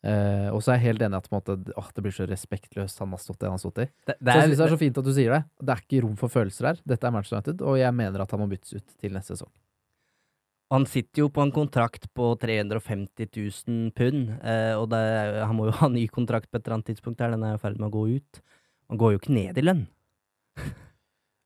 Eh, 0.00 0.48
og 0.48 0.62
så 0.64 0.72
er 0.72 0.78
jeg 0.78 0.94
helt 0.94 1.02
enig 1.04 1.18
i 1.18 1.20
at 1.20 1.32
måte, 1.32 1.56
å, 1.76 1.82
det 1.92 2.04
blir 2.04 2.14
så 2.16 2.24
respektløst 2.28 3.02
han 3.02 3.12
har 3.12 3.20
stått 3.20 3.42
det 3.42 3.50
han 3.50 3.58
har 3.58 3.60
stått 3.60 3.82
i. 3.84 3.88
Det, 4.08 4.16
Så 4.16 4.36
jeg 4.36 4.46
synes 4.46 4.60
det 4.60 4.66
er 4.66 4.74
så 4.74 4.80
fint 4.80 5.00
at 5.00 5.08
du 5.08 5.12
sier 5.16 5.34
det. 5.36 5.40
Det 5.60 5.74
er 5.74 5.82
ikke 5.84 6.04
rom 6.06 6.14
for 6.20 6.32
følelser 6.32 6.70
her. 6.70 6.80
Dette 6.88 7.08
er 7.08 7.12
Manchester 7.16 7.40
United, 7.40 7.64
og 7.68 7.76
jeg 7.80 7.96
mener 7.98 8.24
at 8.24 8.32
han 8.32 8.40
må 8.40 8.48
byttes 8.52 8.78
ut 8.78 8.96
til 8.96 9.16
neste 9.16 9.36
sesong. 9.36 9.52
Han 10.70 10.86
sitter 10.86 11.24
jo 11.24 11.30
på 11.34 11.42
en 11.42 11.50
kontrakt 11.54 12.06
på 12.14 12.28
350 12.38 13.26
000 13.34 13.88
pund, 13.96 14.28
eh, 14.38 14.74
og 14.78 14.86
det, 14.92 15.00
han 15.42 15.56
må 15.58 15.66
jo 15.66 15.78
ha 15.80 15.88
ny 15.90 16.04
kontrakt 16.12 16.46
på 16.50 16.60
et 16.60 16.62
eller 16.62 16.78
annet 16.78 16.92
tidspunkt 16.92 17.22
her, 17.22 17.32
den 17.34 17.42
er 17.46 17.56
i 17.56 17.62
ferd 17.62 17.80
med 17.80 17.88
å 17.88 17.96
gå 17.96 18.04
ut. 18.20 18.44
Han 18.90 19.00
går 19.00 19.16
jo 19.16 19.20
ikke 19.22 19.34
ned 19.34 19.58
i 19.58 19.64
lønn. 19.66 19.82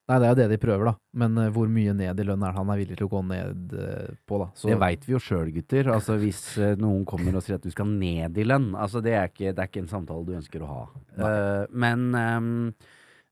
Nei, 0.04 0.18
det 0.20 0.26
er 0.26 0.32
jo 0.34 0.36
det 0.36 0.46
de 0.50 0.58
prøver, 0.60 0.90
da. 0.90 0.92
Men 1.16 1.38
uh, 1.40 1.46
hvor 1.52 1.70
mye 1.72 1.94
ned 1.96 2.18
i 2.20 2.26
lønn 2.28 2.42
er 2.44 2.52
det 2.52 2.60
han 2.60 2.72
er 2.74 2.80
villig 2.82 2.98
til 2.98 3.06
å 3.06 3.12
gå 3.14 3.22
ned 3.24 3.70
uh, 3.72 4.10
på, 4.28 4.40
da? 4.42 4.48
Så 4.60 4.68
Det 4.68 4.76
veit 4.82 5.06
vi 5.06 5.14
jo 5.14 5.20
sjøl, 5.22 5.48
gutter. 5.54 5.88
Altså 5.94 6.18
Hvis 6.20 6.42
uh, 6.60 6.74
noen 6.76 7.06
kommer 7.08 7.38
og 7.38 7.46
sier 7.46 7.56
at 7.56 7.64
du 7.64 7.72
skal 7.72 7.88
ned 7.88 8.36
i 8.36 8.44
lønn, 8.44 8.74
altså 8.76 9.00
det 9.04 9.16
er 9.16 9.32
ikke, 9.32 9.54
det 9.54 9.64
er 9.64 9.70
ikke 9.72 9.86
en 9.86 9.88
samtale 9.94 10.28
du 10.28 10.34
ønsker 10.36 10.66
å 10.66 10.68
ha. 10.68 10.82
Eh, 11.16 11.62
men 11.72 12.04
eh, 12.20 12.50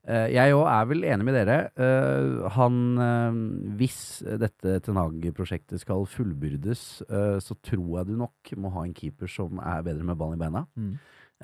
jeg 0.03 0.51
òg 0.51 0.65
er 0.67 0.87
vel 0.89 1.05
enig 1.07 1.25
med 1.27 1.35
dere. 1.37 1.57
Eh, 1.79 2.47
han 2.57 2.79
ehm, 2.99 3.43
Hvis 3.79 3.99
dette 4.41 4.79
Ten 4.83 4.99
Hag-prosjektet 4.99 5.79
skal 5.79 6.03
fullbyrdes, 6.11 7.03
eh, 7.07 7.37
så 7.39 7.55
tror 7.63 7.99
jeg 7.99 8.09
du 8.09 8.17
nok 8.19 8.51
må 8.59 8.73
ha 8.75 8.83
en 8.83 8.95
keeper 8.97 9.31
som 9.31 9.61
er 9.63 9.85
bedre 9.85 10.03
med 10.03 10.19
ballen 10.19 10.35
i 10.35 10.43
beina. 10.43 10.65
Mm. 10.75 10.97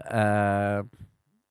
Eh, 0.04 0.82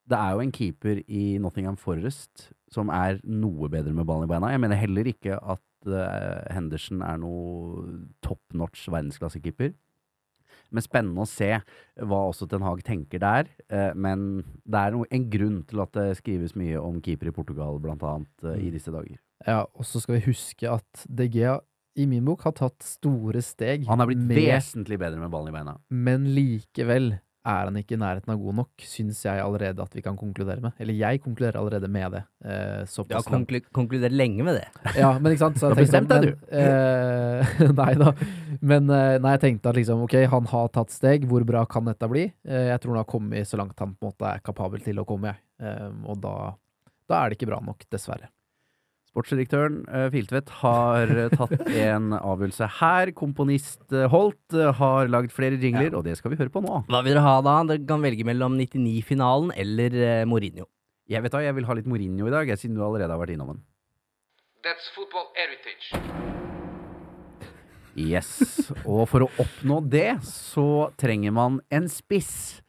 det 0.09 0.18
er 0.18 0.35
jo 0.35 0.44
en 0.44 0.53
keeper 0.53 1.03
i 1.09 1.25
Nottingham 1.40 1.77
Forest 1.81 2.51
som 2.73 2.92
er 2.92 3.21
noe 3.25 3.68
bedre 3.73 3.92
med 3.97 4.07
ballen 4.09 4.29
i 4.29 4.31
beina. 4.31 4.53
Jeg 4.53 4.62
mener 4.62 4.81
heller 4.81 5.09
ikke 5.09 5.37
at 5.40 5.88
eh, 5.88 6.55
Henderson 6.55 7.03
er 7.05 7.21
noe 7.21 7.88
top 8.25 8.42
notch 8.53 8.88
verdensklassekeeper. 8.92 9.73
Men 10.70 10.85
spennende 10.85 11.24
å 11.24 11.28
se 11.28 11.50
hva 11.96 12.20
også 12.28 12.48
Ten 12.50 12.64
Hag 12.66 12.83
tenker 12.87 13.22
der. 13.22 13.48
Eh, 13.72 13.94
men 13.96 14.44
det 14.68 14.83
er 14.83 14.98
en 14.98 15.31
grunn 15.33 15.62
til 15.68 15.81
at 15.85 15.94
det 15.96 16.18
skrives 16.20 16.54
mye 16.59 16.81
om 16.81 17.00
keeper 17.04 17.31
i 17.31 17.35
Portugal, 17.35 17.81
blant 17.83 18.04
annet, 18.04 18.44
eh, 18.44 18.66
i 18.68 18.72
disse 18.74 18.92
dager. 18.92 19.16
Ja, 19.46 19.64
og 19.72 19.87
så 19.87 20.02
skal 20.02 20.18
vi 20.18 20.33
huske 20.33 20.68
at 20.70 21.07
De 21.07 21.28
Gea 21.31 21.59
i 21.98 22.07
min 22.07 22.26
bok 22.26 22.44
har 22.46 22.54
tatt 22.54 22.85
store 22.87 23.40
steg, 23.42 23.87
Han 23.88 24.00
er 24.02 24.11
blitt 24.11 24.20
med, 24.22 24.38
vesentlig 24.38 24.98
bedre 25.00 25.18
med 25.18 25.33
ballen 25.33 25.50
i 25.50 25.57
beina. 25.57 25.78
men 25.90 26.28
likevel 26.35 27.16
er 27.48 27.68
han 27.70 27.76
ikke 27.80 27.96
i 27.96 28.00
nærheten 28.00 28.32
av 28.34 28.38
god 28.42 28.56
nok, 28.61 28.84
syns 28.84 29.22
jeg 29.24 29.40
allerede 29.40 29.80
at 29.84 29.94
vi 29.96 30.02
kan 30.04 30.16
konkludere 30.20 30.61
med. 30.64 30.74
Eller 30.82 30.96
jeg 30.98 31.22
konkluderer 31.24 31.56
allerede 31.61 31.88
med 31.90 32.12
det. 32.16 32.22
Eh, 32.44 32.82
Ja, 33.08 33.22
konklu 33.24 33.61
konkludert 33.78 34.12
lenge 34.14 34.44
med 34.46 34.58
det. 34.61 34.66
Ja, 34.98 35.14
men 35.18 35.32
ikke 35.32 35.46
sant? 35.46 35.58
Så 35.62 35.72
Du 35.72 35.80
jeg 35.80 35.88
tenkte 35.88 36.04
bestemt 36.04 36.12
deg, 36.12 36.28
du. 36.28 36.46
men, 36.52 37.64
eh, 37.64 37.74
nei 37.80 37.90
da. 38.02 38.12
Men 38.61 38.90
eh, 38.94 39.16
nei, 39.24 39.34
jeg 39.38 39.44
tenkte 39.46 39.72
at 39.72 39.80
liksom, 39.80 40.04
ok, 40.06 40.16
han 40.37 40.48
har 40.52 40.68
tatt 40.76 40.94
steg. 40.94 41.26
Hvor 41.30 41.44
bra 41.48 41.64
kan 41.70 41.88
dette 41.88 42.08
bli? 42.12 42.28
Eh, 42.46 42.68
jeg 42.72 42.80
tror 42.84 42.94
han 42.96 43.02
har 43.04 43.11
kommet 43.11 43.48
så 43.48 43.61
langt 43.61 43.78
han 43.80 43.96
på 43.96 44.06
en 44.06 44.12
måte 44.12 44.32
er 44.34 44.44
kapabel 44.44 44.84
til 44.84 45.00
å 45.00 45.06
komme, 45.08 45.32
jeg. 45.34 45.44
Eh, 45.64 45.88
og 46.06 46.20
da, 46.22 46.34
da 47.08 47.22
er 47.24 47.30
det 47.32 47.40
ikke 47.40 47.50
bra 47.54 47.62
nok, 47.64 47.88
dessverre. 47.90 48.28
Sportsdirektøren 49.18 49.81
eh, 49.90 50.07
Filtvedt 50.14 50.50
har 50.61 51.11
eh, 51.11 51.33
tatt 51.33 51.64
en 51.74 52.12
avgjørelse 52.14 52.68
her. 52.78 53.11
Komponist 53.18 53.90
eh, 53.90 54.07
Holt 54.12 54.54
har 54.78 55.11
lagd 55.11 55.33
flere 55.35 55.59
jingler, 55.59 55.96
og 55.98 56.04
det 56.07 56.14
skal 56.20 56.31
vi 56.31 56.38
høre 56.38 56.52
på 56.54 56.62
nå. 56.62 56.85
Hva 56.87 57.00
vil 57.02 57.16
dere 57.16 57.24
ha 57.26 57.40
da? 57.42 57.57
Dere 57.66 57.83
kan 57.88 58.04
velge 58.04 58.26
mellom 58.28 58.54
99-finalen 58.61 59.50
eller 59.59 59.98
Mourinho. 60.31 60.68
Jeg 61.11 61.24
vet 61.24 61.35
da, 61.35 61.42
jeg 61.42 61.57
vil 61.57 61.66
ha 61.66 61.74
litt 61.74 61.90
Mourinho 61.90 62.28
i 62.28 62.35
dag, 62.37 62.46
jeg, 62.52 62.62
siden 62.62 62.78
du 62.78 62.85
allerede 62.87 63.11
har 63.11 63.18
vært 63.18 63.35
innom 63.35 63.57
den. 63.57 63.61
That's 64.62 64.87
football 64.94 65.33
heritage. 65.35 65.90
Yes. 67.98 68.70
Og 68.85 69.02
for 69.11 69.26
å 69.26 69.33
oppnå 69.42 69.81
det, 69.90 70.20
så 70.31 70.92
trenger 71.00 71.35
man 71.35 71.59
en 71.74 71.90
spiss. 71.90 72.61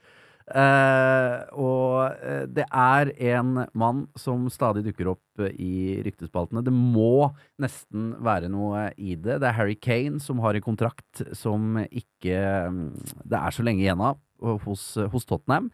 Eh, 0.50 1.34
og 1.62 2.16
eh, 2.26 2.46
det 2.50 2.66
er 2.66 3.12
en 3.36 3.66
mann 3.78 4.06
som 4.18 4.48
stadig 4.50 4.82
dukker 4.88 5.12
opp 5.12 5.44
eh, 5.44 5.54
i 5.62 5.74
ryktespaltene. 6.06 6.64
Det 6.66 6.74
må 6.74 7.30
nesten 7.62 8.16
være 8.26 8.50
noe 8.52 8.88
i 8.98 9.14
det. 9.14 9.40
Det 9.44 9.50
er 9.50 9.58
Harry 9.60 9.78
Kane 9.78 10.22
som 10.24 10.42
har 10.42 10.58
en 10.58 10.66
kontrakt 10.66 11.22
som 11.38 11.78
ikke 11.86 12.42
mm, 12.74 12.82
det 13.30 13.44
er 13.44 13.56
så 13.56 13.66
lenge 13.66 13.86
igjen 13.86 14.04
av. 14.06 14.20
Hos, 14.40 14.94
hos 15.12 15.26
Tottenham. 15.28 15.66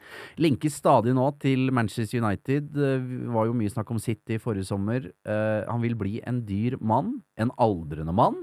Linkes 0.42 0.80
stadig 0.80 1.12
nå 1.14 1.28
til 1.38 1.68
Manchester 1.70 2.18
United. 2.18 2.72
Det 2.74 2.96
var 3.30 3.46
jo 3.46 3.54
mye 3.54 3.70
snakk 3.70 3.92
om 3.94 4.00
City 4.02 4.40
forrige 4.42 4.66
sommer. 4.66 5.06
Han 5.22 5.84
vil 5.84 5.94
bli 6.00 6.16
en 6.26 6.40
dyr 6.48 6.74
mann. 6.82 7.12
En 7.38 7.54
aldrende 7.62 8.16
mann. 8.18 8.40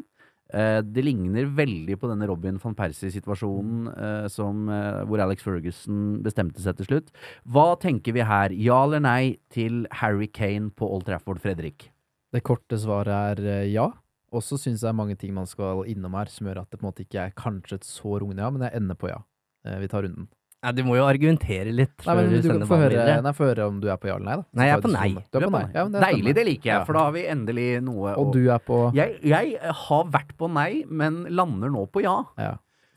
Eh, 0.53 0.81
det 0.85 1.05
ligner 1.07 1.49
veldig 1.57 1.97
på 1.97 2.11
denne 2.11 2.27
Robin 2.29 2.59
van 2.61 2.75
Persie-situasjonen 2.77 3.87
eh, 3.93 4.27
eh, 4.29 4.99
hvor 5.09 5.23
Alex 5.25 5.47
Ferguson 5.47 6.21
bestemte 6.25 6.61
seg 6.61 6.77
til 6.77 6.91
slutt. 6.91 7.09
Hva 7.49 7.73
tenker 7.81 8.13
vi 8.13 8.27
her? 8.29 8.53
Ja 8.53 8.83
eller 8.85 9.01
nei 9.01 9.39
til 9.53 9.87
Harry 10.03 10.29
Kane 10.29 10.69
på 10.77 10.89
Old 10.89 11.09
Trafford, 11.09 11.41
Fredrik? 11.41 11.89
Det 12.33 12.45
korte 12.45 12.77
svaret 12.81 13.41
er 13.41 13.65
ja. 13.69 13.89
Og 14.33 14.45
så 14.45 14.57
syns 14.57 14.81
jeg 14.81 14.87
det 14.87 14.93
er 14.93 15.01
mange 15.01 15.17
ting 15.21 15.33
man 15.37 15.49
skal 15.49 15.85
innom 15.89 16.17
her 16.17 16.29
som 16.33 16.49
gjør 16.49 16.63
at 16.63 16.71
det 16.73 16.81
på 16.81 16.85
en 16.85 16.91
måte 16.91 17.05
ikke 17.05 17.27
er 17.27 17.35
kanskje 17.37 17.81
et 17.81 17.89
så 17.89 18.17
rungende 18.21 18.45
ja, 18.45 18.53
men 18.53 18.65
jeg 18.65 18.77
ender 18.81 18.97
på 18.97 19.11
ja. 19.13 19.21
Vi 19.63 19.89
tar 19.89 20.05
runden. 20.05 20.27
Ja, 20.63 20.71
du 20.71 20.85
må 20.87 20.95
jo 20.95 21.03
argumentere 21.03 21.73
litt. 21.75 22.05
Nei, 22.07 22.15
men 22.15 22.29
du, 22.31 22.37
du 22.39 22.67
kan 22.71 22.83
høre, 22.85 23.05
nei, 23.25 23.31
få 23.35 23.49
høre 23.49 23.65
om 23.67 23.81
du 23.83 23.89
er 23.91 23.97
på 23.99 24.07
ja 24.07 24.15
eller 24.15 24.29
nei, 24.29 24.37
da. 24.39 24.45
Nei, 24.61 24.67
jeg 24.69 24.77
er 24.77 24.83
på 24.85 24.91
nei. 24.93 25.09
Du 25.19 25.39
er 25.41 25.45
på 25.49 25.51
nei. 25.57 25.63
Ja, 25.75 25.83
det 25.91 25.99
er 25.99 26.05
Deilig, 26.07 26.35
det 26.39 26.45
liker 26.47 26.71
jeg, 26.71 26.85
for 26.87 26.99
da 26.99 27.03
har 27.09 27.17
vi 27.17 27.25
endelig 27.33 27.67
noe 27.83 28.13
Og 28.15 28.29
å- 28.29 28.35
du 28.37 28.45
er 28.47 28.63
på 28.63 28.79
jeg, 28.95 29.17
jeg 29.27 29.73
har 29.81 30.05
vært 30.15 30.31
på 30.39 30.51
nei, 30.55 30.85
men 30.87 31.25
lander 31.35 31.73
nå 31.75 31.83
på 31.91 32.05
ja. 32.05 32.15
ja. 32.39 32.53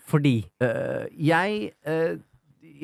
Fordi 0.06 0.36
uh, 0.62 1.10
jeg 1.18 1.72
uh, 1.90 2.14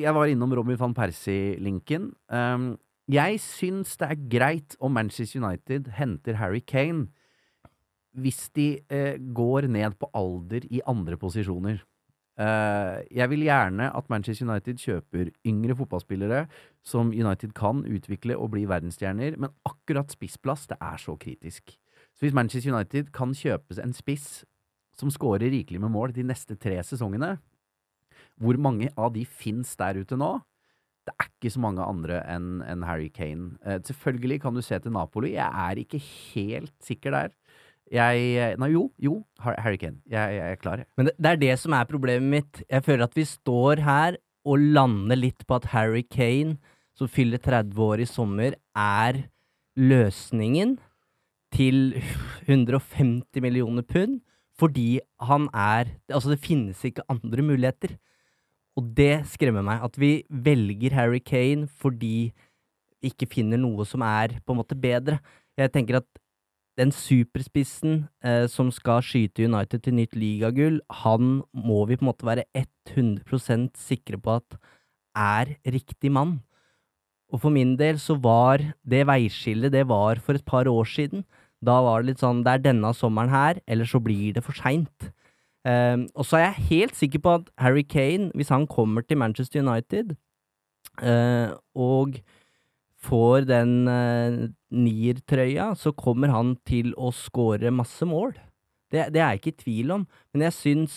Jeg 0.02 0.16
var 0.18 0.26
innom 0.32 0.50
Robin 0.58 0.78
van 0.80 0.94
Persie-linken. 0.96 2.10
Um, 2.32 2.72
jeg 3.12 3.38
syns 3.44 3.94
det 4.00 4.08
er 4.10 4.20
greit 4.34 4.74
om 4.80 4.94
Manchester 4.98 5.42
United 5.44 5.92
henter 5.98 6.38
Harry 6.40 6.62
Kane 6.64 7.06
hvis 8.18 8.50
de 8.56 8.66
uh, 8.92 9.14
går 9.32 9.70
ned 9.70 9.94
på 10.00 10.10
alder 10.12 10.66
i 10.68 10.82
andre 10.90 11.16
posisjoner. 11.20 11.78
Eh, 12.40 13.02
jeg 13.12 13.28
vil 13.28 13.44
gjerne 13.44 13.90
at 13.92 14.08
Manchester 14.08 14.48
United 14.48 14.80
kjøper 14.80 15.30
yngre 15.48 15.76
fotballspillere 15.76 16.46
som 16.86 17.12
United 17.12 17.52
kan 17.58 17.82
utvikle 17.84 18.38
og 18.40 18.54
bli 18.54 18.64
verdensstjerner, 18.70 19.36
men 19.36 19.52
akkurat 19.68 20.12
spissplass, 20.14 20.66
det 20.70 20.78
er 20.80 20.96
så 21.00 21.16
kritisk. 21.20 21.76
Så 22.16 22.24
hvis 22.26 22.36
Manchester 22.36 22.72
United 22.72 23.12
kan 23.12 23.34
kjøpe 23.36 23.76
en 23.82 23.92
spiss 23.96 24.44
som 24.96 25.12
scorer 25.12 25.52
rikelig 25.52 25.80
med 25.80 25.92
mål 25.92 26.14
de 26.16 26.24
neste 26.24 26.56
tre 26.56 26.78
sesongene, 26.84 27.36
hvor 28.40 28.56
mange 28.60 28.88
av 28.96 29.12
de 29.14 29.26
fins 29.28 29.76
der 29.76 30.00
ute 30.00 30.16
nå? 30.16 30.38
Det 31.02 31.12
er 31.18 31.28
ikke 31.28 31.50
så 31.50 31.60
mange 31.60 31.84
andre 31.84 32.20
enn 32.30 32.84
Harry 32.86 33.08
Kane. 33.12 33.56
Eh, 33.66 33.80
selvfølgelig 33.82 34.40
kan 34.44 34.54
du 34.54 34.62
se 34.62 34.78
til 34.78 34.94
Napoli. 34.94 35.34
Jeg 35.34 35.50
er 35.50 35.80
ikke 35.82 35.98
helt 36.00 36.74
sikker 36.80 37.10
der. 37.10 37.32
Jeg 37.92 38.56
Nei, 38.56 38.68
jo, 38.72 38.86
jo, 38.96 39.18
Harry 39.42 39.76
Kane. 39.76 40.00
Jeg, 40.08 40.36
jeg 40.38 40.54
er 40.54 40.60
klar. 40.60 40.84
Men 40.96 41.10
det, 41.10 41.16
det 41.20 41.32
er 41.32 41.40
det 41.42 41.56
som 41.60 41.74
er 41.76 41.88
problemet 41.88 42.30
mitt. 42.30 42.62
Jeg 42.64 42.84
føler 42.86 43.04
at 43.04 43.18
vi 43.18 43.26
står 43.28 43.82
her 43.84 44.16
og 44.48 44.62
lander 44.74 45.18
litt 45.18 45.44
på 45.46 45.58
at 45.58 45.68
Harry 45.74 46.02
Kane, 46.08 46.56
som 46.96 47.10
fyller 47.10 47.40
30 47.42 47.76
år 47.84 48.02
i 48.02 48.08
sommer, 48.08 48.56
er 48.72 49.24
løsningen 49.76 50.76
til 51.52 51.98
150 52.48 53.44
millioner 53.44 53.84
pund, 53.84 54.20
fordi 54.58 55.00
han 55.20 55.48
er 55.52 55.92
Altså, 56.08 56.32
det 56.32 56.42
finnes 56.44 56.80
ikke 56.84 57.04
andre 57.12 57.44
muligheter. 57.44 57.96
Og 58.76 58.88
det 58.96 59.26
skremmer 59.28 59.64
meg. 59.64 59.82
At 59.84 59.98
vi 60.00 60.22
velger 60.28 60.96
Harry 60.96 61.20
Kane 61.20 61.68
fordi 61.68 62.32
vi 62.32 63.10
ikke 63.10 63.28
finner 63.28 63.58
noe 63.60 63.84
som 63.88 64.04
er 64.06 64.38
på 64.46 64.54
en 64.54 64.60
måte 64.60 64.78
bedre. 64.78 65.18
Jeg 65.58 65.72
tenker 65.74 66.00
at 66.00 66.21
den 66.80 66.92
superspissen 66.94 68.06
eh, 68.24 68.46
som 68.48 68.70
skal 68.72 69.02
skyte 69.04 69.44
United 69.44 69.84
til 69.84 69.96
nytt 69.98 70.16
ligagull, 70.16 70.80
han 71.04 71.42
må 71.52 71.82
vi 71.88 71.98
på 71.98 72.06
en 72.06 72.10
måte 72.10 72.28
være 72.28 72.46
100% 72.56 73.76
sikre 73.76 74.20
på 74.20 74.38
at 74.40 74.56
er 75.12 75.54
riktig 75.68 76.12
mann. 76.12 76.40
Og 77.32 77.40
for 77.44 77.52
min 77.52 77.76
del 77.80 78.00
så 78.00 78.16
var 78.20 78.62
det 78.84 79.06
veiskillet, 79.08 79.72
det 79.72 79.86
var 79.88 80.20
for 80.20 80.36
et 80.36 80.44
par 80.44 80.68
år 80.68 80.88
siden. 80.88 81.24
Da 81.64 81.78
var 81.84 82.02
det 82.02 82.12
litt 82.12 82.24
sånn, 82.24 82.42
det 82.44 82.56
er 82.56 82.64
denne 82.70 82.92
sommeren 82.96 83.32
her, 83.32 83.60
eller 83.66 83.88
så 83.88 84.00
blir 84.02 84.34
det 84.36 84.44
for 84.44 84.56
seint. 84.56 85.12
Eh, 85.68 85.96
og 86.16 86.26
så 86.26 86.40
er 86.40 86.48
jeg 86.48 86.68
helt 86.72 86.98
sikker 86.98 87.22
på 87.22 87.36
at 87.38 87.50
Harry 87.60 87.84
Kane, 87.86 88.32
hvis 88.34 88.52
han 88.52 88.66
kommer 88.66 89.04
til 89.04 89.20
Manchester 89.20 89.62
United, 89.62 90.16
eh, 91.00 91.52
og 91.76 92.18
får 93.02 93.48
den 93.48 93.72
nier 94.70 95.20
trøya, 95.26 95.72
så 95.74 95.90
kommer 95.92 96.30
han 96.30 96.54
til 96.68 96.92
å 96.94 97.10
score 97.14 97.72
masse 97.74 98.06
mål. 98.06 98.36
Det, 98.92 99.08
det 99.14 99.22
er 99.22 99.32
jeg 99.32 99.40
ikke 99.40 99.52
i 99.52 99.60
tvil 99.64 99.94
om, 99.96 100.06
men 100.32 100.46
jeg 100.46 100.56
syns 100.58 100.96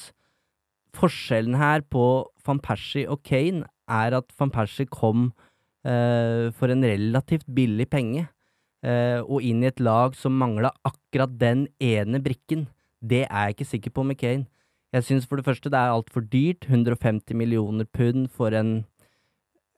forskjellen 0.95 1.57
her 1.59 1.83
på 1.91 2.05
van 2.45 2.61
Persie 2.63 3.07
og 3.11 3.23
Kane 3.27 3.65
er 3.91 4.15
at 4.17 4.31
van 4.39 4.51
Persie 4.53 4.89
kom 4.89 5.29
uh, 5.87 6.51
for 6.55 6.71
en 6.71 6.85
relativt 6.85 7.47
billig 7.55 7.87
penge, 7.91 8.25
eh, 8.85 9.21
og 9.21 9.41
inn 9.45 9.63
i 9.63 9.69
et 9.69 9.81
lag 9.81 10.15
som 10.17 10.35
mangla 10.37 10.71
akkurat 10.85 11.31
den 11.41 11.65
ene 11.81 12.21
brikken. 12.21 12.67
Det 13.01 13.23
er 13.25 13.47
jeg 13.47 13.55
ikke 13.55 13.71
sikker 13.71 13.95
på 13.95 14.05
med 14.05 14.19
Kane. 14.21 14.45
Jeg 14.95 15.07
syns 15.07 15.25
for 15.27 15.39
det 15.39 15.45
første 15.47 15.71
det 15.71 15.79
er 15.79 15.93
altfor 15.93 16.23
dyrt, 16.31 16.67
150 16.69 17.35
millioner 17.35 17.87
pund 17.91 18.29
for 18.31 18.55
en 18.55 18.85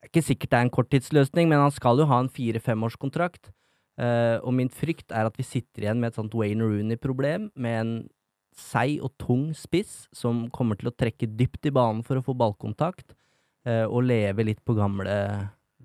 er 0.04 0.12
ikke 0.12 0.26
sikkert 0.26 0.52
det 0.52 0.60
er 0.60 0.68
en 0.68 0.74
korttidsløsning, 0.74 1.50
men 1.50 1.62
han 1.62 1.74
skal 1.74 2.02
jo 2.02 2.08
ha 2.10 2.20
en 2.22 2.32
fire-femårskontrakt. 2.32 3.52
Uh, 3.98 4.38
og 4.46 4.54
min 4.54 4.70
frykt 4.70 5.10
er 5.10 5.26
at 5.26 5.38
vi 5.40 5.46
sitter 5.46 5.88
igjen 5.88 6.02
med 6.02 6.12
et 6.12 6.20
sånt 6.20 6.36
Wayne 6.38 6.66
Rooney-problem, 6.66 7.50
med 7.58 7.80
en 7.82 7.94
seig 8.58 9.02
og 9.06 9.14
tung 9.22 9.50
spiss 9.58 10.06
som 10.16 10.46
kommer 10.54 10.78
til 10.78 10.90
å 10.90 10.96
trekke 10.98 11.30
dypt 11.38 11.70
i 11.70 11.74
banen 11.74 12.04
for 12.06 12.20
å 12.20 12.26
få 12.26 12.38
ballkontakt, 12.38 13.16
uh, 13.70 13.86
og 13.90 14.06
leve 14.06 14.46
litt 14.46 14.62
på 14.66 14.78
gamle, 14.78 15.18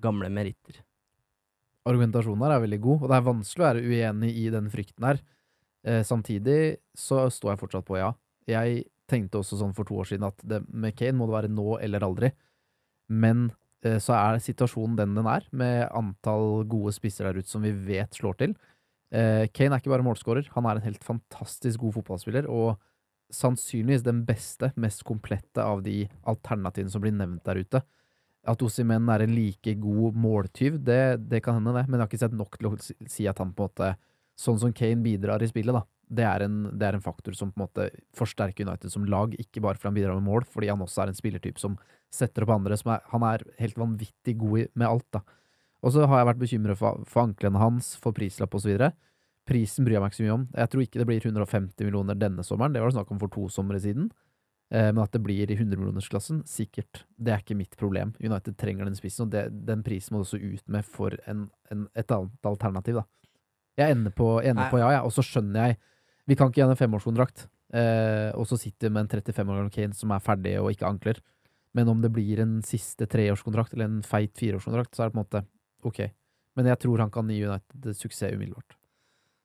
gamle 0.02 0.28
meritter. 0.32 0.82
Argumentasjonen 1.88 2.44
her 2.46 2.56
er 2.58 2.64
veldig 2.66 2.80
god, 2.84 3.00
og 3.00 3.10
det 3.10 3.16
er 3.16 3.28
vanskelig 3.30 3.64
å 3.64 3.68
være 3.70 3.86
uenig 3.88 4.34
i 4.38 4.46
den 4.52 4.68
frykten 4.72 5.08
her. 5.08 5.22
Uh, 5.82 6.02
samtidig 6.06 6.60
så 6.94 7.24
står 7.32 7.54
jeg 7.54 7.62
fortsatt 7.64 7.88
på 7.88 7.98
ja. 7.98 8.12
Jeg 8.50 8.84
tenkte 9.10 9.40
også 9.40 9.58
sånn 9.60 9.74
for 9.76 9.88
to 9.88 9.96
år 10.02 10.08
siden 10.12 10.28
at 10.28 10.44
det, 10.46 10.62
med 10.68 10.94
Kane 10.98 11.16
må 11.18 11.26
det 11.28 11.36
være 11.38 11.52
nå 11.52 11.78
eller 11.82 12.04
aldri. 12.06 12.32
Men 13.12 13.50
så 13.82 14.14
er 14.14 14.42
situasjonen 14.42 14.94
den 14.98 15.16
den 15.18 15.26
er, 15.26 15.46
med 15.50 15.88
antall 15.90 16.62
gode 16.70 16.92
spisser 16.94 17.26
der 17.28 17.40
ute 17.40 17.50
som 17.50 17.64
vi 17.64 17.72
vet 17.74 18.14
slår 18.14 18.38
til. 18.38 18.54
Eh, 19.12 19.48
Kane 19.52 19.76
er 19.76 19.82
ikke 19.82 19.92
bare 19.92 20.06
målskårer, 20.06 20.48
han 20.54 20.66
er 20.68 20.78
en 20.78 20.86
helt 20.86 21.04
fantastisk 21.04 21.82
god 21.82 21.98
fotballspiller, 21.98 22.46
og 22.48 22.78
sannsynligvis 23.32 24.04
den 24.06 24.22
beste, 24.28 24.72
mest 24.80 25.04
komplette 25.08 25.64
av 25.64 25.82
de 25.84 26.06
alternativene 26.28 26.92
som 26.92 27.02
blir 27.04 27.14
nevnt 27.16 27.44
der 27.48 27.60
ute. 27.60 27.82
At 28.48 28.62
Osimhen 28.64 29.08
er 29.12 29.24
en 29.24 29.34
like 29.36 29.74
god 29.80 30.16
måltyv, 30.18 30.80
det, 30.84 31.28
det 31.30 31.42
kan 31.44 31.60
hende, 31.60 31.74
det. 31.76 31.84
Men 31.88 31.98
jeg 31.98 32.04
har 32.04 32.10
ikke 32.10 32.22
sett 32.24 32.36
nok 32.36 32.58
til 32.58 32.70
å 32.72 32.74
si 32.80 33.28
at 33.30 33.38
han 33.42 33.54
på 33.54 33.68
en 33.68 33.70
måte 33.70 33.92
Sånn 34.42 34.56
som 34.58 34.72
Kane 34.72 35.04
bidrar 35.04 35.42
i 35.44 35.46
spillet, 35.46 35.76
da. 35.76 35.82
Det 36.12 36.24
er, 36.28 36.44
en, 36.44 36.56
det 36.76 36.88
er 36.88 36.98
en 36.98 37.04
faktor 37.04 37.36
som 37.36 37.52
på 37.52 37.60
en 37.60 37.64
måte 37.64 37.86
forsterker 38.18 38.66
United 38.68 38.92
som 38.92 39.06
lag, 39.08 39.32
ikke 39.40 39.62
bare 39.64 39.80
fordi 39.80 39.88
han 39.88 39.96
bidrar 39.96 40.18
med 40.18 40.28
mål, 40.28 40.44
fordi 40.44 40.68
han 40.68 40.82
også 40.84 41.04
er 41.04 41.12
en 41.12 41.16
spillertype 41.16 41.62
som 41.62 41.78
setter 42.12 42.44
opp 42.44 42.52
andre. 42.58 42.76
Som 42.76 42.92
er, 42.92 43.06
han 43.12 43.24
er 43.24 43.46
helt 43.62 43.80
vanvittig 43.80 44.36
god 44.40 44.74
med 44.74 44.88
alt, 44.88 45.08
da. 45.16 45.22
Og 45.82 45.94
så 45.94 46.04
har 46.06 46.20
jeg 46.20 46.28
vært 46.28 46.42
bekymret 46.42 46.78
for, 46.78 47.00
for 47.10 47.24
anklene 47.24 47.62
hans, 47.62 47.94
for 47.98 48.14
prislapp 48.14 48.54
osv. 48.54 48.76
Prisen 49.48 49.86
bryr 49.86 49.96
jeg 49.96 50.04
meg 50.04 50.12
ikke 50.12 50.20
så 50.20 50.26
mye 50.26 50.36
om. 50.36 50.44
Jeg 50.54 50.70
tror 50.72 50.84
ikke 50.84 51.00
det 51.00 51.08
blir 51.08 51.24
150 51.24 51.88
millioner 51.88 52.18
denne 52.18 52.44
sommeren, 52.46 52.74
det 52.74 52.82
var 52.82 52.92
det 52.92 52.98
snakk 53.00 53.10
om 53.14 53.22
for 53.22 53.32
to 53.32 53.48
somre 53.50 53.80
siden. 53.82 54.12
Eh, 54.72 54.88
men 54.92 55.02
at 55.02 55.12
det 55.12 55.20
blir 55.24 55.50
i 55.50 55.56
100-millionersklassen, 55.56 56.44
sikkert. 56.48 57.02
Det 57.16 57.34
er 57.34 57.42
ikke 57.42 57.58
mitt 57.58 57.74
problem. 57.80 58.14
United 58.22 58.56
trenger 58.60 58.88
den 58.88 58.96
spissen, 58.96 59.26
og 59.26 59.34
det, 59.34 59.48
den 59.68 59.82
prisen 59.84 60.14
må 60.14 60.22
du 60.22 60.28
også 60.28 60.40
ut 60.40 60.64
med 60.72 60.86
for 60.86 61.16
en, 61.28 61.48
en, 61.74 61.88
et 61.98 62.14
annet 62.14 62.52
alternativ, 62.52 63.02
da. 63.02 63.08
Jeg 63.80 63.96
ender 63.96 64.12
på, 64.12 64.28
jeg 64.44 64.52
ender 64.52 64.68
på 64.68 64.80
ja, 64.82 64.90
ja, 64.98 65.00
og 65.00 65.14
så 65.16 65.24
skjønner 65.24 65.70
jeg 65.70 65.78
Vi 66.28 66.36
kan 66.38 66.50
ikke 66.50 66.60
gi 66.60 66.64
han 66.66 66.74
en 66.74 66.78
femårskontrakt, 66.78 67.46
eh, 67.74 68.30
og 68.38 68.46
så 68.46 68.58
sitter 68.60 68.88
vi 68.88 68.94
med 68.94 69.06
en 69.06 69.22
35 69.22 69.54
år 69.56 69.70
Kane 69.74 69.98
som 69.98 70.12
er 70.14 70.22
ferdig 70.22 70.54
og 70.60 70.70
ikke 70.70 70.88
ankler. 70.88 71.22
Men 71.74 71.88
om 71.88 72.02
det 72.02 72.12
blir 72.12 72.42
en 72.42 72.60
siste 72.66 73.08
treårskontrakt 73.10 73.74
eller 73.74 73.88
en 73.88 74.04
feit 74.06 74.34
fireårskontrakt, 74.38 74.94
så 74.94 75.02
er 75.02 75.10
det 75.10 75.16
på 75.16 75.20
en 75.20 75.24
måte 75.24 75.44
ok. 75.88 76.00
Men 76.58 76.68
jeg 76.68 76.82
tror 76.84 77.02
han 77.02 77.12
kan 77.12 77.30
gi 77.32 77.40
United 77.46 77.96
suksess 77.96 78.36
umiddelbart. 78.36 78.76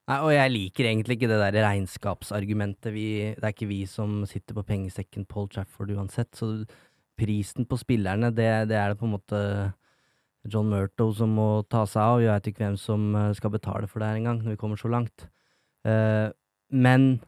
Nei, 0.07 0.17
og 0.23 0.31
jeg 0.31 0.51
liker 0.53 0.87
egentlig 0.87 1.17
ikke 1.17 1.27
det 1.27 1.39
der 1.41 1.57
regnskapsargumentet. 1.65 2.93
Vi, 2.95 3.07
det 3.35 3.43
er 3.43 3.55
ikke 3.55 3.67
vi 3.67 3.81
som 3.91 4.21
sitter 4.29 4.55
på 4.55 4.63
pengesekken 4.67 5.25
Paul 5.27 5.49
Trafford 5.51 5.91
uansett, 5.91 6.31
så 6.35 6.63
prisen 7.17 7.65
på 7.67 7.79
spillerne, 7.81 8.29
det, 8.31 8.69
det 8.69 8.77
er 8.77 8.93
det 8.93 8.99
på 8.99 9.07
en 9.07 9.15
måte 9.15 9.39
John 10.47 10.69
Murto 10.71 11.09
som 11.17 11.33
må 11.35 11.47
ta 11.67 11.83
seg 11.89 12.03
av. 12.03 12.21
Jeg 12.23 12.31
vet 12.31 12.49
ikke 12.51 12.63
hvem 12.63 12.77
som 12.79 13.07
eh, 13.17 13.33
skal 13.35 13.51
betale 13.55 13.89
for 13.91 13.99
det 13.99 14.11
her 14.11 14.21
engang, 14.21 14.43
når 14.43 14.55
vi 14.55 14.61
kommer 14.61 14.79
så 14.79 14.91
langt. 14.91 15.27
Eh, 15.87 16.29
men 16.69 17.19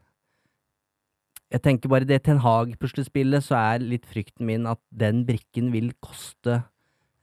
jeg 1.50 1.62
tenker 1.64 1.90
bare 1.90 2.06
det 2.06 2.20
Ten 2.26 2.38
Hag-puslespillet, 2.44 3.42
så 3.42 3.58
er 3.58 3.82
litt 3.82 4.06
frykten 4.06 4.46
min 4.46 4.68
at 4.70 4.80
den 4.94 5.24
brikken 5.26 5.72
vil 5.74 5.90
koste 6.02 6.60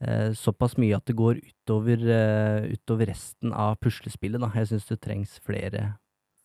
eh, 0.03 0.33
såpass 0.35 0.75
mye 0.81 0.97
at 0.97 1.07
det 1.07 1.15
går 1.15 1.39
utover, 1.39 2.03
eh, 2.11 2.67
utover 2.75 3.07
resten 3.13 3.53
av 3.55 3.77
puslespillet. 3.79 4.41
Da. 4.43 4.51
Jeg 4.59 4.73
syns 4.73 4.89
det 4.89 4.99
trengs 5.05 5.37
flere, 5.45 5.93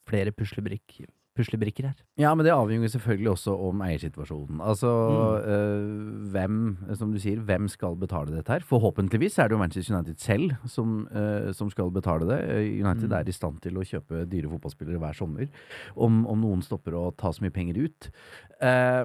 flere 0.06 0.34
puslebrik, 0.36 1.02
puslebrikker 1.36 1.86
her. 1.88 1.94
Ja, 2.20 2.34
men 2.36 2.44
det 2.44 2.52
avhenger 2.52 2.90
selvfølgelig 2.92 3.30
også 3.30 3.54
om 3.68 3.80
eiersituasjonen. 3.86 4.60
Altså, 4.60 4.90
øh, 5.48 6.30
hvem, 6.34 6.58
som 6.98 7.12
du 7.14 7.18
sier, 7.22 7.40
hvem 7.40 7.68
skal 7.72 7.96
betale 7.96 8.34
dette 8.36 8.52
her? 8.52 8.66
Forhåpentligvis 8.68 9.38
er 9.38 9.48
det 9.48 9.56
jo 9.56 9.62
Manchester 9.62 9.96
United 9.96 10.18
selv 10.20 10.52
som, 10.68 11.08
øh, 11.08 11.54
som 11.56 11.70
skal 11.72 11.90
betale 11.90 12.28
det. 12.28 12.38
Eh, 12.50 12.84
United 12.84 13.08
Mm. 13.08 13.16
er 13.16 13.28
i 13.28 13.32
stand 13.32 13.60
til 13.64 13.80
å 13.80 13.86
kjøpe 13.86 14.26
dyre 14.28 14.50
fotballspillere 14.52 14.98
hver 15.00 15.16
sommer, 15.16 15.48
om, 15.96 16.26
om 16.26 16.40
noen 16.40 16.62
stopper 16.62 16.92
å 16.92 17.16
ta 17.16 17.32
så 17.32 17.42
mye 17.42 17.54
penger 17.54 17.80
ut. 17.86 18.10
Uh, 18.62 19.04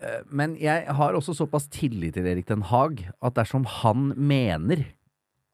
eh, 0.00 0.22
men 0.30 0.56
jeg 0.56 0.86
har 0.88 1.12
også 1.14 1.36
såpass 1.36 1.68
tillit 1.68 2.14
til 2.14 2.26
Erik 2.26 2.48
Den 2.48 2.62
Haag 2.62 3.04
at 3.22 3.34
dersom 3.36 3.64
han 3.68 4.14
mener 4.16 4.86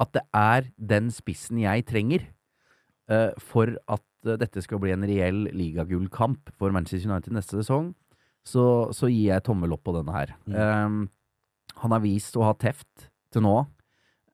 at 0.00 0.12
det 0.14 0.22
er 0.32 0.70
den 0.78 1.10
spissen 1.10 1.58
jeg 1.58 1.84
trenger 1.90 2.22
eh, 3.10 3.32
for 3.38 3.74
at 3.88 4.02
dette 4.36 4.60
skal 4.64 4.80
bli 4.82 4.92
en 4.92 5.06
reell 5.08 5.46
ligagullkamp 5.56 6.52
for 6.58 6.74
Manchester 6.74 7.08
United 7.10 7.32
neste 7.36 7.56
sesong, 7.62 7.94
så, 8.44 8.64
så 8.96 9.08
gir 9.10 9.32
jeg 9.32 9.44
tommel 9.46 9.72
opp 9.76 9.84
på 9.88 9.94
denne 9.96 10.12
her. 10.14 10.34
Um, 10.48 11.06
han 11.82 11.94
har 11.94 12.02
vist 12.04 12.36
å 12.38 12.44
ha 12.46 12.54
teft 12.58 13.08
til 13.32 13.44
nå. 13.44 13.56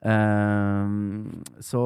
Um, 0.05 1.43
så 1.65 1.81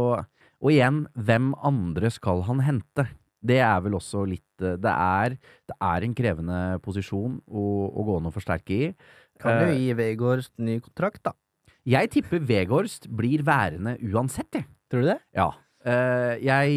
Og 0.58 0.72
igjen, 0.74 1.04
hvem 1.14 1.52
andre 1.62 2.10
skal 2.10 2.42
han 2.48 2.64
hente? 2.66 3.04
Det 3.38 3.60
er 3.62 3.78
vel 3.84 3.94
også 3.94 4.24
litt 4.26 4.64
eh, 4.66 4.74
Det 4.82 4.90
er, 4.90 5.36
det 5.70 5.76
er 5.86 6.02
en 6.02 6.14
krevende 6.18 6.56
posisjon 6.82 7.36
å, 7.46 7.64
å 7.94 8.06
gå 8.08 8.16
an 8.18 8.26
og 8.26 8.34
forsterke 8.34 8.74
i. 8.74 8.88
Kan 9.38 9.62
jo 9.62 9.68
Eh, 9.70 9.78
gi 9.78 9.92
Vegårst 9.94 10.56
ny 10.58 10.80
kontrakt, 10.82 11.22
da. 11.28 11.36
Jeg 11.86 12.10
tipper 12.10 12.42
Vegårst 12.42 13.06
blir 13.14 13.44
værende 13.46 13.94
uansett, 14.10 14.50
jeg. 14.58 14.66
Tror 14.90 15.04
du 15.06 15.10
det? 15.12 15.20
Ja. 15.38 15.52
Eh, 15.88 16.34
jeg, 16.44 16.74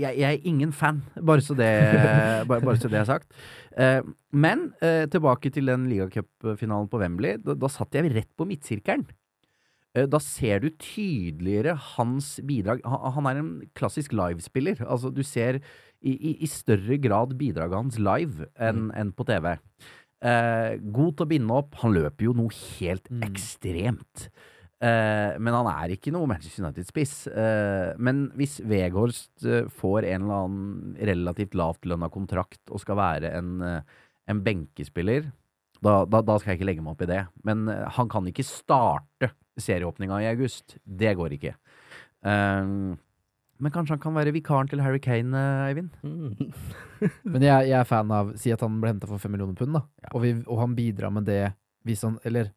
jeg, 0.00 0.14
jeg 0.16 0.26
er 0.30 0.48
ingen 0.48 0.72
fan, 0.72 1.02
bare 1.20 1.44
så 1.44 1.56
det, 1.58 1.68
bare, 2.48 2.62
bare 2.64 2.78
så 2.80 2.88
det 2.92 3.00
er 3.02 3.08
sagt. 3.08 3.34
Eh, 3.76 4.00
men 4.32 4.70
eh, 4.80 5.04
tilbake 5.12 5.50
til 5.52 5.68
den 5.68 5.88
ligacupfinalen 5.90 6.88
på 6.92 7.00
Wembley. 7.02 7.36
Da, 7.42 7.56
da 7.58 7.70
satt 7.72 7.96
jeg 7.98 8.12
rett 8.14 8.30
på 8.38 8.46
midtsirkelen. 8.48 9.04
Eh, 9.96 10.06
da 10.12 10.20
ser 10.22 10.64
du 10.64 10.70
tydeligere 10.82 11.76
hans 11.96 12.36
bidrag. 12.46 12.80
Han, 12.86 13.28
er 13.30 13.42
en 13.42 13.52
klassisk 13.76 14.16
livespiller. 14.16 14.80
Altså, 14.86 15.12
du 15.12 15.22
ser 15.26 15.60
i, 16.00 16.14
i, 16.14 16.32
i 16.44 16.48
større 16.50 16.98
grad 17.02 17.36
bidraget 17.40 17.76
hans 17.76 18.00
live 18.00 18.48
enn 18.62 18.90
enn 18.96 19.12
på 19.16 19.26
TV. 19.28 19.54
Eh, 20.24 20.76
god 20.96 21.16
til 21.16 21.26
å 21.26 21.30
binde 21.30 21.56
opp. 21.60 21.76
Han 21.82 21.96
løper 21.96 22.30
jo 22.30 22.36
noe 22.36 22.52
helt 22.78 23.08
Mm. 23.12 23.24
ekstremt. 23.28 24.28
Eh, 24.76 25.36
men 25.40 25.56
han 25.56 25.68
er 25.70 25.94
ikke 25.94 26.12
noe 26.12 26.28
Manchester 26.28 26.66
United-spiss. 26.66 27.14
Uh, 27.32 27.96
men 27.96 28.26
hvis 28.36 28.58
Weghorst 28.60 29.46
uh, 29.48 29.64
får 29.72 30.04
en 30.10 30.26
eller 30.26 30.42
annen 30.42 30.98
relativt 31.08 31.56
lavtlønna 31.56 32.10
kontrakt 32.12 32.60
og 32.68 32.82
skal 32.82 33.00
være 33.00 33.32
en, 33.38 33.64
en 33.64 34.44
benkespiller, 34.44 35.30
da, 35.80 36.02
da, 36.08 36.20
da 36.24 36.36
skal 36.40 36.52
jeg 36.52 36.60
ikke 36.60 36.70
legge 36.70 36.84
meg 36.84 36.96
opp 36.96 37.06
i 37.06 37.10
det. 37.10 37.22
Men 37.48 37.66
han 37.68 38.12
kan 38.12 38.28
ikke 38.28 38.44
starte 38.46 39.32
serieåpninga 39.60 40.20
i 40.24 40.30
august. 40.30 40.76
Det 40.84 41.14
går 41.16 41.36
ikke. 41.36 41.56
Men 43.56 43.72
kanskje 43.72 43.94
han 43.94 44.02
kan 44.02 44.16
være 44.16 44.34
vikaren 44.36 44.68
til 44.68 44.82
Harry 44.84 45.00
Kane, 45.00 45.42
Eivind? 45.68 45.92
Mm. 46.04 46.52
Men 47.32 47.44
jeg, 47.44 47.68
jeg 47.70 47.76
er 47.78 47.88
fan 47.88 48.12
av 48.12 48.34
Si 48.40 48.52
at 48.52 48.64
han 48.64 48.80
ble 48.82 48.92
henta 48.92 49.08
for 49.08 49.20
fem 49.20 49.32
millioner 49.32 49.56
pund, 49.56 49.76
da. 49.76 49.84
Ja. 50.04 50.10
Og, 50.12 50.24
vi, 50.24 50.32
og 50.44 50.60
han 50.64 50.76
bidrar 50.76 51.12
med 51.12 51.28
det 51.28 51.42
hvis 51.86 52.02
han 52.04 52.18
Eller 52.26 52.50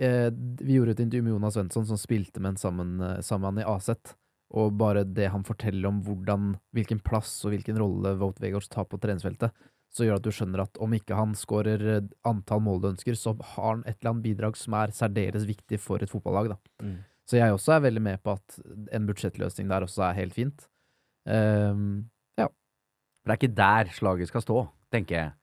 vi 0.00 0.76
gjorde 0.76 0.94
et 0.96 1.02
intervju 1.04 1.26
med 1.26 1.34
Jonas 1.34 1.54
Svensson, 1.54 1.86
som 1.86 1.98
spilte 2.00 2.40
med 2.40 2.54
en 2.54 2.60
sammen, 2.60 3.00
eh, 3.00 3.20
sammen 3.20 3.58
i 3.60 3.66
Aset. 3.68 4.14
Og 4.50 4.72
bare 4.74 5.04
det 5.04 5.28
han 5.30 5.44
forteller 5.44 5.86
om 5.88 6.00
hvordan, 6.02 6.54
hvilken 6.74 7.02
plass 7.04 7.44
og 7.44 7.52
hvilken 7.52 7.78
rolle 7.78 8.16
Vote 8.18 8.42
Vegårs 8.42 8.68
tar 8.68 8.88
på 8.90 8.98
treningsfeltet, 8.98 9.52
så 9.90 10.06
gjør 10.06 10.18
at 10.18 10.24
du 10.24 10.30
skjønner 10.34 10.62
at 10.64 10.78
om 10.82 10.92
ikke 10.94 11.18
han 11.18 11.34
skårer 11.38 11.84
eh, 11.96 12.08
antall 12.26 12.62
mål 12.64 12.80
du 12.80 12.88
ønsker, 12.94 13.18
så 13.18 13.34
har 13.52 13.76
han 13.76 13.84
et 13.84 13.98
eller 14.00 14.14
annet 14.14 14.26
bidrag 14.26 14.58
som 14.58 14.74
er 14.78 14.94
særdeles 14.96 15.46
viktig 15.48 15.80
for 15.82 16.02
et 16.02 16.10
fotballag. 16.10 16.56
Mm. 16.82 16.98
Så 17.28 17.38
jeg 17.38 17.54
også 17.54 17.76
er 17.76 17.84
veldig 17.86 18.02
med 18.02 18.22
på 18.24 18.34
at 18.38 18.58
en 18.96 19.06
budsjettløsning 19.06 19.68
der 19.70 19.86
også 19.86 20.08
er 20.08 20.18
helt 20.18 20.34
fint. 20.34 20.66
Ja 22.40 22.46
For 22.48 23.28
det 23.28 23.34
er 23.34 23.38
ikke 23.38 23.58
der 23.60 23.92
slaget 23.94 24.30
skal 24.32 24.42
stå, 24.42 24.64
tenker 24.90 25.14
jeg. 25.14 25.34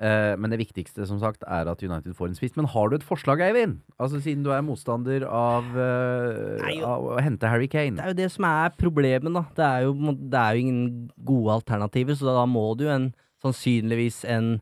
Eh, 0.00 0.32
men 0.40 0.48
det 0.48 0.62
viktigste, 0.62 1.04
som 1.04 1.18
sagt, 1.20 1.42
er 1.44 1.68
at 1.68 1.82
United 1.84 2.14
får 2.16 2.30
en 2.30 2.36
spiss. 2.38 2.54
Men 2.56 2.68
har 2.72 2.88
du 2.88 2.96
et 2.96 3.04
forslag, 3.04 3.42
Eivind? 3.44 3.82
Altså 4.00 4.20
Siden 4.24 4.46
du 4.46 4.48
er 4.54 4.64
motstander 4.64 5.26
av, 5.28 5.66
uh, 5.76 6.56
Nei, 6.62 6.78
av 6.80 7.04
å 7.04 7.18
hente 7.20 7.50
Harry 7.52 7.68
Kane. 7.68 7.98
Det 7.98 8.06
er 8.06 8.14
jo 8.14 8.20
det 8.22 8.30
som 8.32 8.46
er 8.48 8.72
problemet, 8.80 9.28
da. 9.36 9.44
Det 9.58 9.66
er 9.66 9.84
jo, 9.84 10.14
det 10.16 10.40
er 10.40 10.56
jo 10.56 10.64
ingen 10.64 10.82
gode 11.28 11.58
alternativer, 11.60 12.16
så 12.16 12.32
da 12.32 12.46
må 12.48 12.64
du 12.80 12.86
en, 12.88 13.10
sannsynligvis 13.44 14.22
en, 14.32 14.54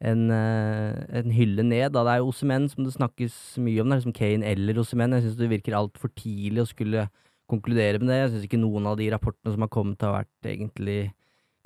en, 0.00 0.26
eh, 0.32 0.96
en 1.20 1.36
hylle 1.36 1.68
ned. 1.68 1.92
Da. 1.92 2.06
Det 2.06 2.16
er 2.16 2.24
jo 2.24 2.32
Osemen 2.32 2.72
som 2.72 2.86
det 2.86 2.96
snakkes 2.96 3.36
mye 3.60 3.84
om. 3.84 3.92
Det 3.92 3.98
er 3.98 4.04
liksom 4.04 4.16
Kane 4.16 4.48
eller 4.48 4.80
Osemen. 4.80 5.18
Jeg 5.18 5.28
syns 5.28 5.40
det 5.42 5.52
virker 5.52 5.76
altfor 5.76 6.12
tidlig 6.16 6.64
å 6.64 6.70
skulle 6.72 7.08
konkludere 7.52 8.00
med 8.00 8.08
det. 8.08 8.22
Jeg 8.22 8.32
syns 8.32 8.48
ikke 8.48 8.64
noen 8.64 8.88
av 8.88 8.96
de 8.96 9.12
rapportene 9.12 9.52
som 9.52 9.66
har 9.66 9.76
kommet, 9.76 10.08
har 10.08 10.22
vært 10.22 10.54
egentlig 10.56 11.00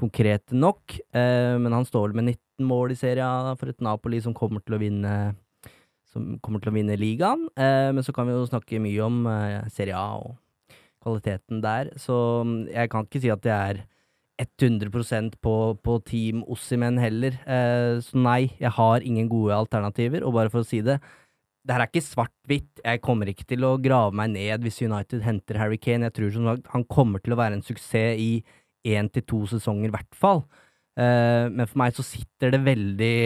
konkrete 0.00 0.56
nok. 0.56 0.96
Eh, 1.14 1.54
men 1.60 1.74
han 1.74 1.86
står 1.86 2.10
vel 2.10 2.18
med 2.20 2.34
19 2.34 2.68
mål 2.68 2.94
i 2.94 2.98
serien 2.98 3.58
for 3.60 3.70
et 3.70 3.82
Napoli 3.84 4.20
som 4.22 4.36
kommer 4.36 4.64
til 4.64 4.76
å 4.76 4.82
vinne 4.82 5.14
som 6.14 6.36
kommer 6.38 6.62
til 6.62 6.70
å 6.70 6.76
vinne 6.76 6.98
ligaen. 6.98 7.48
Eh, 7.58 7.90
men 7.94 8.04
så 8.06 8.14
kan 8.14 8.28
vi 8.28 8.36
jo 8.36 8.46
snakke 8.46 8.82
mye 8.82 9.02
om 9.02 9.24
eh, 9.30 9.64
Serie 9.74 9.98
A 9.98 10.20
og 10.20 10.36
kvaliteten 11.02 11.62
der. 11.64 11.90
Så 11.98 12.14
mm, 12.46 12.60
jeg 12.70 12.92
kan 12.92 13.08
ikke 13.08 13.22
si 13.24 13.32
at 13.34 13.50
jeg 13.50 13.74
er 13.74 13.82
100% 14.44 15.36
på, 15.42 15.56
på 15.78 15.98
Team 16.06 16.40
Ossimen 16.50 16.96
heller. 16.98 17.36
Så 18.02 18.18
nei, 18.18 18.48
jeg 18.58 18.72
har 18.74 19.04
ingen 19.06 19.28
gode 19.30 19.54
alternativer. 19.54 20.24
Og 20.26 20.34
bare 20.34 20.50
for 20.50 20.64
å 20.64 20.66
si 20.66 20.80
det, 20.82 20.96
det 21.62 21.76
her 21.76 21.84
er 21.84 21.90
ikke 21.92 22.02
svart-hvitt. 22.02 22.82
Jeg 22.82 23.02
kommer 23.04 23.30
ikke 23.30 23.46
til 23.48 23.62
å 23.62 23.76
grave 23.78 24.10
meg 24.18 24.32
ned 24.34 24.66
hvis 24.66 24.82
United 24.82 25.22
henter 25.22 25.60
Harry 25.60 25.78
Kane. 25.78 26.10
Jeg 26.10 26.16
tror 26.18 26.34
som 26.34 26.48
sagt 26.50 26.66
han 26.74 26.84
kommer 26.90 27.22
til 27.22 27.36
å 27.36 27.38
være 27.40 27.60
en 27.60 27.64
suksess 27.64 28.18
i 28.20 28.42
én 28.84 29.10
til 29.12 29.24
to 29.26 29.42
sesonger, 29.50 29.90
i 29.90 29.94
hvert 29.96 30.16
fall. 30.18 30.44
Eh, 30.94 31.50
men 31.50 31.66
for 31.66 31.80
meg 31.82 31.96
så 31.96 32.06
sitter 32.06 32.54
det 32.54 32.64
veldig 32.64 33.18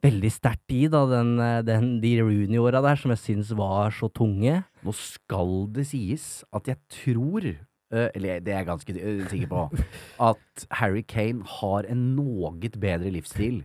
Veldig 0.00 0.28
sterkt 0.32 0.72
i, 0.72 0.86
da, 0.88 1.02
den, 1.10 1.34
eh, 1.44 1.58
den, 1.60 1.88
de 2.00 2.14
Rooney-åra 2.22 2.80
der, 2.80 2.96
som 2.96 3.12
jeg 3.12 3.20
syns 3.20 3.50
var 3.52 3.92
så 3.92 4.08
tunge. 4.08 4.62
Nå 4.80 4.94
skal 4.96 5.66
det 5.74 5.84
sies 5.90 6.40
at 6.56 6.70
jeg 6.70 6.80
tror 6.88 7.44
eh, 7.50 8.08
eller 8.16 8.40
det 8.40 8.54
er 8.54 8.62
jeg 8.62 8.68
ganske 8.70 8.94
sikker 9.28 9.50
på, 9.50 9.66
at 10.30 10.64
Harry 10.80 11.04
Kane 11.04 11.44
har 11.58 11.84
en 11.84 12.06
noe 12.16 12.54
bedre 12.80 13.12
livsstil 13.12 13.60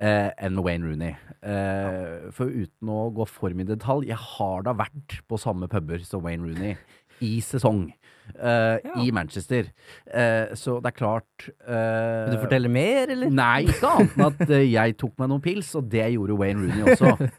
eh, 0.00 0.30
enn 0.40 0.62
Wayne 0.64 0.88
Rooney. 0.88 1.14
Eh, 1.44 2.30
for 2.32 2.48
uten 2.48 2.88
å 2.88 3.10
gå 3.14 3.28
for 3.28 3.52
mye 3.52 3.68
detalj, 3.68 4.08
jeg 4.08 4.20
har 4.38 4.64
da 4.64 4.72
vært 4.78 5.20
på 5.28 5.40
samme 5.40 5.68
puber 5.68 6.00
som 6.06 6.24
Wayne 6.24 6.48
Rooney 6.48 6.78
i 7.20 7.36
sesong 7.44 7.90
eh, 8.34 8.78
Ja. 8.84 8.94
i 9.04 9.10
Manchester. 9.14 9.68
Uh, 10.08 10.54
så 10.56 10.78
det 10.82 10.90
er 10.92 10.96
klart 10.98 11.46
uh, 11.68 12.24
Vil 12.28 12.36
du 12.36 12.42
fortelle 12.44 12.70
mer, 12.72 13.12
eller? 13.14 13.30
Nei, 13.34 13.64
ikke 13.68 13.90
annet 13.90 14.16
enn 14.16 14.26
at 14.28 14.54
jeg 14.70 14.96
tok 15.00 15.14
meg 15.20 15.30
noen 15.32 15.44
pils, 15.44 15.74
og 15.78 15.88
det 15.92 16.06
gjorde 16.14 16.38
Wayne 16.40 16.64
Rooney 16.64 16.94
også. 16.94 17.14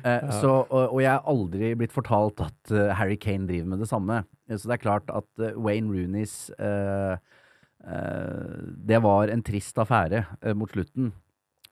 Ja. 0.00 0.30
så, 0.40 0.50
og, 0.64 0.94
og 0.96 1.00
jeg 1.02 1.10
har 1.12 1.26
aldri 1.28 1.74
blitt 1.78 1.92
fortalt 1.92 2.40
at 2.42 2.72
Harry 2.96 3.18
Kane 3.20 3.46
driver 3.46 3.68
med 3.74 3.82
det 3.84 3.88
samme. 3.90 4.22
Så 4.48 4.64
det 4.66 4.78
er 4.78 4.82
klart 4.82 5.10
at 5.12 5.42
Wayne 5.60 5.92
Rooneys 5.92 6.48
eh, 6.58 7.18
eh, 7.84 8.54
det 8.90 9.00
var 9.04 9.30
en 9.32 9.42
trist 9.46 9.78
affære 9.78 10.24
mot 10.56 10.72
slutten. 10.72 11.12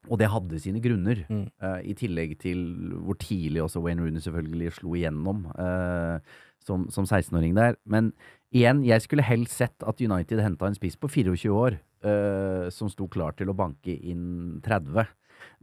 Og 0.08 0.20
det 0.20 0.28
hadde 0.30 0.60
sine 0.62 0.80
grunner, 0.80 1.24
Mm. 1.28 1.48
uh, 1.60 1.80
i 1.84 1.92
tillegg 1.98 2.36
til 2.40 2.60
hvor 3.02 3.16
tidlig 3.18 3.60
også 3.64 3.82
Wayne 3.82 4.00
Rooney 4.04 4.20
selvfølgelig 4.22 4.72
slo 4.78 4.94
igjennom 4.94 5.42
uh, 5.58 6.20
som, 6.64 6.86
som 6.94 7.04
16-åring 7.04 7.56
der. 7.56 7.74
Men 7.84 8.12
igjen, 8.54 8.82
jeg 8.87 9.04
skulle 9.04 9.26
helst 9.26 9.58
sett 9.61 9.87
at 9.87 10.00
United 10.00 10.42
henta 10.42 10.68
en 10.68 10.76
spiss 10.76 10.98
på 11.00 11.11
24 11.12 11.52
år 11.52 11.78
uh, 12.06 12.68
som 12.74 12.90
sto 12.92 13.08
klar 13.11 13.37
til 13.38 13.50
å 13.52 13.56
banke 13.56 13.94
inn 13.94 14.58
30. 14.64 15.08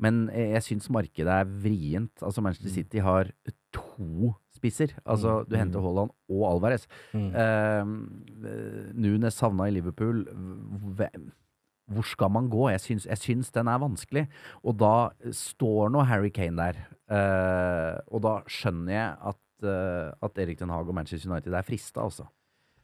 Men 0.01 0.25
jeg, 0.31 0.51
jeg 0.55 0.65
syns 0.69 0.91
markedet 0.93 1.31
er 1.31 1.53
vrient. 1.63 2.13
Altså 2.23 2.43
Manchester 2.43 2.73
City 2.73 3.01
har 3.03 3.31
to 3.75 4.35
spisser. 4.55 4.95
Altså 5.03 5.41
du 5.47 5.57
henter 5.59 5.83
Haaland 5.83 6.13
og 6.31 6.45
Alvarez. 6.49 6.85
Mm. 7.15 7.31
Uh, 7.33 8.93
Nunes 8.95 9.39
savna 9.39 9.69
i 9.69 9.75
Liverpool. 9.75 10.23
Hvem? 10.95 11.33
Hvor 11.93 12.07
skal 12.09 12.31
man 12.33 12.47
gå? 12.49 12.69
Jeg 12.73 12.81
syns, 12.81 13.05
jeg 13.05 13.21
syns 13.21 13.51
den 13.53 13.69
er 13.69 13.81
vanskelig. 13.81 14.25
Og 14.63 14.77
da 14.81 14.95
står 15.35 15.91
nå 15.93 16.05
Harry 16.09 16.31
Kane 16.33 16.57
der. 16.57 16.79
Uh, 17.05 17.99
og 18.09 18.23
da 18.25 18.39
skjønner 18.49 18.95
jeg 18.95 19.11
at, 19.33 19.43
uh, 19.67 20.25
at 20.25 20.41
Erik 20.41 20.61
Den 20.61 20.73
Haag 20.73 20.89
og 20.89 20.97
Manchester 20.97 21.29
United 21.29 21.53
er 21.53 21.67
frista, 21.67 22.01
altså. 22.05 22.25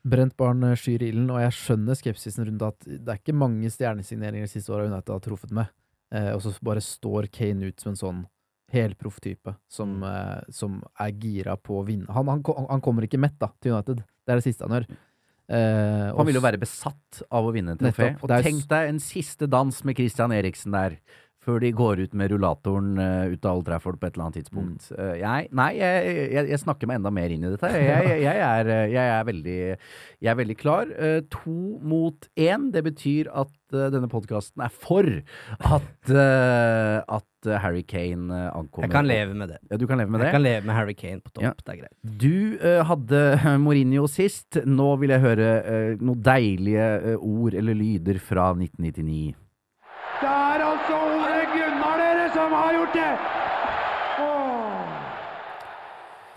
Brent 0.03 0.33
barn 0.39 0.63
eh, 0.65 0.75
skyr 0.79 1.03
ilden, 1.05 1.29
og 1.29 1.41
jeg 1.43 1.53
skjønner 1.57 1.97
skepsisen 1.99 2.47
rundt 2.47 2.65
at 2.65 2.87
det 2.87 3.07
er 3.13 3.19
ikke 3.21 3.37
mange 3.37 3.69
stjernesigneringer 3.69 4.47
de 4.47 4.53
siste 4.53 4.73
åra 4.73 4.87
United 4.89 5.13
har 5.13 5.23
truffet 5.25 5.53
med. 5.55 5.69
Eh, 6.13 6.31
og 6.35 6.41
så 6.43 6.53
bare 6.65 6.81
står 6.83 7.29
Kane 7.31 7.69
ut 7.69 7.79
som 7.79 7.93
en 7.93 7.99
sånn 7.99 8.23
helproff 8.71 9.19
type 9.23 9.51
som, 9.69 9.97
eh, 10.07 10.41
som 10.49 10.79
er 10.99 11.11
gira 11.19 11.57
på 11.59 11.81
å 11.81 11.85
vinne. 11.87 12.07
Han, 12.15 12.27
han, 12.31 12.43
han 12.69 12.83
kommer 12.83 13.05
ikke 13.07 13.19
mett 13.21 13.37
da, 13.39 13.51
til 13.61 13.75
United. 13.75 14.03
Det 14.25 14.33
er 14.33 14.39
det 14.41 14.45
siste 14.47 14.67
han 14.67 14.77
gjør. 14.79 14.87
Eh, 15.51 16.07
Han 16.15 16.27
vil 16.29 16.37
jo 16.39 16.43
være 16.45 16.61
besatt 16.61 17.21
av 17.29 17.47
å 17.47 17.51
vinne 17.51 17.75
trofé. 17.79 18.13
Og 18.23 18.31
tenk 18.45 18.63
deg 18.71 18.93
en 18.93 19.01
siste 19.03 19.49
dans 19.51 19.83
med 19.83 19.97
Christian 19.99 20.31
Eriksen 20.31 20.71
der. 20.75 20.95
Før 21.41 21.57
de 21.63 21.71
går 21.73 22.03
ut 22.03 22.11
med 22.13 22.29
rullatoren 22.29 22.89
uh, 23.01 23.31
ut 23.33 23.45
av 23.49 23.57
Old 23.57 23.65
Trafford 23.65 23.95
på 23.97 24.05
et 24.05 24.13
eller 24.13 24.27
annet 24.27 24.35
tidspunkt. 24.37 24.91
Eh, 24.93 25.15
jeg, 25.23 25.47
nei, 25.57 25.69
jeg, 25.79 26.11
jeg, 26.35 26.49
jeg 26.53 26.61
snakker 26.61 26.89
meg 26.89 26.99
enda 26.99 27.11
mer 27.17 27.33
inn 27.33 27.47
i 27.47 27.49
dette. 27.49 27.71
Jeg, 27.81 28.11
jeg, 28.21 28.43
er, 28.45 28.69
eh, 28.69 28.83
jeg, 28.93 29.07
er, 29.15 29.25
veldig, 29.25 29.55
jeg 30.21 30.31
er 30.35 30.37
veldig 30.37 30.57
klar. 30.59 30.93
Uh, 30.93 31.17
to 31.33 31.55
mot 31.81 32.29
én. 32.37 32.69
Det 32.75 32.85
betyr 32.85 33.33
at 33.33 33.57
denne 33.71 34.11
podkasten 34.11 34.61
er 34.65 34.71
for 34.83 35.07
at, 35.07 36.09
at 36.11 37.51
Harry 37.63 37.85
Kane 37.87 38.41
ankommer. 38.51 38.89
Jeg 38.89 38.93
kan 38.93 39.07
leve 39.07 39.37
med 39.39 39.53
det. 39.55 39.61
Ja, 39.71 39.79
du 39.79 39.85
kan 39.87 40.01
leve 40.01 40.11
med 40.11 40.19
det? 40.19 40.27
Jeg 40.27 40.35
kan 40.35 40.43
leve 40.43 40.67
med 40.67 40.75
Harry 40.75 40.97
Kane 40.99 41.23
på 41.23 41.31
topp. 41.31 41.45
Ja. 41.47 41.53
Det 41.55 41.73
er 41.73 41.79
greit. 41.79 41.95
Du 42.03 42.83
hadde 42.91 43.21
Mourinho 43.63 44.09
sist. 44.11 44.59
Nå 44.67 44.91
vil 45.01 45.15
jeg 45.15 45.23
høre 45.23 45.53
uh, 45.63 46.03
noen 46.03 46.19
deilige 46.21 47.15
ord 47.17 47.55
eller 47.57 47.79
lyder 47.79 48.19
fra 48.21 48.51
1999. 48.53 49.39
Det 50.21 50.29
er 50.29 50.61
altså 50.61 50.97
Ole 51.01 51.45
Gunnar 51.53 51.97
dere 51.97 52.27
Åh. 52.95 54.91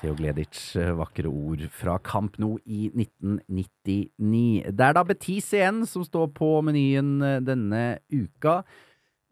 Theo 0.00 0.14
Gleditsch, 0.14 0.76
eh, 0.76 0.92
vakre 0.94 1.28
ord 1.30 1.62
fra 1.72 1.98
Kamp 1.98 2.38
Nou 2.38 2.58
i 2.64 2.90
1999. 2.94 4.62
Det 4.70 4.84
er 4.86 4.94
da 4.94 5.02
Betis 5.04 5.52
igjen 5.56 5.86
som 5.88 6.04
står 6.04 6.28
på 6.36 6.62
menyen 6.66 7.22
eh, 7.24 7.40
denne 7.40 7.98
uka. 8.12 8.62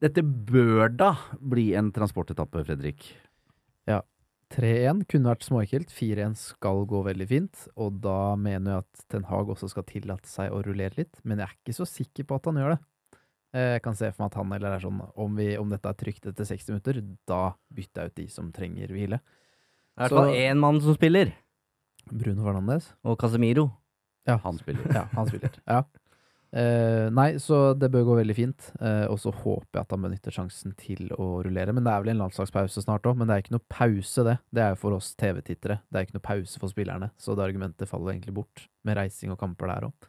Dette 0.03 0.23
bør 0.25 0.89
da 0.91 1.13
bli 1.39 1.75
en 1.79 1.93
transportetappe, 1.95 2.65
Fredrik. 2.67 3.05
Ja. 3.87 4.01
3-1 4.53 5.07
kunne 5.09 5.31
vært 5.31 5.47
småekkelt, 5.47 5.93
4-1 5.95 6.35
skal 6.37 6.83
gå 6.91 7.05
veldig 7.07 7.29
fint, 7.31 7.69
og 7.77 8.01
da 8.05 8.35
mener 8.37 8.75
jeg 8.75 8.85
at 8.85 9.05
Ten 9.09 9.29
Hag 9.31 9.53
også 9.53 9.71
skal 9.71 9.87
tillate 9.89 10.29
seg 10.29 10.53
å 10.53 10.61
rullere 10.67 10.99
litt, 10.99 11.23
men 11.25 11.39
jeg 11.39 11.47
er 11.47 11.55
ikke 11.57 11.77
så 11.79 11.87
sikker 11.89 12.27
på 12.29 12.37
at 12.37 12.51
han 12.51 12.61
gjør 12.61 12.75
det. 12.75 12.83
Eh, 13.55 13.75
Jeg 13.77 13.83
kan 13.85 13.95
se 13.99 14.11
for 14.13 14.25
meg 14.25 14.33
at 14.33 14.39
han 14.41 14.53
eller 14.57 14.77
er 14.79 14.81
sånn, 14.85 15.01
om, 15.17 15.37
vi, 15.37 15.51
om 15.61 15.69
dette 15.73 15.89
er 15.91 15.99
trygt 16.01 16.27
etter 16.31 16.45
60 16.49 16.73
minutter, 16.73 17.01
da 17.29 17.53
bytter 17.75 18.03
jeg 18.07 18.13
ut 18.13 18.21
de 18.23 18.27
som 18.33 18.53
trenger 18.53 18.89
hvile. 18.95 19.19
Det 19.21 20.07
er 20.07 20.09
i 20.09 20.09
hvert 20.09 20.19
fall 20.23 20.37
én 20.41 20.61
mann 20.63 20.81
som 20.81 20.95
spiller, 20.97 21.33
Bruno 22.11 22.43
Fernandes. 22.47 22.93
og 23.05 23.19
Casemiro. 23.21 23.71
Ja, 24.27 24.39
Han 24.45 24.57
spiller. 24.59 24.87
ja, 24.95 25.05
han 25.13 25.27
spiller. 25.29 25.51
Ja. 25.67 25.83
Uh, 26.53 27.09
nei, 27.17 27.39
så 27.41 27.73
det 27.81 27.89
bør 27.91 28.05
gå 28.11 28.17
veldig 28.19 28.35
fint. 28.37 28.67
Uh, 28.77 29.07
og 29.09 29.17
så 29.19 29.31
håper 29.33 29.79
jeg 29.79 29.87
at 29.87 29.93
han 29.95 30.03
benytter 30.05 30.35
sjansen 30.37 30.75
til 30.77 31.09
å 31.17 31.41
rullere. 31.47 31.73
Men 31.73 31.85
det 31.87 31.93
er 31.95 32.03
vel 32.05 32.13
en 32.13 32.21
landslagspause 32.27 32.83
snart 32.85 33.07
òg. 33.09 33.17
Men 33.17 33.27
det 33.31 33.35
er 33.39 33.45
ikke 33.45 33.55
noe 33.57 33.65
pause, 33.73 34.25
det. 34.27 34.35
Det 34.53 34.61
er 34.63 34.75
jo 34.75 34.81
for 34.83 34.97
oss 34.99 35.15
TV-tittere. 35.17 35.79
Det 35.89 35.97
er 36.03 36.05
ikke 36.07 36.19
noe 36.19 36.27
pause 36.29 36.61
for 36.61 36.69
spillerne. 36.73 37.09
Så 37.17 37.35
det 37.39 37.47
argumentet 37.47 37.89
faller 37.89 38.13
egentlig 38.13 38.35
bort, 38.37 38.67
med 38.85 38.99
reising 39.01 39.33
og 39.33 39.41
kamper 39.41 39.73
der 39.73 39.89
òg. 39.89 40.09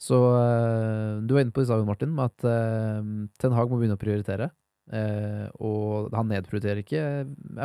Så 0.00 0.18
eh, 0.36 1.22
du 1.24 1.34
var 1.34 1.44
inne 1.44 1.54
på 1.54 1.62
det 1.62 1.68
i 1.68 1.70
stad, 1.70 1.86
Martin, 1.88 2.12
med 2.16 2.32
at 2.32 2.46
eh, 2.48 3.00
Ten 3.40 3.56
Hag 3.56 3.70
må 3.70 3.78
begynne 3.80 3.96
å 3.98 4.00
prioritere. 4.00 4.50
Eh, 4.92 5.46
og 5.64 6.12
han 6.12 6.28
nedprioriterer 6.28 6.82
ikke 6.82 7.04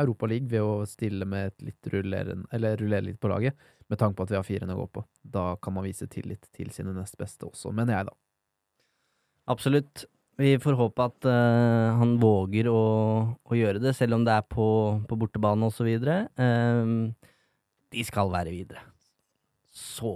Europaligaen 0.00 0.48
ved 0.48 0.64
å 0.64 0.86
stille 0.88 1.28
med 1.28 1.50
et 1.50 1.66
litt 1.68 1.90
rulleren, 1.92 2.46
eller 2.54 2.78
rullere 2.80 3.10
litt 3.10 3.20
på 3.20 3.32
laget, 3.32 3.58
med 3.90 4.00
tanke 4.00 4.16
på 4.16 4.24
at 4.24 4.32
vi 4.32 4.38
har 4.38 4.46
firene 4.46 4.76
å 4.76 4.84
gå 4.84 4.88
på. 4.96 5.04
Da 5.20 5.52
kan 5.60 5.76
man 5.76 5.84
vise 5.84 6.08
tillit 6.10 6.48
til 6.56 6.72
sine 6.74 6.94
nest 6.96 7.18
beste 7.20 7.48
også, 7.50 7.74
mener 7.76 7.98
jeg, 7.98 8.08
da. 8.08 8.16
Absolutt. 9.50 10.06
Vi 10.40 10.54
får 10.62 10.78
håpe 10.78 11.04
at 11.04 11.26
uh, 11.28 11.98
han 12.00 12.14
våger 12.22 12.70
å, 12.70 12.80
å 13.44 13.58
gjøre 13.58 13.82
det, 13.82 13.92
selv 13.98 14.16
om 14.16 14.24
det 14.24 14.38
er 14.38 14.46
på, 14.48 14.68
på 15.10 15.18
bortebane 15.20 15.68
osv. 15.68 15.90
Uh, 16.00 17.12
de 17.92 18.06
skal 18.06 18.32
være 18.32 18.54
videre. 18.54 18.86
Så 19.68 20.14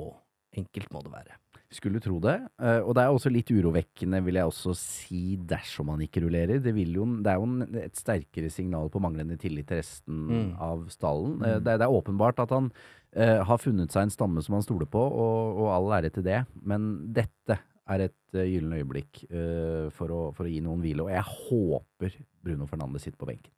enkelt 0.57 0.95
må 0.95 1.03
det 1.05 1.13
være. 1.13 1.44
Skulle 1.75 1.99
tro 2.03 2.21
det. 2.23 2.37
Eh, 2.63 2.81
og 2.85 2.95
det 2.95 3.03
er 3.03 3.11
også 3.11 3.33
litt 3.33 3.51
urovekkende, 3.51 4.21
vil 4.23 4.39
jeg 4.39 4.47
også 4.47 4.75
si, 4.79 5.23
dersom 5.51 5.91
han 5.91 6.05
ikke 6.05 6.23
rullerer. 6.23 6.61
Det, 6.63 6.71
jo, 6.95 7.07
det 7.25 7.33
er 7.33 7.41
jo 7.41 7.81
et 7.83 7.99
sterkere 7.99 8.51
signal 8.53 8.91
på 8.93 9.03
manglende 9.03 9.39
tillit 9.41 9.67
til 9.71 9.81
resten 9.83 10.21
Mm. 10.31 10.51
av 10.63 10.85
stallen. 10.93 11.39
Mm. 11.41 11.65
det, 11.65 11.79
det 11.81 11.87
er 11.87 11.97
åpenbart 11.99 12.39
at 12.45 12.53
han 12.55 12.71
uh, 12.71 13.41
har 13.49 13.59
funnet 13.59 13.93
seg 13.93 14.07
en 14.07 14.15
stamme 14.15 14.43
som 14.45 14.55
han 14.57 14.65
stoler 14.65 14.87
på, 14.91 15.01
og, 15.03 15.59
og 15.65 15.71
all 15.75 15.91
ære 15.99 16.13
til 16.15 16.27
det. 16.27 16.45
Men 16.63 17.13
dette 17.17 17.59
er 17.91 18.07
et 18.07 18.39
uh, 18.39 18.45
gyllent 18.47 18.79
øyeblikk 18.79 19.25
uh, 19.33 19.91
for, 19.97 20.15
å, 20.15 20.23
for 20.37 20.47
å 20.47 20.53
gi 20.53 20.63
noen 20.65 20.81
hvile. 20.85 21.05
Og 21.09 21.13
jeg 21.13 21.27
håper 21.27 22.17
Bruno 22.45 22.71
Fernandes 22.71 23.05
sitter 23.05 23.19
på 23.21 23.29
benken. 23.33 23.53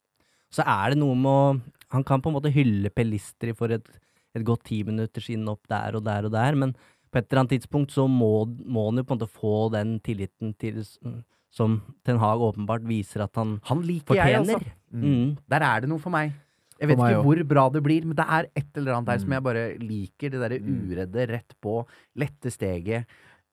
Så 0.50 0.64
er 0.64 0.94
det 0.94 1.00
noe 1.02 1.14
med 1.18 1.30
å 1.30 1.46
Han 1.94 2.04
kan 2.06 2.22
på 2.22 2.30
en 2.30 2.36
måte 2.38 2.50
hylle 2.54 2.90
Pelistri 2.90 3.52
for 3.54 3.70
et, 3.74 3.86
et 4.34 4.44
godt 4.46 4.64
ti 4.66 4.80
minutters 4.86 5.28
innhopp 5.30 5.68
der 5.70 5.98
og 5.98 6.02
der 6.06 6.26
og 6.26 6.32
der, 6.34 6.56
men 6.58 6.72
på 7.16 7.22
et 7.22 7.30
eller 7.32 7.42
annet 7.46 7.54
tidspunkt 7.56 7.94
så 7.96 8.04
må, 8.10 8.30
må 8.68 8.90
han 8.90 9.00
jo 9.00 9.06
på 9.08 9.14
en 9.16 9.20
måte 9.22 9.32
få 9.32 9.54
den 9.72 9.96
tilliten 10.04 10.52
til 10.60 10.82
som 11.56 11.78
Ten 12.04 12.18
Hag 12.20 12.42
åpenbart 12.44 12.84
viser 12.84 13.22
at 13.24 13.38
han 13.40 13.54
Han 13.70 13.80
liker 13.86 14.18
jeg, 14.18 14.34
altså. 14.42 14.58
Mm. 14.92 15.38
Der 15.48 15.64
er 15.64 15.80
det 15.80 15.88
noe 15.88 16.02
for 16.02 16.12
meg. 16.12 16.34
Jeg 16.76 16.90
vet 16.90 16.98
ikke 16.98 17.14
også. 17.16 17.22
hvor 17.24 17.38
bra 17.48 17.62
det 17.72 17.80
blir, 17.86 18.04
men 18.04 18.16
det 18.18 18.26
er 18.28 18.48
et 18.60 18.76
eller 18.76 18.98
annet 18.98 19.08
der 19.08 19.18
som 19.22 19.30
Mm. 19.30 19.32
jeg 19.38 19.42
bare 19.46 19.62
liker. 19.80 20.28
Det 20.30 20.40
derre 20.42 20.58
Mm. 20.60 20.90
uredde, 20.90 21.26
rett 21.32 21.54
på, 21.64 21.86
lette 22.14 22.52
steget. 22.52 23.06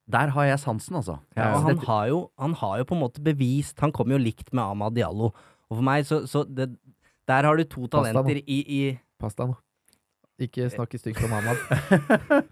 Der 0.06 0.28
har 0.28 0.44
jeg 0.44 0.58
sansen, 0.60 0.96
altså. 1.00 1.18
Ja, 1.34 1.48
ja. 1.54 1.58
han 1.64 1.78
har, 1.78 2.06
jo, 2.08 2.30
han 2.38 2.52
har 2.52 2.78
jo 2.78 2.84
på 2.84 2.92
en 2.94 3.00
måte 3.00 3.24
bevist 3.24 3.80
Han 3.80 3.90
kom 3.92 4.10
jo 4.12 4.18
likt 4.18 4.52
med 4.52 4.62
Ama 4.62 4.90
Diallo. 4.90 5.32
Og 5.70 5.78
for 5.78 5.82
meg, 5.82 6.04
så, 6.04 6.26
så 6.28 6.44
det, 6.44 6.76
Der 7.26 7.42
har 7.42 7.56
du 7.56 7.64
to 7.64 7.86
talenter 7.88 8.22
Pasta, 8.22 8.44
i, 8.46 8.58
i 8.68 8.98
Pasta 9.18 9.46
nå. 9.46 9.56
Ikke 10.42 10.66
snakke 10.72 10.98
stygt 10.98 11.20
om 11.22 11.30
Hamad. 11.30 11.60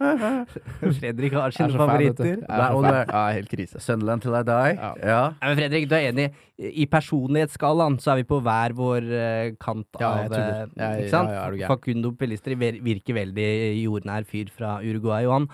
Fredrik 1.01 1.33
har 1.35 1.51
sine 1.55 1.75
favoritter. 1.75 2.37
Jeg 2.45 2.47
er 2.47 3.09
Ja, 3.11 3.23
helt 3.35 3.51
krise. 3.51 3.81
Sunderland 3.83 4.23
til 4.23 4.37
I 4.39 4.43
die. 4.47 4.77
Ja. 4.79 4.91
Ja. 5.03 5.23
Men 5.43 5.57
Fredrik, 5.59 5.89
du 5.91 5.95
er 5.97 6.07
enig. 6.13 6.29
I 6.63 6.87
personlighetsskalaen 6.87 7.97
så 8.03 8.13
er 8.15 8.21
vi 8.23 8.27
på 8.31 8.39
hver 8.45 8.75
vår 8.79 9.09
eh, 9.19 9.51
kant 9.63 9.89
Ja, 10.01 10.13
av 10.13 10.31
ja, 10.31 10.39
eh, 10.39 10.67
Jeg- 10.77 11.01
Ikke 11.03 11.11
sant? 11.11 11.31
ja, 11.35 11.51
ja. 11.65 11.69
Facundo 11.73 12.13
Pelistri 12.13 12.55
virker 12.55 13.15
veldig 13.19 13.49
jordnær 13.83 14.25
fyr 14.31 14.51
fra 14.55 14.77
Uruguay. 14.83 15.27
Og 15.27 15.33
han, 15.33 15.49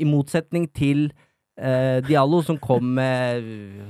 i 0.00 0.04
motsetning 0.08 0.70
til 0.72 1.10
eh, 1.58 2.00
Diallo, 2.00 2.40
som 2.42 2.56
kom 2.58 2.94
med 2.96 3.44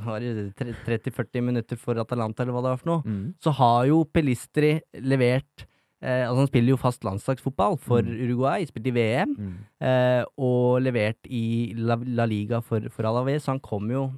var 0.05 0.19
det 0.21 0.51
tre- 0.59 0.75
30-40 0.85 1.41
minutter 1.43 1.77
for 1.81 1.95
Atalanta, 2.03 2.43
eller 2.43 2.53
hva 2.53 2.63
det 2.67 2.75
var 2.75 2.83
for 2.83 2.91
noe, 2.91 3.03
Mm. 3.07 3.35
så 3.41 3.53
har 3.55 3.87
jo 3.87 4.03
Pelistri 4.05 4.81
levert 5.01 5.65
eh, 6.05 6.27
Altså 6.29 6.43
Han 6.45 6.51
spiller 6.51 6.75
jo 6.75 6.81
fast 6.81 7.03
landslagsfotball 7.09 7.79
for 7.81 8.03
Mm. 8.05 8.15
Uruguay, 8.27 8.67
spilte 8.69 8.93
i 8.93 8.97
VM, 8.99 9.33
Mm. 9.39 9.57
eh, 9.81 10.25
og 10.39 10.83
levert 10.85 11.25
i 11.31 11.73
La, 11.77 11.97
La 12.05 12.27
Liga 12.29 12.61
for, 12.63 12.81
for 12.93 13.09
Alaves. 13.09 13.45
Så 13.47 13.53
han 13.55 13.61
kom 13.65 13.89
jo 13.91 14.11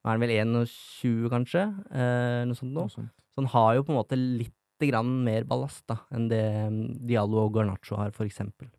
Nå 0.00 0.08
er 0.08 0.16
han 0.16 0.20
vel 0.22 0.30
21, 0.32 1.28
kanskje? 1.28 1.62
Eh, 1.92 2.44
noe 2.48 2.56
sånt 2.56 2.72
nå. 2.72 2.86
Noe 2.86 2.88
sånt. 2.88 3.10
Så 3.34 3.42
han 3.42 3.50
har 3.52 3.74
jo 3.76 3.82
på 3.84 3.92
en 3.92 3.98
måte 4.00 4.16
litt 4.16 4.54
grann 4.80 5.10
mer 5.26 5.44
ballast 5.44 5.82
da, 5.92 5.98
enn 6.16 6.26
det 6.30 6.40
mm, 6.72 7.06
Diallo 7.06 7.42
og 7.44 7.52
Garnaccio 7.52 7.98
har, 8.00 8.08
eksempel. 8.24 8.70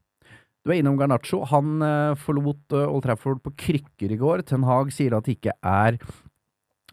Du 0.65 0.71
er 0.71 0.79
innom 0.81 0.97
Garnaccio. 0.97 1.43
Han 1.51 1.79
eh, 1.85 2.15
forlot 2.17 2.73
eh, 2.73 2.87
Old 2.89 3.03
Trafford 3.05 3.43
på 3.45 3.53
krykker 3.53 4.11
i 4.15 4.17
går. 4.17 4.41
Ten 4.49 4.63
Hag 4.65 4.89
sier 4.91 5.13
at 5.13 5.25
det 5.29 5.37
ikke 5.37 5.53
er 5.61 5.99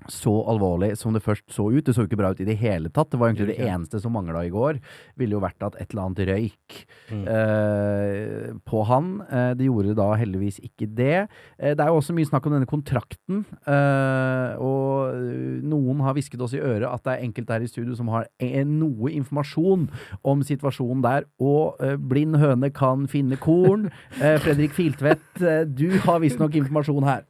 så 0.07 0.33
alvorlig 0.51 0.93
som 0.99 1.17
det 1.17 1.25
først 1.25 1.49
så 1.53 1.67
ut. 1.73 1.83
Det 1.85 1.95
så 1.95 2.05
jo 2.05 2.09
ikke 2.09 2.21
bra 2.21 2.31
ut 2.33 2.41
i 2.43 2.47
det 2.47 2.57
hele 2.61 2.91
tatt. 2.95 3.11
Det 3.11 3.19
var 3.19 3.33
egentlig 3.33 3.51
det 3.57 3.67
eneste 3.67 4.01
som 4.03 4.15
mangla 4.15 4.45
i 4.47 4.53
går. 4.53 4.79
Ville 5.19 5.35
jo 5.37 5.43
vært 5.43 5.65
at 5.67 5.79
et 5.81 5.91
eller 5.91 6.05
annet 6.05 6.23
røyk 6.29 6.77
eh, 7.11 8.53
på 8.69 8.85
han. 8.89 9.11
Eh, 9.27 9.51
det 9.59 9.67
gjorde 9.67 9.97
da 9.99 10.09
heldigvis 10.21 10.61
ikke 10.65 10.89
det. 10.99 11.27
Eh, 11.59 11.75
det 11.75 11.83
er 11.83 11.91
jo 11.91 11.99
også 11.99 12.15
mye 12.17 12.29
snakk 12.31 12.47
om 12.47 12.55
denne 12.55 12.71
kontrakten. 12.71 13.43
Eh, 13.67 14.63
og 14.63 15.17
eh, 15.17 15.59
noen 15.67 16.05
har 16.07 16.17
hvisket 16.17 16.43
oss 16.47 16.55
i 16.57 16.63
øret 16.63 16.89
at 16.89 17.05
det 17.05 17.17
er 17.17 17.27
enkelte 17.27 17.57
her 17.59 17.67
i 17.67 17.71
studio 17.71 17.99
som 17.99 18.13
har 18.15 18.29
e 18.39 18.63
noe 18.69 19.11
informasjon 19.13 19.89
om 20.23 20.47
situasjonen 20.47 21.03
der. 21.05 21.29
Og 21.43 21.83
eh, 21.85 21.97
blind 21.99 22.39
høne 22.39 22.71
kan 22.75 23.09
finne 23.11 23.41
korn. 23.41 23.89
Eh, 24.19 24.35
Fredrik 24.43 24.73
Filtvedt, 24.75 25.41
eh, 25.41 25.63
du 25.69 25.93
har 26.03 26.19
visstnok 26.23 26.57
informasjon 26.59 27.05
her. 27.07 27.23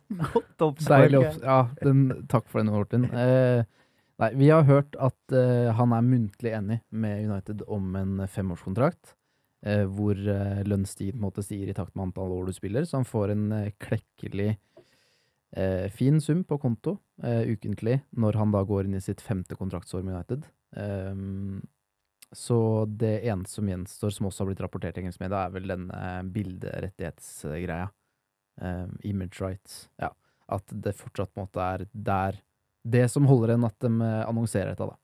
Deilig. 0.58 1.20
Ja, 1.42 1.58
den, 1.82 2.06
takk 2.30 2.46
for 2.48 2.57
den, 2.58 2.72
Hortin. 2.74 3.06
Eh, 3.10 3.62
nei, 4.22 4.32
vi 4.38 4.50
har 4.52 4.66
hørt 4.68 4.98
at 5.00 5.36
eh, 5.36 5.70
han 5.78 5.94
er 5.96 6.04
muntlig 6.06 6.52
enig 6.58 6.82
med 6.90 7.24
United 7.30 7.64
om 7.70 7.94
en 7.98 8.26
femårskontrakt. 8.28 9.14
Eh, 9.66 9.84
hvor 9.90 10.14
eh, 10.14 10.60
lønnstid 10.70 11.18
stiger 11.42 11.72
i 11.72 11.74
takt 11.74 11.96
med 11.96 12.08
antall 12.08 12.30
år 12.30 12.46
du 12.46 12.54
spiller, 12.54 12.84
så 12.86 13.00
han 13.00 13.08
får 13.08 13.32
en 13.32 13.52
eh, 13.56 13.72
klekkelig 13.82 14.52
eh, 15.56 15.88
fin 15.90 16.20
sum 16.22 16.44
på 16.46 16.60
konto 16.62 16.98
eh, 17.24 17.42
ukentlig 17.50 17.96
når 18.14 18.38
han 18.38 18.54
da 18.54 18.62
går 18.62 18.86
inn 18.86 18.94
i 18.94 19.02
sitt 19.02 19.20
femte 19.20 19.58
kontraktsår 19.58 20.06
med 20.06 20.14
United. 20.14 20.46
Så 22.28 22.84
det 23.00 23.24
eneste 23.24 23.56
som 23.56 23.68
gjenstår, 23.70 24.10
som 24.12 24.26
også 24.28 24.44
har 24.44 24.50
blitt 24.50 24.60
rapportert 24.60 24.98
i 24.98 25.00
engelsk 25.00 25.22
media, 25.22 25.46
er 25.46 25.54
vel 25.54 25.70
den 25.70 25.90
eh, 25.90 26.22
bilderettighetsgreia. 26.22 27.88
Image 29.06 29.38
rights. 29.38 29.84
Ja. 30.02 30.08
At 30.50 30.66
det 30.70 30.96
fortsatt 30.98 31.30
på 31.30 31.38
en 31.38 31.46
måte 31.46 31.62
er 31.62 31.84
der 31.92 32.40
Det 32.88 33.04
som 33.12 33.28
holder 33.28 33.54
enn 33.54 33.66
at 33.68 33.76
de 33.84 33.90
eh, 34.04 34.24
annonserer 34.28 34.72
dette, 34.72 34.88
da. 34.88 34.96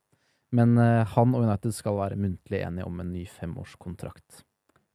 Men 0.54 0.76
eh, 0.78 1.02
han 1.14 1.34
og 1.34 1.44
United 1.44 1.74
skal 1.74 1.98
være 1.98 2.18
muntlig 2.20 2.62
enige 2.62 2.86
om 2.88 3.00
en 3.02 3.10
ny 3.12 3.24
femårskontrakt. 3.28 4.44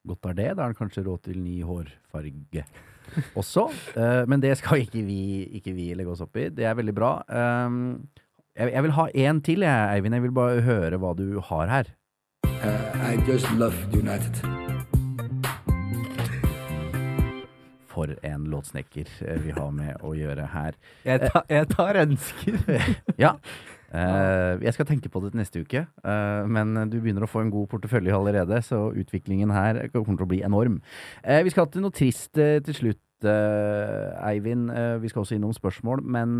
Godt 0.08 0.30
er 0.32 0.38
det. 0.38 0.48
Da 0.56 0.66
er 0.66 0.74
det 0.74 0.80
kanskje 0.80 1.04
råd 1.06 1.26
til 1.28 1.42
ny 1.44 1.60
hårfarge 1.68 2.64
også. 3.40 3.68
Eh, 4.00 4.24
men 4.32 4.42
det 4.44 4.56
skal 4.62 4.86
ikke 4.86 5.04
vi, 5.06 5.22
ikke 5.60 5.76
vi 5.78 5.92
legge 5.98 6.16
oss 6.16 6.24
opp 6.26 6.40
i. 6.40 6.50
Det 6.56 6.66
er 6.66 6.78
veldig 6.80 6.96
bra. 6.96 7.14
Jeg, 8.60 8.74
jeg 8.74 8.86
vil 8.88 8.98
ha 8.98 9.08
én 9.28 9.44
til, 9.46 9.68
jeg, 9.68 9.96
Eivind. 9.96 10.18
Jeg 10.18 10.28
vil 10.28 10.36
bare 10.36 10.66
høre 10.66 11.00
hva 11.02 11.14
du 11.18 11.28
har 11.52 11.72
her. 11.72 11.96
Uh, 12.60 13.14
I 13.14 13.16
just 13.28 13.50
love 13.52 13.76
United. 13.94 14.79
For 18.00 18.16
en 18.24 18.46
låtsnekker 18.48 19.10
eh, 19.28 19.42
vi 19.44 19.52
har 19.52 19.74
med 19.76 20.00
å 20.08 20.14
gjøre 20.16 20.46
her. 20.54 20.78
Jeg, 21.04 21.28
ta, 21.34 21.44
jeg 21.52 21.68
tar 21.74 22.00
ønsker. 22.06 22.56
Ja. 23.20 23.34
Eh, 23.90 24.62
jeg 24.64 24.76
skal 24.76 24.88
tenke 24.88 25.10
på 25.12 25.20
det 25.24 25.34
til 25.34 25.42
neste 25.42 25.64
uke, 25.66 25.82
eh, 25.84 26.48
men 26.48 26.78
du 26.92 27.00
begynner 27.02 27.26
å 27.26 27.30
få 27.30 27.42
en 27.44 27.52
god 27.52 27.68
portefølje 27.72 28.14
allerede, 28.16 28.62
så 28.64 28.86
utviklingen 28.94 29.52
her 29.52 29.82
kommer 29.92 30.14
til 30.14 30.28
å 30.28 30.32
bli 30.32 30.44
enorm. 30.46 30.78
Vi 31.26 31.52
skal 31.52 31.68
til 31.74 31.84
noe 31.84 31.96
trist 31.96 32.38
til 32.38 32.78
slutt, 32.78 33.02
Eivind. 33.20 34.70
Vi 35.04 35.10
skal 35.12 35.26
også 35.26 35.36
innom 35.36 35.52
spørsmål, 35.52 36.06
men 36.08 36.38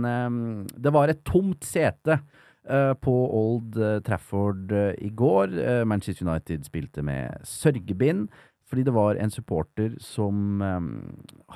det 0.80 0.94
var 0.96 1.12
et 1.12 1.26
tomt 1.28 1.68
sete. 1.68 2.22
På 3.02 3.14
Old 3.34 3.78
Trafford 4.06 4.70
i 5.02 5.10
går. 5.10 5.56
Manchester 5.90 6.28
United 6.28 6.68
spilte 6.68 7.02
med 7.02 7.42
sørgebind. 7.50 8.28
Fordi 8.70 8.86
det 8.86 8.94
var 8.94 9.18
en 9.18 9.34
supporter 9.34 9.96
som 10.04 10.62
um, 10.62 10.90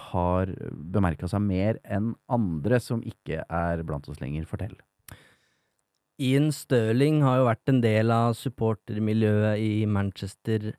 har 0.10 0.50
bemerka 0.74 1.30
seg 1.30 1.44
mer 1.46 1.78
enn 1.86 2.16
andre 2.26 2.80
som 2.82 3.04
ikke 3.06 3.44
er 3.46 3.84
blant 3.86 4.10
oss 4.10 4.22
lenger. 4.24 4.48
Fortell. 4.50 4.74
Ian 6.22 6.52
Stirling 6.54 7.22
har 7.26 7.40
jo 7.40 7.50
vært 7.50 7.70
en 7.70 7.84
del 7.84 8.14
av 8.14 8.34
supportermiljøet 8.38 9.62
i 9.62 9.86
Manchester 9.90 10.74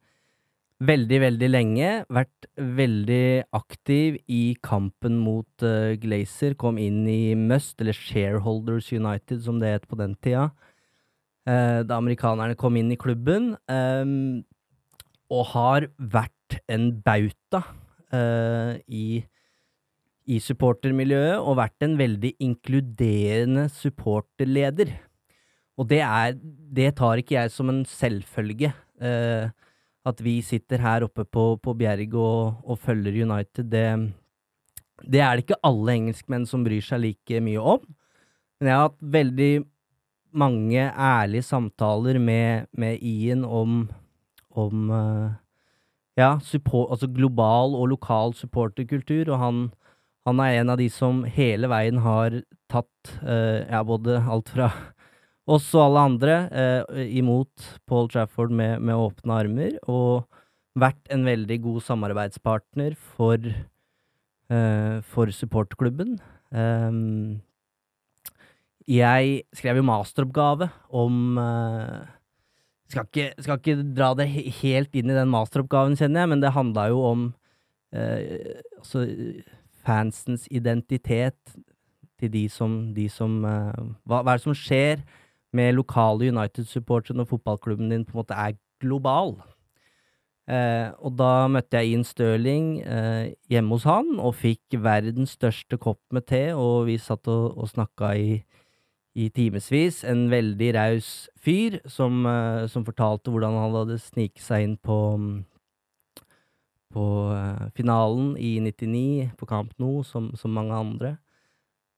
veldig, 0.84 1.20
veldig 1.22 1.50
lenge. 1.50 1.90
Vært 2.12 2.48
veldig 2.58 3.26
aktiv 3.56 4.18
i 4.30 4.56
kampen 4.64 5.18
mot 5.22 5.66
uh, 5.66 5.94
Glazer. 6.00 6.56
Kom 6.58 6.78
inn 6.82 7.04
i 7.10 7.34
Must, 7.38 7.76
eller 7.80 7.96
Shareholders 7.96 8.92
United 8.94 9.44
som 9.46 9.60
det 9.62 9.74
het 9.76 9.88
på 9.90 9.98
den 10.00 10.16
tida. 10.24 10.50
Uh, 11.44 11.82
da 11.84 11.98
amerikanerne 12.00 12.56
kom 12.58 12.76
inn 12.80 12.92
i 12.92 13.00
klubben. 13.00 13.54
ehm, 13.68 14.44
og 15.32 15.46
har 15.54 15.88
vært 15.98 16.58
en 16.68 16.90
bauta 17.04 17.62
uh, 18.14 18.74
i 18.88 19.24
i 20.24 20.38
supportermiljøet 20.40 21.36
og 21.36 21.58
vært 21.58 21.84
en 21.84 21.98
veldig 21.98 22.30
inkluderende 22.40 23.66
supporterleder. 23.68 24.94
Og 25.76 25.88
det 25.90 26.00
er 26.00 26.38
Det 26.74 26.96
tar 26.96 27.20
ikke 27.20 27.36
jeg 27.36 27.50
som 27.52 27.68
en 27.68 27.84
selvfølge. 27.84 28.72
Uh, 28.96 29.52
at 30.04 30.20
vi 30.20 30.40
sitter 30.44 30.82
her 30.82 31.04
oppe 31.06 31.24
på, 31.24 31.56
på 31.56 31.74
Bjerg 31.74 32.14
og, 32.14 32.60
og 32.64 32.78
følger 32.78 33.24
United, 33.24 33.70
det, 33.72 34.12
det 35.00 35.20
er 35.20 35.36
det 35.36 35.46
ikke 35.46 35.62
alle 35.64 35.94
engelskmenn 35.96 36.44
som 36.46 36.64
bryr 36.66 36.84
seg 36.84 37.00
like 37.06 37.40
mye 37.40 37.62
om. 37.74 37.86
Men 38.60 38.68
jeg 38.68 38.76
har 38.76 38.88
hatt 38.90 39.00
veldig 39.16 39.52
mange 40.34 40.84
ærlige 40.92 41.46
samtaler 41.46 42.18
med, 42.20 42.68
med 42.76 43.00
Ian 43.00 43.44
om, 43.46 43.86
om 44.58 44.90
eh, 44.94 45.30
ja, 46.20 46.34
support, 46.44 46.92
altså 46.94 47.10
global 47.10 47.74
og 47.78 47.90
lokal 47.94 48.34
supporterkultur, 48.38 49.30
og 49.32 49.40
han, 49.40 49.62
han 50.28 50.42
er 50.42 50.60
en 50.60 50.74
av 50.74 50.80
de 50.80 50.88
som 50.92 51.24
hele 51.26 51.70
veien 51.72 52.00
har 52.04 52.40
tatt 52.72 53.14
eh, 53.22 53.64
ja, 53.66 53.82
både 53.86 54.20
alt 54.22 54.52
fra 54.54 54.70
oss 55.44 55.66
og 55.74 55.82
alle 55.88 56.04
andre 56.08 56.36
eh, 56.48 57.02
imot 57.18 57.68
Paul 57.88 58.08
Trafford 58.12 58.54
med, 58.54 58.80
med 58.80 58.96
åpne 58.96 59.40
armer, 59.42 59.76
og 59.90 60.24
vært 60.78 61.12
en 61.14 61.26
veldig 61.26 61.60
god 61.66 61.82
samarbeidspartner 61.86 62.96
for, 63.16 63.38
eh, 64.50 64.96
for 65.14 65.34
supporterklubben. 65.34 66.16
Ehm, 66.54 67.42
jeg 68.88 69.44
skrev 69.56 69.80
jo 69.80 69.86
masteroppgave 69.88 70.68
om 70.92 71.38
eh, 71.40 72.13
skal 72.92 73.08
ikke, 73.08 73.30
skal 73.42 73.60
ikke 73.60 73.76
dra 73.96 74.12
det 74.18 74.28
helt 74.60 74.96
inn 74.96 75.10
i 75.10 75.16
den 75.16 75.32
masteroppgaven, 75.32 75.96
kjenner 75.98 76.24
jeg, 76.24 76.32
men 76.34 76.42
det 76.42 76.54
handla 76.54 76.88
jo 76.92 77.00
om 77.08 77.26
eh, 77.96 78.60
altså 78.78 79.06
fansens 79.84 80.46
identitet 80.52 81.56
til 82.20 82.32
de 82.32 82.44
som, 82.52 82.76
de 82.96 83.08
som 83.12 83.40
eh, 83.48 83.80
hva, 84.04 84.20
hva 84.20 84.34
er 84.34 84.38
det 84.38 84.46
som 84.46 84.56
skjer 84.58 85.02
med 85.54 85.76
lokale 85.76 86.30
United-supportere 86.34 87.16
når 87.18 87.30
fotballklubben 87.30 87.92
din 87.92 88.06
på 88.06 88.16
en 88.16 88.22
måte 88.22 88.38
er 88.38 88.56
global? 88.82 89.36
Eh, 90.44 90.90
og 91.00 91.14
da 91.16 91.46
møtte 91.48 91.80
jeg 91.80 91.94
Ian 91.94 92.04
Stirling 92.04 92.66
eh, 92.82 93.32
hjemme 93.48 93.78
hos 93.78 93.86
han, 93.88 94.10
og 94.20 94.36
fikk 94.36 94.76
verdens 94.84 95.38
største 95.38 95.78
kopp 95.80 96.02
med 96.12 96.26
te, 96.28 96.50
og 96.52 96.84
vi 96.90 96.98
satt 97.00 97.30
og, 97.32 97.54
og 97.56 97.70
snakka 97.70 98.12
i, 98.20 98.42
i 99.14 99.28
timevis. 99.30 100.02
En 100.04 100.26
veldig 100.32 100.70
raus 100.76 101.10
fyr 101.40 101.78
som, 101.86 102.24
eh, 102.26 102.66
som 102.70 102.84
fortalte 102.86 103.30
hvordan 103.30 103.56
han 103.58 103.76
hadde 103.78 103.98
sniket 104.02 104.42
seg 104.42 104.68
inn 104.68 104.78
på 104.78 104.98
på 106.94 107.04
eh, 107.34 107.66
finalen 107.74 108.36
i 108.38 108.60
99 108.62 109.34
på 109.38 109.48
Camp 109.50 109.72
Nou, 109.82 110.04
som, 110.06 110.30
som 110.38 110.54
mange 110.54 110.74
andre. 110.78 111.16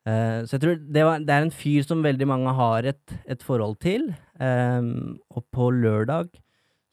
Uh, 0.06 0.46
så 0.46 0.54
jeg 0.54 0.62
tror 0.62 0.76
det, 0.78 1.02
var, 1.02 1.18
det 1.18 1.32
er 1.34 1.42
en 1.42 1.50
fyr 1.50 1.82
som 1.82 2.04
veldig 2.04 2.28
mange 2.30 2.52
har 2.54 2.86
et, 2.86 3.14
et 3.26 3.42
forhold 3.42 3.74
til. 3.82 4.12
Um, 4.38 5.18
og 5.34 5.42
på 5.50 5.66
lørdag 5.74 6.30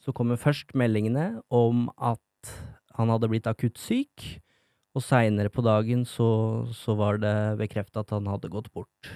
så 0.01 0.11
kommer 0.17 0.41
først 0.41 0.74
meldingene 0.74 1.28
om 1.53 1.91
at 2.01 2.49
han 2.97 3.13
hadde 3.13 3.30
blitt 3.30 3.49
akutt 3.49 3.78
syk, 3.78 4.41
og 4.97 5.05
seinere 5.05 5.53
på 5.53 5.61
dagen 5.65 6.03
så, 6.09 6.65
så 6.74 6.97
var 6.97 7.21
det 7.21 7.36
bekrefta 7.61 8.01
at 8.01 8.15
han 8.17 8.28
hadde 8.30 8.49
gått 8.53 8.74
bort. 8.74 9.13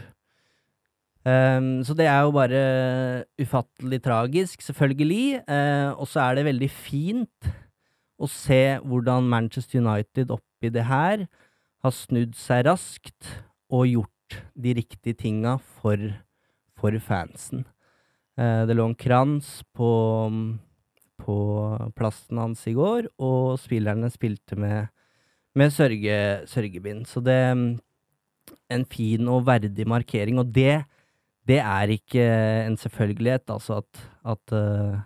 Ehm, 1.28 1.82
så 1.84 1.96
det 1.98 2.08
er 2.08 2.24
jo 2.24 2.36
bare 2.36 2.60
ufattelig 3.42 4.00
tragisk, 4.04 4.62
selvfølgelig. 4.64 5.42
Uh, 5.50 5.92
og 6.00 6.08
så 6.08 6.24
er 6.24 6.38
det 6.38 6.48
veldig 6.48 6.70
fint 6.72 7.50
å 8.18 8.30
se 8.32 8.80
hvordan 8.86 9.28
Manchester 9.30 9.82
United 9.84 10.32
oppi 10.34 10.72
det 10.74 10.86
her 10.88 11.26
har 11.84 11.94
snudd 11.94 12.38
seg 12.38 12.66
raskt 12.70 13.34
og 13.70 13.90
gjort 13.90 14.40
de 14.56 14.74
riktige 14.78 15.18
tinga 15.20 15.58
for, 15.80 16.00
for 16.80 16.96
fansen. 17.04 17.66
Uh, 18.40 18.64
det 18.70 18.78
lå 18.78 18.88
en 18.88 18.98
krans 18.98 19.60
på, 19.76 19.92
på 21.20 21.38
plassen 21.98 22.40
hans 22.40 22.64
i 22.70 22.76
går, 22.78 23.12
og 23.20 23.58
spillerne 23.60 24.12
spilte 24.14 24.56
med, 24.56 24.94
med 25.58 25.76
sørge, 25.76 26.22
sørgebind. 26.48 27.04
Så 27.10 27.26
det 27.26 27.42
En 28.72 28.86
fin 28.88 29.28
og 29.28 29.42
verdig 29.44 29.84
markering, 29.88 30.40
og 30.40 30.54
det, 30.56 30.86
det 31.48 31.62
er 31.64 31.94
ikke 31.94 32.26
en 32.68 32.76
selvfølgelighet, 32.80 33.48
altså 33.54 33.80
at, 33.82 34.04
at, 34.28 34.54
eh, 34.56 35.00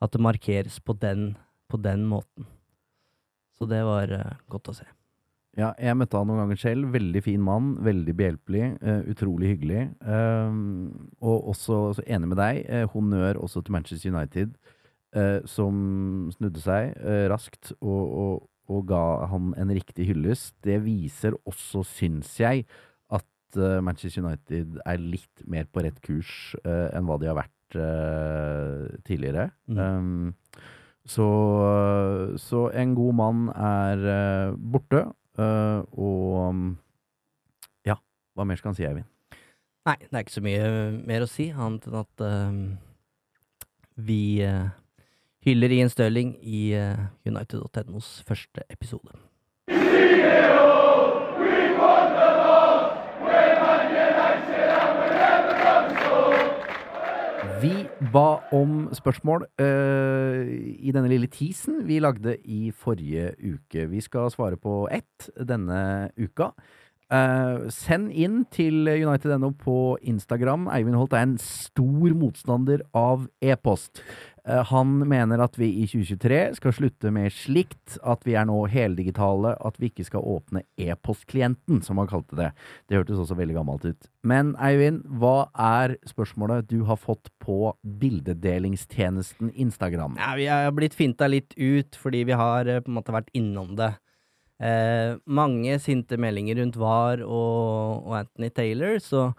at 0.00 0.12
det 0.14 0.22
markeres 0.22 0.78
på 0.80 0.94
den, 0.94 1.34
på 1.68 1.80
den 1.82 2.06
måten. 2.06 2.46
Så 3.58 3.66
det 3.68 3.82
var 3.84 4.12
eh, 4.14 4.36
godt 4.50 4.70
å 4.70 4.76
se. 4.78 4.86
Ja, 5.58 5.72
jeg 5.82 5.96
møtte 5.98 6.20
han 6.20 6.28
noen 6.30 6.44
ganger 6.44 6.60
selv. 6.62 6.92
Veldig 6.94 7.22
fin 7.26 7.42
mann, 7.42 7.72
veldig 7.82 8.14
behjelpelig, 8.16 8.66
eh, 8.80 9.00
utrolig 9.10 9.56
hyggelig. 9.56 9.88
Og 10.06 11.48
også 11.50 11.80
så 11.98 12.04
enig 12.06 12.30
med 12.30 12.38
deg, 12.38 12.62
honnør 12.94 13.42
også 13.42 13.64
til 13.66 13.74
Manchester 13.74 14.14
United, 14.14 14.54
som 15.50 15.74
snudde 16.36 16.60
seg 16.62 16.92
raskt 17.32 17.72
og, 17.80 18.04
og, 18.22 18.36
og 18.70 18.84
ga 18.86 19.02
han 19.32 19.50
en 19.58 19.72
riktig 19.74 20.06
hyllest. 20.12 20.54
Det 20.62 20.78
viser 20.84 21.34
også, 21.50 21.82
syns 21.82 22.30
jeg, 22.38 22.62
at 23.50 23.58
eh, 23.58 23.80
Manchester 23.82 24.22
United 24.22 24.80
er 24.86 25.00
litt 25.02 25.46
mer 25.46 25.66
på 25.70 25.82
rett 25.84 25.98
kurs 26.04 26.54
eh, 26.64 26.88
enn 26.94 27.06
hva 27.08 27.18
de 27.20 27.30
har 27.30 27.38
vært 27.38 27.78
eh, 27.78 28.98
tidligere. 29.06 29.50
Mm. 29.66 29.78
Um, 29.78 30.34
så, 31.10 31.26
så 32.38 32.68
en 32.76 32.94
god 32.94 33.16
mann 33.18 33.46
er 33.50 34.52
borte. 34.54 35.00
og 35.40 36.60
ja, 37.88 37.96
hva 38.36 38.46
mer 38.46 38.60
skal 38.60 38.70
han 38.70 38.76
si, 38.78 38.84
Eivind? 38.86 39.08
Nei, 39.88 39.96
det 40.04 40.12
er 40.12 40.22
ikke 40.22 40.36
så 40.36 40.44
mye 40.44 40.68
mer 41.08 41.24
å 41.24 41.30
si, 41.30 41.48
annet 41.50 41.88
enn 41.88 41.96
at 42.02 42.22
uh, 42.22 42.60
vi 43.96 44.20
uh, 44.44 44.68
hyller 45.48 45.72
Ian 45.80 45.90
Stirling 45.90 46.36
i 46.44 46.68
uh, 46.76 47.08
United.nos 47.26 48.20
første 48.28 48.68
episode. 48.68 49.16
Vi 57.60 57.72
ba 58.12 58.38
om 58.56 58.86
spørsmål 58.94 59.42
uh, 59.60 60.44
i 60.80 60.92
denne 60.94 61.10
lille 61.10 61.28
teasen 61.28 61.82
vi 61.84 61.98
lagde 62.00 62.36
i 62.48 62.70
forrige 62.72 63.34
uke. 63.36 63.84
Vi 63.90 64.00
skal 64.00 64.30
svare 64.32 64.56
på 64.56 64.86
ett 64.92 65.26
denne 65.36 66.08
uka. 66.16 66.52
Uh, 67.10 67.66
send 67.74 68.12
inn 68.14 68.44
til 68.54 68.86
United.no 68.86 69.50
på 69.60 69.98
Instagram. 70.00 70.68
Eivind 70.72 70.96
Holt 70.96 71.16
er 71.18 71.26
en 71.26 71.36
stor 71.42 72.14
motstander 72.16 72.86
av 72.96 73.26
e-post. 73.42 74.00
Eh, 74.48 74.64
han 74.70 74.92
mener 75.08 75.42
at 75.44 75.58
vi 75.60 75.68
i 75.82 75.86
2023 75.88 76.40
skal 76.56 76.74
slutte 76.74 77.12
med 77.12 77.32
slikt, 77.34 77.98
at 78.06 78.24
vi 78.26 78.36
er 78.38 78.46
nå 78.48 78.56
heldigitale, 78.72 79.52
at 79.60 79.76
vi 79.80 79.90
ikke 79.90 80.06
skal 80.08 80.24
åpne 80.24 80.64
e-postklienten, 80.80 81.82
som 81.84 82.00
han 82.00 82.10
kalte 82.10 82.38
det. 82.38 82.50
Det 82.88 83.00
hørtes 83.00 83.20
også 83.20 83.36
veldig 83.38 83.58
gammelt 83.58 83.86
ut. 83.88 84.10
Men 84.26 84.54
Eivind, 84.60 85.02
hva 85.20 85.50
er 85.52 85.96
spørsmålet 86.08 86.68
du 86.70 86.82
har 86.88 87.00
fått 87.00 87.32
på 87.42 87.74
bildedelingstjenesten 87.82 89.52
Instagram? 89.54 90.16
Ja, 90.20 90.34
vi 90.38 90.48
er 90.52 90.70
blitt 90.76 90.96
finta 90.96 91.28
litt 91.30 91.56
ut 91.56 91.98
fordi 92.00 92.24
vi 92.28 92.38
har 92.38 92.68
eh, 92.68 92.82
på 92.84 92.92
en 92.92 93.00
måte 93.00 93.16
vært 93.16 93.32
innom 93.36 93.74
det. 93.78 93.92
Eh, 94.60 95.16
mange 95.24 95.78
sinte 95.80 96.18
meldinger 96.20 96.60
rundt 96.60 96.76
VAR 96.80 97.24
og, 97.24 98.04
og 98.04 98.20
Anthony 98.24 98.52
Taylor, 98.52 99.00
så 99.00 99.30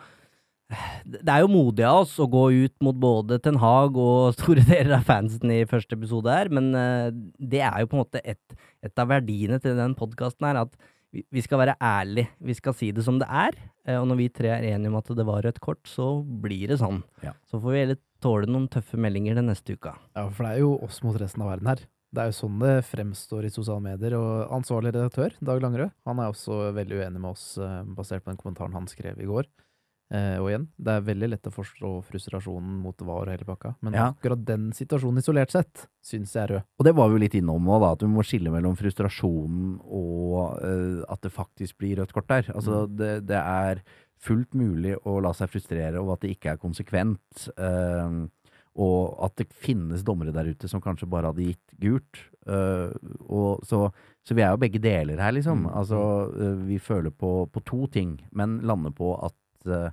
det 1.05 1.27
er 1.27 1.43
jo 1.43 1.51
modig 1.51 1.85
av 1.87 2.03
oss 2.03 2.13
å 2.21 2.29
gå 2.31 2.45
ut 2.63 2.75
mot 2.85 2.95
både 2.95 3.39
Ten 3.43 3.59
Hag 3.61 3.97
og 3.99 4.31
store 4.37 4.63
deler 4.67 4.97
av 4.99 5.05
fansen 5.07 5.51
i 5.53 5.65
første 5.69 5.97
episode 5.97 6.31
her, 6.31 6.51
men 6.53 6.71
eh, 6.77 7.09
det 7.37 7.63
er 7.67 7.83
jo 7.83 7.91
på 7.91 7.99
en 7.99 8.03
måte 8.05 8.23
et, 8.23 8.57
et 8.85 9.03
av 9.03 9.11
verdiene 9.11 9.59
til 9.63 9.77
den 9.79 9.97
podkasten 9.99 10.47
her, 10.47 10.63
at 10.63 10.75
vi, 11.11 11.43
skal 11.43 11.59
være 11.59 11.75
ærlige. 11.83 12.31
Vi 12.39 12.55
skal 12.55 12.75
si 12.77 12.91
det 12.95 13.03
som 13.03 13.17
det 13.19 13.27
er. 13.27 13.57
Eh, 13.83 13.97
og 13.99 14.07
når 14.09 14.19
vi 14.21 14.27
tre 14.31 14.51
er 14.55 14.67
enige 14.71 14.91
om 14.91 14.99
at 15.01 15.09
det 15.17 15.25
var 15.27 15.43
rødt 15.45 15.59
kort, 15.63 15.81
så 15.89 16.13
blir 16.23 16.71
det 16.71 16.79
sånn. 16.81 17.01
Ja. 17.25 17.33
Så 17.51 17.59
får 17.59 17.75
vi 17.75 17.81
heller 17.83 17.99
tåle 18.23 18.49
noen 18.49 18.69
tøffe 18.71 18.99
meldinger 19.01 19.39
den 19.39 19.49
neste 19.51 19.75
uka. 19.75 19.97
Ja, 20.15 20.29
for 20.29 20.45
det 20.45 20.53
er 20.53 20.63
jo 20.63 20.77
oss 20.85 21.01
mot 21.05 21.17
resten 21.19 21.43
av 21.43 21.51
verden 21.51 21.71
her. 21.71 21.83
Det 22.11 22.23
er 22.23 22.31
jo 22.31 22.39
sånn 22.41 22.59
det 22.59 22.73
fremstår 22.89 23.47
i 23.47 23.53
sosiale 23.53 23.83
medier. 23.85 24.17
Og 24.19 24.55
ansvarlig 24.59 24.91
redaktør, 24.95 25.35
Dag 25.39 25.61
Langerød, 25.63 25.93
han 26.07 26.19
er 26.19 26.31
også 26.31 26.61
veldig 26.75 27.01
uenig 27.01 27.19
med 27.23 27.31
oss, 27.33 27.45
eh, 27.59 27.81
basert 27.97 28.25
på 28.25 28.33
den 28.33 28.39
kommentaren 28.41 28.75
han 28.75 28.89
skrev 28.91 29.19
i 29.19 29.29
går. 29.29 29.47
Eh, 30.11 30.35
og 30.43 30.49
igjen, 30.51 30.65
det 30.75 30.91
er 30.97 31.05
veldig 31.07 31.27
lett 31.31 31.47
å 31.47 31.53
forstå 31.55 31.89
frustrasjonen 32.03 32.81
mot 32.83 32.99
VAR 33.07 33.29
og 33.29 33.31
hele 33.31 33.45
pakka, 33.47 33.75
men 33.81 33.93
Ja. 33.95 34.09
akkurat 34.11 34.43
den 34.43 34.71
situasjonen 34.75 35.19
isolert 35.23 35.51
sett 35.53 35.85
syns 36.03 36.33
jeg 36.35 36.43
er 36.43 36.53
rød. 36.57 36.63
Og 36.79 36.85
det 36.85 36.93
var 36.97 37.07
vi 37.07 37.15
jo 37.15 37.21
litt 37.23 37.37
innom 37.39 37.63
nå, 37.63 37.79
da, 37.79 37.91
at 37.93 38.01
vi 38.03 38.07
må 38.11 38.25
skille 38.27 38.51
mellom 38.51 38.75
frustrasjonen 38.75 39.79
og 39.87 40.59
eh, 40.61 41.05
at 41.07 41.21
det 41.23 41.31
faktisk 41.31 41.77
blir 41.79 41.95
rødt 42.01 42.11
kort 42.13 42.27
der. 42.27 42.51
Altså, 42.53 42.83
det, 42.91 43.25
det 43.25 43.39
er 43.39 43.81
fullt 44.21 44.53
mulig 44.53 44.97
å 45.07 45.21
la 45.23 45.31
seg 45.33 45.49
frustrere 45.49 45.97
over 46.01 46.13
at 46.19 46.21
det 46.27 46.35
ikke 46.35 46.51
er 46.53 46.61
konsekvent. 46.61 47.47
eh, 47.57 48.27
og 48.79 49.17
at 49.25 49.33
det 49.35 49.49
finnes 49.51 50.03
dommere 50.07 50.31
der 50.31 50.47
ute 50.53 50.67
som 50.71 50.79
kanskje 50.79 51.07
bare 51.11 51.27
hadde 51.31 51.43
gitt 51.49 51.73
gult. 51.81 52.21
eh, 52.47 52.91
og 53.27 53.59
så, 53.67 53.91
så 54.23 54.33
vi 54.33 54.41
er 54.43 54.51
jo 54.53 54.57
begge 54.61 54.79
deler 54.81 55.19
her, 55.19 55.31
liksom. 55.35 55.65
Mm. 55.67 55.73
Altså, 55.75 55.99
eh, 56.39 56.55
vi 56.69 56.77
føler 56.79 57.11
på, 57.11 57.49
på 57.51 57.63
to 57.67 57.87
ting, 57.91 58.13
men 58.31 58.61
lander 58.63 58.91
på 58.95 59.11
at 59.27 59.35
eh, 59.67 59.91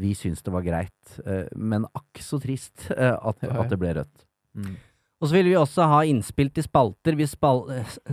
vi 0.00 0.14
syns 0.16 0.42
det 0.42 0.52
var 0.54 0.64
greit. 0.64 1.18
eh, 1.26 1.48
men 1.56 1.86
akk 1.94 2.22
så 2.24 2.40
trist 2.42 2.90
eh, 2.96 3.16
at, 3.16 3.44
at 3.44 3.72
det 3.72 3.78
ble 3.80 3.94
rødt. 4.00 4.24
Mm. 4.54 4.76
Og 5.20 5.28
så 5.28 5.36
vil 5.36 5.50
vi 5.50 5.56
også 5.60 5.84
ha 5.90 5.98
innspill 6.08 6.48
til 6.56 6.64
spalter. 6.64 7.16
Vi, 7.18 7.26
spal 7.28 7.66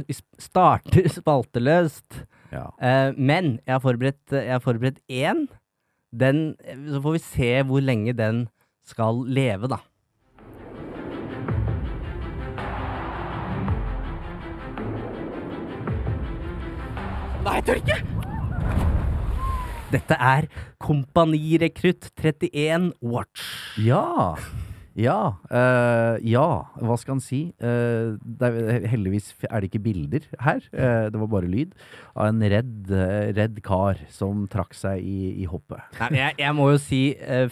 vi 0.07 0.17
starter 0.43 1.07
spalteløst. 1.19 2.23
Ja. 2.51 2.67
Eh, 2.83 3.13
men 3.15 3.59
jeg 3.63 3.77
har 3.77 3.83
forberedt 3.83 4.35
jeg 4.35 4.51
har 4.51 4.63
forberedt 4.63 4.99
én. 5.07 5.47
Den, 6.11 6.55
så 6.91 7.01
får 7.03 7.17
vi 7.17 7.23
se 7.23 7.51
hvor 7.67 7.83
lenge 7.83 8.15
den 8.15 8.47
skal 8.87 9.23
leve, 9.27 9.67
da. 9.71 9.81
Nei, 17.43 17.55
jeg 17.55 17.65
tør 17.67 17.83
ikke! 17.83 18.16
Dette 19.88 20.15
er 20.19 20.49
Kompanirekrutt 20.83 22.09
31 22.19 22.91
Watch. 22.99 23.43
Ja. 23.79 24.35
Ja. 24.97 25.38
eh, 25.53 26.17
ja, 26.27 26.47
hva 26.81 26.97
skal 26.97 27.15
han 27.15 27.21
si? 27.21 27.39
Uh, 27.61 28.17
er, 28.41 28.88
heldigvis 28.89 29.29
er 29.45 29.61
det 29.61 29.69
ikke 29.69 29.83
bilder 29.85 30.25
her. 30.41 30.63
Uh, 30.73 31.07
det 31.13 31.21
var 31.21 31.29
bare 31.31 31.51
lyd 31.51 31.75
av 32.17 32.31
en 32.31 32.41
redd, 32.41 32.89
uh, 32.89 33.29
redd 33.38 33.61
kar 33.63 34.01
som 34.11 34.47
trakk 34.51 34.73
seg 34.75 35.05
i, 35.05 35.35
i 35.43 35.47
hoppet. 35.47 35.85
Nei, 36.01 36.17
jeg, 36.17 36.39
jeg 36.41 36.57
må 36.57 36.71
jo 36.73 36.81
si, 36.81 37.01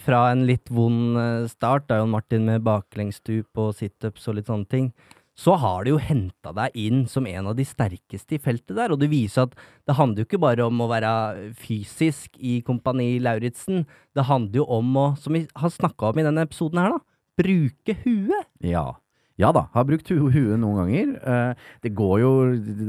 fra 0.03 0.25
en 0.33 0.43
litt 0.49 0.73
vond 0.73 1.21
start, 1.51 1.87
da 1.87 2.01
Jon 2.01 2.11
Martin 2.17 2.49
med 2.49 2.65
baklengsstup 2.65 3.61
og 3.61 3.77
situps 3.77 4.25
og 4.27 4.41
litt 4.41 4.49
sånne 4.51 4.73
ting, 4.73 4.89
så 5.35 5.57
har 5.59 5.83
det 5.83 5.91
jo 5.91 5.99
henta 5.99 6.53
deg 6.55 6.75
inn 6.79 7.03
som 7.11 7.27
en 7.27 7.51
av 7.51 7.57
de 7.57 7.65
sterkeste 7.67 8.37
i 8.37 8.41
feltet 8.41 8.75
der. 8.77 8.93
Og 8.95 9.01
det 9.01 9.11
viser 9.11 9.49
at 9.49 9.55
det 9.87 9.97
handler 9.99 10.23
jo 10.23 10.29
ikke 10.29 10.41
bare 10.41 10.67
om 10.67 10.83
å 10.83 10.89
være 10.91 11.11
fysisk 11.59 12.39
i 12.39 12.61
Kompani 12.65 13.17
Lauritzen. 13.23 13.83
Det 14.15 14.29
handler 14.29 14.63
jo 14.63 14.67
om 14.79 14.93
å, 15.01 15.07
som 15.19 15.35
vi 15.35 15.45
har 15.59 15.73
snakka 15.73 16.13
om 16.13 16.21
i 16.21 16.27
denne 16.27 16.45
episoden 16.47 16.79
her, 16.81 16.95
da, 16.95 17.03
bruke 17.43 17.97
huet. 18.05 18.53
Ja. 18.63 18.93
Ja 19.35 19.49
da, 19.51 19.65
har 19.73 19.83
brukt 19.83 20.07
hu 20.07 20.29
huet 20.31 20.55
noen 20.61 20.77
ganger. 20.79 21.09
Eh, 21.19 21.63
det 21.83 21.91
går 21.97 22.19
jo 22.21 22.29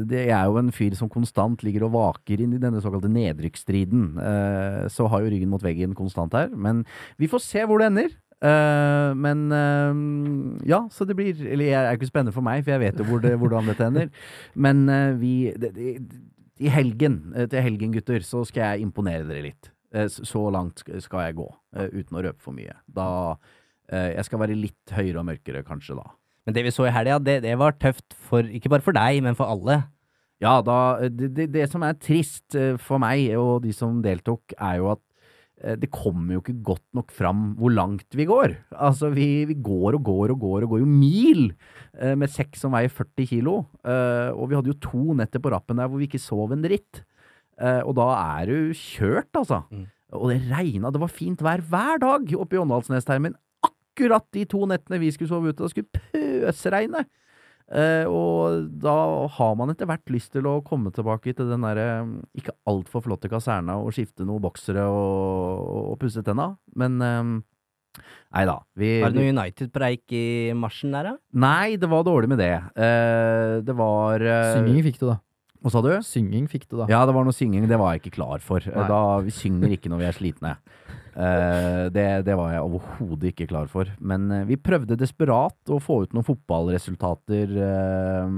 det, 0.07 0.29
er 0.31 0.45
jo 0.47 0.61
en 0.61 0.71
fyr 0.75 0.95
som 0.95 1.11
konstant 1.11 1.65
ligger 1.67 1.89
og 1.89 1.97
vaker 1.97 2.45
inn 2.45 2.55
i 2.55 2.61
denne 2.63 2.79
såkalte 2.85 3.11
nedrykksstriden. 3.11 4.05
Eh, 4.23 4.85
så 4.95 5.09
har 5.11 5.25
jo 5.25 5.33
ryggen 5.33 5.51
mot 5.51 5.65
veggen 5.65 5.97
konstant 5.99 6.37
her. 6.39 6.53
Men 6.55 6.85
vi 7.19 7.27
får 7.31 7.43
se 7.43 7.67
hvor 7.67 7.83
det 7.83 7.91
ender. 7.91 8.15
Eh, 8.45 9.11
men 9.17 9.47
uh, 9.49 9.97
ja, 10.69 10.83
så 10.93 11.07
det 11.09 11.15
blir 11.17 11.39
Eller 11.41 11.71
det 11.71 11.77
er 11.79 11.97
ikke 11.97 12.11
spennende 12.11 12.35
for 12.37 12.45
meg, 12.45 12.67
for 12.67 12.75
jeg 12.75 12.83
vet 12.83 12.99
jo 13.01 13.07
hvor 13.09 13.23
det, 13.25 13.33
hvordan 13.41 13.71
dette 13.71 13.87
ender. 13.87 14.11
Men 14.67 14.85
uh, 14.93 15.17
vi 15.17 15.53
det, 15.57 15.73
det, 15.77 15.95
I 16.61 16.73
helgen, 16.73 17.21
til 17.51 17.65
helgen, 17.65 17.95
gutter, 17.97 18.21
så 18.25 18.45
skal 18.49 18.75
jeg 18.75 18.87
imponere 18.87 19.27
dere 19.29 19.51
litt. 19.51 19.73
Så 20.09 20.41
langt 20.53 20.81
skal 20.81 21.21
jeg 21.27 21.37
gå, 21.37 21.45
uten 21.77 22.17
å 22.17 22.23
røpe 22.25 22.41
for 22.43 22.57
mye. 22.57 22.73
Da 22.89 23.37
Jeg 23.93 24.25
skal 24.27 24.41
være 24.41 24.57
litt 24.57 24.93
høyere 24.93 25.21
og 25.21 25.27
mørkere, 25.29 25.63
kanskje, 25.65 25.95
da. 25.97 26.09
Men 26.45 26.57
det 26.57 26.65
vi 26.65 26.73
så 26.73 26.89
i 26.89 26.93
helga, 26.93 27.19
det, 27.23 27.37
det 27.45 27.53
var 27.61 27.77
tøft 27.77 28.17
for, 28.17 28.49
ikke 28.49 28.73
bare 28.73 28.85
for 28.85 28.97
deg, 28.97 29.21
men 29.23 29.37
for 29.37 29.53
alle. 29.53 29.83
Ja, 30.43 30.59
da 30.65 30.79
det, 31.07 31.31
det, 31.37 31.47
det 31.55 31.69
som 31.71 31.85
er 31.87 32.01
trist 32.01 32.57
for 32.83 33.05
meg 33.05 33.37
og 33.37 33.63
de 33.69 33.77
som 33.77 34.01
deltok, 34.05 34.57
er 34.57 34.81
jo 34.81 34.91
at 34.97 35.05
det 35.57 35.89
kommer 35.89 36.37
jo 36.37 36.43
ikke 36.43 36.59
godt 36.61 36.85
nok 36.97 37.13
fram 37.17 37.55
hvor 37.57 37.73
langt 37.73 38.13
vi 38.17 38.27
går. 38.29 38.53
Altså, 38.77 39.09
vi, 39.15 39.47
vi 39.49 39.57
går 39.57 39.97
og 39.97 40.03
går 40.05 40.35
og 40.35 40.43
går 40.43 40.67
og 40.67 40.75
går 40.75 40.83
jo 40.83 40.89
mil 40.91 41.43
eh, 41.97 42.13
med 42.19 42.29
sekk 42.33 42.59
som 42.61 42.77
veier 42.77 42.93
40 42.93 43.29
kilo. 43.31 43.59
Eh, 43.81 44.31
og 44.37 44.51
vi 44.51 44.59
hadde 44.59 44.73
jo 44.75 44.81
to 44.85 45.17
netter 45.17 45.41
på 45.41 45.53
rappen 45.55 45.81
der 45.81 45.89
hvor 45.89 46.03
vi 46.03 46.11
ikke 46.11 46.21
sov 46.21 46.53
en 46.53 46.65
dritt. 46.65 47.03
Eh, 47.57 47.81
og 47.81 47.97
da 47.97 48.11
er 48.21 48.53
du 48.53 48.77
kjørt, 48.77 49.33
altså. 49.33 49.63
Mm. 49.73 49.87
Og 50.17 50.31
det 50.31 50.41
regna, 50.51 50.93
det 50.93 51.03
var 51.03 51.13
fint 51.13 51.43
vær 51.43 51.65
hver 51.67 52.03
dag 52.05 52.37
oppe 52.37 52.57
i 52.57 52.61
Åndalsnestermen. 52.61 53.37
Akkurat 53.67 54.27
de 54.37 54.45
to 54.49 54.67
nettene 54.69 55.01
vi 55.03 55.11
skulle 55.15 55.33
sove 55.33 55.55
ute, 55.55 55.63
da 55.65 55.73
skulle 55.73 56.05
pøsregne. 56.13 57.07
Eh, 57.67 58.07
og 58.07 58.69
da 58.79 58.95
har 59.37 59.57
man 59.59 59.73
etter 59.73 59.89
hvert 59.91 60.13
lyst 60.15 60.31
til 60.37 60.47
å 60.47 60.61
komme 60.67 60.93
tilbake 60.95 61.35
til 61.35 61.49
den 61.51 61.67
derre 61.67 61.89
ikke 62.39 62.55
altfor 62.71 63.03
flotte 63.03 63.31
kaserna 63.33 63.81
og 63.83 63.91
skifte 63.97 64.23
noen 64.27 64.45
boksere 64.45 64.85
og, 64.87 65.67
og 65.93 65.99
pusse 66.03 66.23
tenna, 66.27 66.53
men 66.79 67.03
eh, 67.03 67.37
Nei 68.37 68.43
da. 68.45 68.59
Vi, 68.77 68.89
Var 69.01 69.13
det 69.15 69.23
noe 69.23 69.33
United-preik 69.33 70.13
i 70.13 70.25
marsjen 70.59 70.93
der, 70.93 71.07
da? 71.09 71.13
Nei, 71.41 71.79
det 71.81 71.89
var 71.89 72.03
dårlig 72.05 72.29
med 72.29 72.43
det. 72.43 72.53
Eh, 72.77 73.53
det 73.65 73.77
var 73.79 74.21
eh, 74.21 74.51
Synging 74.53 74.83
fikk 74.85 74.99
du, 75.01 75.07
da. 75.09 75.17
Hva 75.63 75.73
sa 75.73 75.81
du? 75.85 75.91
Synging 76.05 76.47
fikk 76.51 76.69
du, 76.69 76.77
da. 76.83 76.87
Ja, 76.91 77.05
det 77.09 77.15
var 77.17 77.25
noe 77.27 77.35
synging. 77.37 77.67
Det 77.71 77.79
var 77.81 77.95
jeg 77.95 78.05
ikke 78.05 78.17
klar 78.19 78.43
for. 78.45 78.61
Nei. 78.67 78.87
Da, 78.91 79.01
vi 79.27 79.33
synger 79.35 79.73
ikke 79.77 79.91
når 79.93 80.03
vi 80.03 80.09
er 80.11 80.17
slitne. 80.17 80.53
Uh, 81.17 81.89
det, 81.95 82.05
det 82.27 82.35
var 82.37 82.51
jeg 82.53 82.61
overhodet 82.67 83.31
ikke 83.31 83.47
klar 83.49 83.71
for. 83.73 83.89
Men 84.05 84.27
uh, 84.29 84.43
vi 84.49 84.59
prøvde 84.61 84.99
desperat 85.01 85.73
å 85.73 85.79
få 85.81 86.03
ut 86.05 86.13
noen 86.13 86.27
fotballresultater. 86.29 87.55
Uh, 87.57 88.29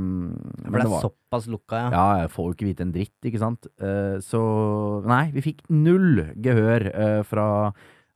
For 0.62 0.78
det 0.78 0.84
er 0.84 0.92
var- 0.94 1.06
såpass 1.08 1.48
lukka, 1.50 1.80
ja. 1.82 1.90
Ja, 1.92 2.06
jeg 2.22 2.32
får 2.36 2.46
jo 2.46 2.54
ikke 2.56 2.68
vite 2.70 2.86
en 2.86 2.94
dritt, 2.94 3.16
ikke 3.26 3.42
sant. 3.42 3.66
Så 4.24 4.40
nei, 5.10 5.24
vi 5.34 5.42
fikk 5.44 5.64
null 5.74 6.22
gehør 6.40 6.86
eh, 6.88 7.20
fra 7.28 7.44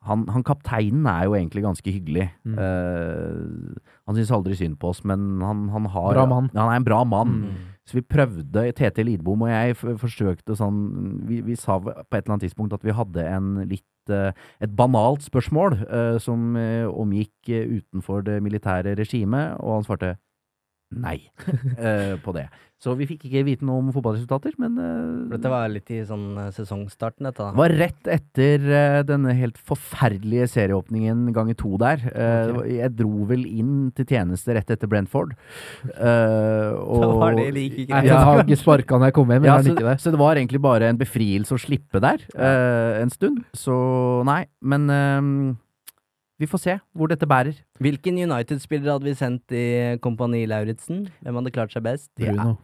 han, 0.08 0.24
han 0.32 0.42
kapteinen 0.46 1.04
er 1.10 1.26
jo 1.28 1.34
egentlig 1.36 1.62
ganske 1.66 1.92
hyggelig. 1.92 2.24
Mm. 2.48 2.56
Han 4.08 4.16
syns 4.18 4.32
aldri 4.34 4.56
synd 4.58 4.78
på 4.82 4.90
oss, 4.90 5.02
men 5.06 5.42
han, 5.44 5.66
han 5.74 5.86
har 5.92 6.16
Bra 6.16 6.24
mann. 6.30 6.48
Ja, 6.54 6.64
han 6.64 6.72
er 6.72 6.80
en 6.80 6.88
bra 6.88 7.02
mann. 7.06 7.36
Mm. 7.44 7.68
Så 7.88 7.98
vi 7.98 8.04
prøvde, 8.06 8.68
Tete 8.78 9.02
Lidbom 9.02 9.42
og 9.42 9.50
jeg 9.50 9.74
forsøkte 9.98 10.54
sånn 10.58 10.82
vi, 11.26 11.40
vi 11.42 11.56
sa 11.58 11.80
på 11.82 11.90
et 11.90 12.20
eller 12.20 12.36
annet 12.36 12.46
tidspunkt 12.46 12.76
at 12.76 12.84
vi 12.86 12.94
hadde 12.94 13.24
en 13.26 13.56
litt 13.66 14.12
eh, 14.12 14.30
et 14.62 14.76
banalt 14.78 15.24
spørsmål 15.26 15.80
eh, 15.82 16.18
som 16.22 16.54
eh, 16.58 16.86
omgikk 16.86 17.50
utenfor 17.50 18.22
det 18.28 18.38
militære 18.44 18.94
regimet, 19.00 19.58
og 19.58 19.80
han 19.80 19.88
svarte 19.88 20.14
nei 20.92 21.18
uh, 21.40 22.18
på 22.22 22.36
det. 22.36 22.48
Så 22.82 22.96
vi 22.98 23.06
fikk 23.06 23.28
ikke 23.28 23.44
vite 23.46 23.66
noe 23.66 23.78
om 23.78 23.90
fotballresultater, 23.94 24.56
men 24.58 24.74
uh, 24.74 25.30
Dette 25.30 25.50
var 25.52 25.68
litt 25.70 25.90
i 25.94 26.00
sånn 26.06 26.34
eh, 26.42 26.48
sesongstarten, 26.50 27.28
dette. 27.28 27.38
det 27.38 27.52
da. 27.52 27.58
var 27.60 27.74
rett 27.78 28.10
etter 28.10 28.64
uh, 28.66 28.98
denne 29.06 29.36
helt 29.38 29.60
forferdelige 29.70 30.48
serieåpningen 30.50 31.28
ganger 31.36 31.58
to 31.60 31.76
der. 31.78 32.02
Eh, 32.10 32.50
det 32.50 32.74
Jeg 32.80 32.94
dro 32.98 33.28
vel 33.30 33.46
inn 33.46 33.76
til 33.94 34.08
tjeneste 34.10 34.56
rett 34.58 34.74
etter 34.74 34.90
Brentford. 34.90 35.36
Uh, 35.94 36.74
Da 37.02 37.12
var 37.20 37.38
det 37.38 37.48
like 37.54 37.86
greit. 37.86 38.10
Jeg 38.10 38.18
har 38.18 38.42
ikke 38.42 38.58
sparka 38.58 38.98
når 38.98 39.12
jeg 39.12 39.18
kom 39.20 39.30
hjem, 39.30 39.46
ja, 39.46 39.58
så, 39.62 39.78
det? 39.78 39.96
så 40.02 40.14
det 40.14 40.22
var 40.24 40.42
egentlig 40.42 40.62
bare 40.66 40.90
en 40.90 40.98
befrielse 40.98 41.54
å 41.54 41.62
slippe 41.62 42.02
der 42.02 42.26
eh, 42.34 43.02
en 43.02 43.14
stund. 43.14 43.44
Så 43.54 43.76
nei, 44.26 44.42
men 44.66 44.90
eh, 44.90 45.20
vi 46.42 46.50
får 46.50 46.62
se 46.64 46.76
hvor 46.98 47.10
dette 47.12 47.28
bærer. 47.28 47.54
Hvilken 47.82 48.18
United-spiller 48.18 48.96
hadde 48.96 49.06
vi 49.06 49.14
sendt 49.18 49.54
i 49.54 49.64
Kompani 50.02 50.42
Lauritzen? 50.50 51.06
Hvem 51.22 51.38
hadde 51.38 51.54
klart 51.54 51.74
seg 51.74 51.84
best? 51.86 52.10
Bruno. 52.18 52.56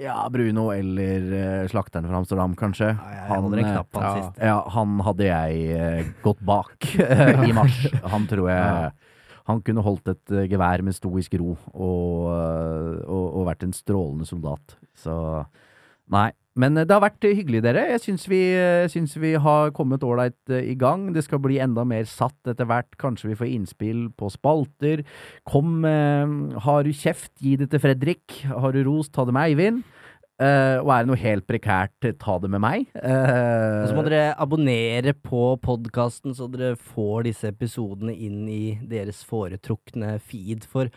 Ja, 0.00 0.16
Bruno 0.32 0.70
eller 0.72 1.26
uh, 1.28 1.68
slakteren 1.68 2.08
fra 2.08 2.22
Amsterdam, 2.22 2.54
kanskje. 2.56 2.88
Ja, 2.94 3.10
jeg 3.28 3.38
en 3.44 3.58
eh, 3.58 3.66
knapp 3.68 3.98
han 3.98 4.06
ja, 4.06 4.12
siste. 4.16 4.48
Ja, 4.48 4.58
han 4.72 5.00
hadde 5.04 5.26
jeg 5.28 5.64
uh, 5.76 6.12
gått 6.24 6.40
bak 6.48 6.88
eh, 7.04 7.42
i 7.44 7.54
mars. 7.56 7.82
Han 8.14 8.26
tror 8.30 8.48
jeg 8.48 8.92
Han 9.50 9.60
kunne 9.66 9.84
holdt 9.84 10.08
et 10.14 10.32
uh, 10.32 10.44
gevær 10.48 10.84
med 10.86 10.96
stoisk 10.96 11.34
ro 11.40 11.52
og, 11.52 12.30
eh, 12.32 12.96
og, 13.04 13.26
og 13.40 13.48
vært 13.50 13.66
en 13.66 13.76
strålende 13.76 14.28
soldat. 14.28 14.78
Så 14.96 15.14
Nei. 16.10 16.30
Men 16.58 16.76
eh, 16.76 16.86
det 16.86 16.96
har 16.96 17.04
vært 17.04 17.26
eh, 17.26 17.36
hyggelig, 17.38 17.62
dere. 17.64 17.86
Jeg 17.94 18.02
syns 18.04 18.26
vi, 18.30 18.40
eh, 18.58 18.88
syns 18.90 19.14
vi 19.20 19.34
har 19.40 19.72
kommet 19.76 20.04
ålreit 20.06 20.54
i 20.58 20.74
gang. 20.78 21.10
Det 21.14 21.24
skal 21.26 21.42
bli 21.44 21.60
enda 21.62 21.86
mer 21.88 22.08
satt 22.10 22.50
etter 22.50 22.68
hvert. 22.68 22.90
Kanskje 23.00 23.30
vi 23.32 23.38
får 23.38 23.52
innspill 23.54 24.02
på 24.18 24.32
spalter. 24.34 25.04
Kom, 25.48 25.84
har 25.86 26.84
du 26.84 26.92
kjeft, 26.96 27.32
gi 27.40 27.56
det 27.60 27.70
til 27.72 27.82
Fredrik. 27.82 28.42
Har 28.50 28.74
du 28.74 28.82
ros, 28.86 29.12
ta 29.12 29.26
det 29.28 29.36
med 29.36 29.50
Eivind. 29.50 29.82
Uh, 30.40 30.80
og 30.80 30.88
er 30.94 31.02
det 31.02 31.10
noe 31.10 31.20
helt 31.20 31.44
prekært, 31.44 32.06
ta 32.16 32.34
det 32.40 32.48
med 32.48 32.62
meg. 32.64 32.86
Uh, 32.96 33.82
Og 33.82 33.90
så 33.90 33.96
må 33.98 34.04
dere 34.06 34.30
abonnere 34.40 35.12
på 35.12 35.50
podkasten, 35.60 36.32
så 36.32 36.48
dere 36.48 36.78
får 36.80 37.26
disse 37.26 37.50
episodene 37.52 38.14
inn 38.16 38.46
i 38.48 38.78
deres 38.88 39.20
foretrukne 39.28 40.14
feed. 40.24 40.64
For 40.64 40.88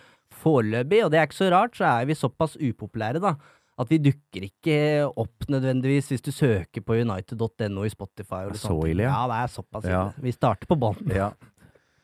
foreløpig, 0.45 1.01
og 1.03 1.11
det 1.11 1.19
er 1.19 1.27
ikke 1.27 1.41
så 1.41 1.51
rart, 1.51 1.75
så 1.75 1.89
er 1.89 2.07
vi 2.07 2.15
såpass 2.15 2.55
upopulære, 2.55 3.19
da. 3.19 3.35
At 3.81 3.89
vi 3.89 3.97
dukker 4.03 4.45
ikke 4.45 4.75
opp 5.09 5.47
nødvendigvis 5.49 6.11
hvis 6.11 6.21
du 6.21 6.29
søker 6.33 6.83
på 6.85 6.99
united.no 7.01 7.87
i 7.87 7.89
Spotify. 7.93 8.43
Er 8.45 8.53
sånne 8.53 8.61
så 8.61 8.91
ille, 8.91 9.07
ja. 9.07 9.15
Ja, 9.15 9.23
det 9.31 9.39
er 9.39 9.55
såpass 9.55 9.89
Ja. 9.89 10.03
Vi 10.21 10.35
starter 10.35 10.69
på 10.69 10.77
bånn. 10.79 11.01
Ja. 11.13 11.31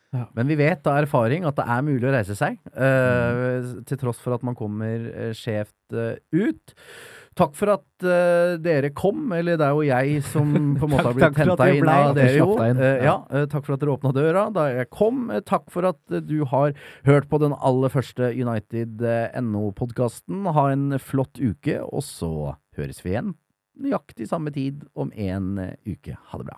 Ja. 0.09 0.23
Men 0.33 0.47
vi 0.49 0.55
vet 0.57 0.87
av 0.89 1.03
erfaring 1.03 1.43
at 1.45 1.53
det 1.59 1.67
er 1.69 1.83
mulig 1.85 2.07
å 2.09 2.13
reise 2.15 2.33
seg, 2.33 2.55
eh, 2.73 3.67
til 3.85 3.99
tross 4.01 4.17
for 4.23 4.33
at 4.33 4.45
man 4.47 4.55
kommer 4.57 5.03
uh, 5.05 5.27
skjevt 5.37 5.93
uh, 5.93 6.15
ut. 6.33 6.73
Takk 7.39 7.53
for 7.55 7.71
at 7.71 8.03
uh, 8.03 8.57
dere 8.59 8.89
kom, 8.95 9.31
eller 9.35 9.57
det 9.59 9.65
er 9.65 9.73
jo 9.77 9.81
jeg 9.87 10.23
som 10.27 10.49
på 10.75 10.85
en 10.87 10.91
måte 10.91 11.07
har 11.07 11.13
blitt 11.15 11.37
henta 11.39 11.67
inn 11.71 11.87
av 11.87 12.15
dere, 12.17 12.35
jo. 12.35 12.57
Eh, 12.65 13.03
ja, 13.07 13.15
uh, 13.31 13.45
takk 13.51 13.63
for 13.67 13.73
at 13.75 13.81
dere 13.83 13.95
åpna 13.95 14.11
døra 14.15 14.43
da 14.55 14.63
jeg 14.73 14.87
kom. 14.91 15.17
Takk 15.47 15.65
for 15.73 15.83
at 15.89 16.01
du 16.27 16.39
har 16.51 16.69
hørt 17.07 17.27
på 17.31 17.37
den 17.41 17.53
aller 17.55 17.89
første 17.93 18.23
United.no-podkasten. 18.35 20.37
Ha 20.55 20.63
en 20.75 20.85
flott 20.99 21.35
uke, 21.39 21.77
og 21.87 22.03
så 22.05 22.31
høres 22.79 22.99
vi 23.05 23.09
igjen 23.15 23.31
nøyaktig 23.79 24.27
samme 24.27 24.51
tid 24.51 24.83
om 24.99 25.11
en 25.15 25.55
uke. 25.87 26.13
Ha 26.19 26.37
det 26.41 26.47
bra. 26.51 26.57